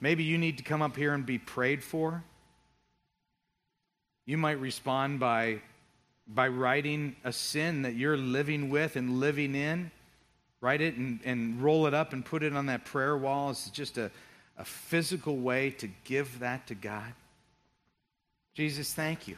Maybe 0.00 0.24
you 0.24 0.38
need 0.38 0.58
to 0.58 0.64
come 0.64 0.82
up 0.82 0.96
here 0.96 1.12
and 1.12 1.24
be 1.24 1.38
prayed 1.38 1.84
for. 1.84 2.24
You 4.26 4.38
might 4.38 4.60
respond 4.60 5.20
by, 5.20 5.60
by 6.26 6.48
writing 6.48 7.16
a 7.24 7.32
sin 7.32 7.82
that 7.82 7.94
you're 7.94 8.16
living 8.16 8.70
with 8.70 8.96
and 8.96 9.20
living 9.20 9.54
in. 9.54 9.90
Write 10.60 10.80
it 10.80 10.96
and, 10.96 11.20
and 11.24 11.62
roll 11.62 11.86
it 11.86 11.94
up 11.94 12.12
and 12.12 12.24
put 12.24 12.42
it 12.42 12.54
on 12.54 12.66
that 12.66 12.84
prayer 12.84 13.16
wall. 13.16 13.50
It's 13.50 13.70
just 13.70 13.98
a, 13.98 14.10
a 14.58 14.64
physical 14.64 15.36
way 15.36 15.70
to 15.70 15.88
give 16.04 16.40
that 16.40 16.66
to 16.68 16.74
God. 16.74 17.12
Jesus, 18.54 18.92
thank 18.92 19.28
you 19.28 19.36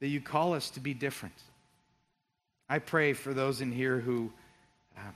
that 0.00 0.08
you 0.08 0.20
call 0.20 0.54
us 0.54 0.70
to 0.70 0.80
be 0.80 0.94
different. 0.94 1.34
I 2.68 2.78
pray 2.78 3.12
for 3.12 3.32
those 3.32 3.60
in 3.60 3.70
here 3.70 4.00
who 4.00 4.30
um, 4.96 5.14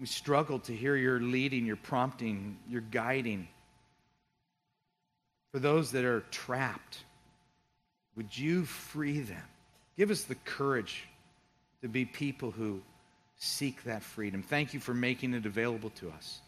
we 0.00 0.06
struggle 0.06 0.58
to 0.60 0.72
hear 0.72 0.96
your 0.96 1.20
leading, 1.20 1.66
your 1.66 1.76
prompting, 1.76 2.56
your 2.68 2.82
guiding. 2.82 3.48
For 5.52 5.58
those 5.58 5.92
that 5.92 6.04
are 6.04 6.20
trapped, 6.30 7.04
would 8.16 8.36
you 8.36 8.64
free 8.64 9.20
them? 9.20 9.42
Give 9.96 10.10
us 10.10 10.22
the 10.22 10.34
courage 10.34 11.04
to 11.82 11.88
be 11.88 12.04
people 12.04 12.50
who 12.50 12.80
seek 13.36 13.84
that 13.84 14.02
freedom. 14.02 14.42
Thank 14.42 14.74
you 14.74 14.80
for 14.80 14.94
making 14.94 15.34
it 15.34 15.46
available 15.46 15.90
to 15.90 16.10
us 16.10 16.40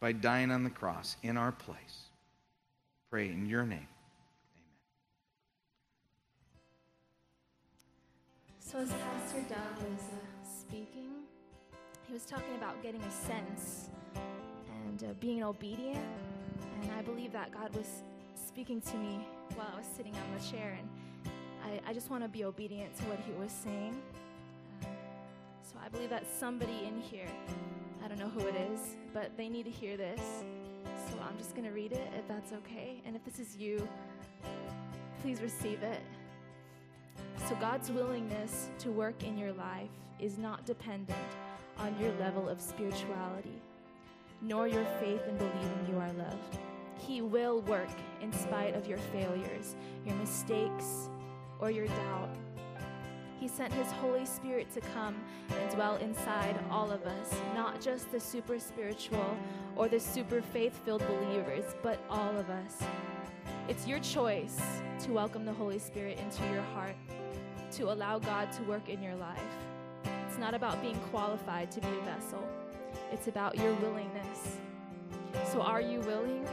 by 0.00 0.12
dying 0.12 0.50
on 0.50 0.64
the 0.64 0.70
cross 0.70 1.16
in 1.22 1.36
our 1.36 1.52
place. 1.52 2.06
Pray 3.10 3.28
in 3.28 3.46
your 3.46 3.64
name. 3.64 3.88
So, 8.72 8.78
as 8.78 8.88
Pastor 8.88 9.42
Doug 9.50 9.90
was 9.90 10.00
uh, 10.00 10.48
speaking, 10.48 11.10
he 12.06 12.12
was 12.14 12.24
talking 12.24 12.54
about 12.56 12.82
getting 12.82 13.02
a 13.02 13.10
sense 13.10 13.90
and 14.86 15.04
uh, 15.04 15.12
being 15.20 15.44
obedient. 15.44 16.00
And 16.80 16.90
I 16.92 17.02
believe 17.02 17.34
that 17.34 17.52
God 17.52 17.76
was 17.76 17.86
speaking 18.34 18.80
to 18.80 18.96
me 18.96 19.28
while 19.56 19.66
I 19.74 19.76
was 19.76 19.84
sitting 19.94 20.14
on 20.14 20.38
the 20.38 20.50
chair. 20.50 20.78
And 20.78 20.88
I, 21.62 21.90
I 21.90 21.92
just 21.92 22.08
want 22.10 22.22
to 22.22 22.30
be 22.30 22.44
obedient 22.44 22.96
to 22.96 23.02
what 23.02 23.18
he 23.26 23.32
was 23.32 23.52
saying. 23.52 23.94
Uh, 24.80 24.86
so, 25.62 25.76
I 25.84 25.90
believe 25.90 26.08
that 26.08 26.24
somebody 26.40 26.86
in 26.86 26.98
here, 26.98 27.28
I 28.02 28.08
don't 28.08 28.18
know 28.18 28.30
who 28.30 28.46
it 28.46 28.56
is, 28.56 28.96
but 29.12 29.36
they 29.36 29.50
need 29.50 29.64
to 29.64 29.70
hear 29.70 29.98
this. 29.98 30.22
So, 31.10 31.18
I'm 31.28 31.36
just 31.36 31.54
going 31.54 31.66
to 31.66 31.74
read 31.74 31.92
it 31.92 32.08
if 32.18 32.26
that's 32.26 32.54
okay. 32.54 33.02
And 33.04 33.16
if 33.16 33.22
this 33.22 33.38
is 33.38 33.54
you, 33.54 33.86
please 35.20 35.42
receive 35.42 35.82
it. 35.82 36.00
So, 37.48 37.56
God's 37.56 37.90
willingness 37.90 38.70
to 38.78 38.90
work 38.90 39.24
in 39.24 39.36
your 39.36 39.52
life 39.52 39.90
is 40.20 40.38
not 40.38 40.64
dependent 40.64 41.18
on 41.76 41.98
your 41.98 42.12
level 42.20 42.48
of 42.48 42.60
spirituality, 42.60 43.60
nor 44.40 44.68
your 44.68 44.84
faith 45.00 45.20
in 45.28 45.36
believing 45.36 45.86
you 45.90 45.98
are 45.98 46.12
loved. 46.12 46.58
He 46.98 47.20
will 47.20 47.60
work 47.62 47.88
in 48.20 48.32
spite 48.32 48.76
of 48.76 48.86
your 48.86 48.98
failures, 48.98 49.74
your 50.06 50.14
mistakes, 50.16 51.08
or 51.58 51.70
your 51.70 51.88
doubt. 51.88 52.30
He 53.40 53.48
sent 53.48 53.72
His 53.72 53.90
Holy 53.90 54.24
Spirit 54.24 54.72
to 54.74 54.80
come 54.94 55.16
and 55.50 55.74
dwell 55.74 55.96
inside 55.96 56.56
all 56.70 56.92
of 56.92 57.02
us, 57.02 57.34
not 57.56 57.80
just 57.80 58.12
the 58.12 58.20
super 58.20 58.60
spiritual 58.60 59.36
or 59.74 59.88
the 59.88 59.98
super 59.98 60.40
faith 60.40 60.80
filled 60.84 61.04
believers, 61.08 61.74
but 61.82 61.98
all 62.08 62.36
of 62.38 62.48
us. 62.50 62.78
It's 63.68 63.86
your 63.86 63.98
choice 63.98 64.60
to 65.00 65.12
welcome 65.12 65.44
the 65.44 65.52
Holy 65.52 65.80
Spirit 65.80 66.18
into 66.18 66.44
your 66.52 66.62
heart 66.74 66.94
to 67.72 67.90
allow 67.90 68.18
God 68.18 68.52
to 68.52 68.62
work 68.64 68.88
in 68.88 69.02
your 69.02 69.14
life. 69.14 69.40
It's 70.28 70.38
not 70.38 70.52
about 70.52 70.82
being 70.82 70.98
qualified 71.10 71.70
to 71.72 71.80
be 71.80 71.88
a 71.88 72.04
vessel, 72.04 72.46
it's 73.10 73.28
about 73.28 73.56
your 73.56 73.72
willingness. 73.74 74.56
So, 75.50 75.62
are 75.62 75.80
you 75.80 76.00
willing? 76.00 76.46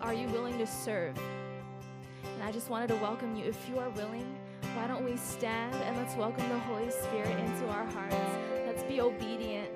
Are 0.00 0.14
you 0.14 0.28
willing 0.28 0.56
to 0.58 0.66
serve? 0.66 1.18
And 2.22 2.42
I 2.42 2.52
just 2.52 2.70
wanted 2.70 2.88
to 2.88 2.96
welcome 2.96 3.34
you. 3.34 3.44
If 3.44 3.68
you 3.68 3.78
are 3.78 3.90
willing, 3.90 4.38
why 4.74 4.86
don't 4.86 5.04
we 5.04 5.16
stand 5.16 5.74
and 5.74 5.96
let's 5.96 6.14
welcome 6.14 6.48
the 6.48 6.58
Holy 6.60 6.90
Spirit 6.90 7.36
into 7.38 7.66
our 7.68 7.84
hearts? 7.86 8.16
Let's 8.66 8.84
be 8.84 9.00
obedient. 9.00 9.67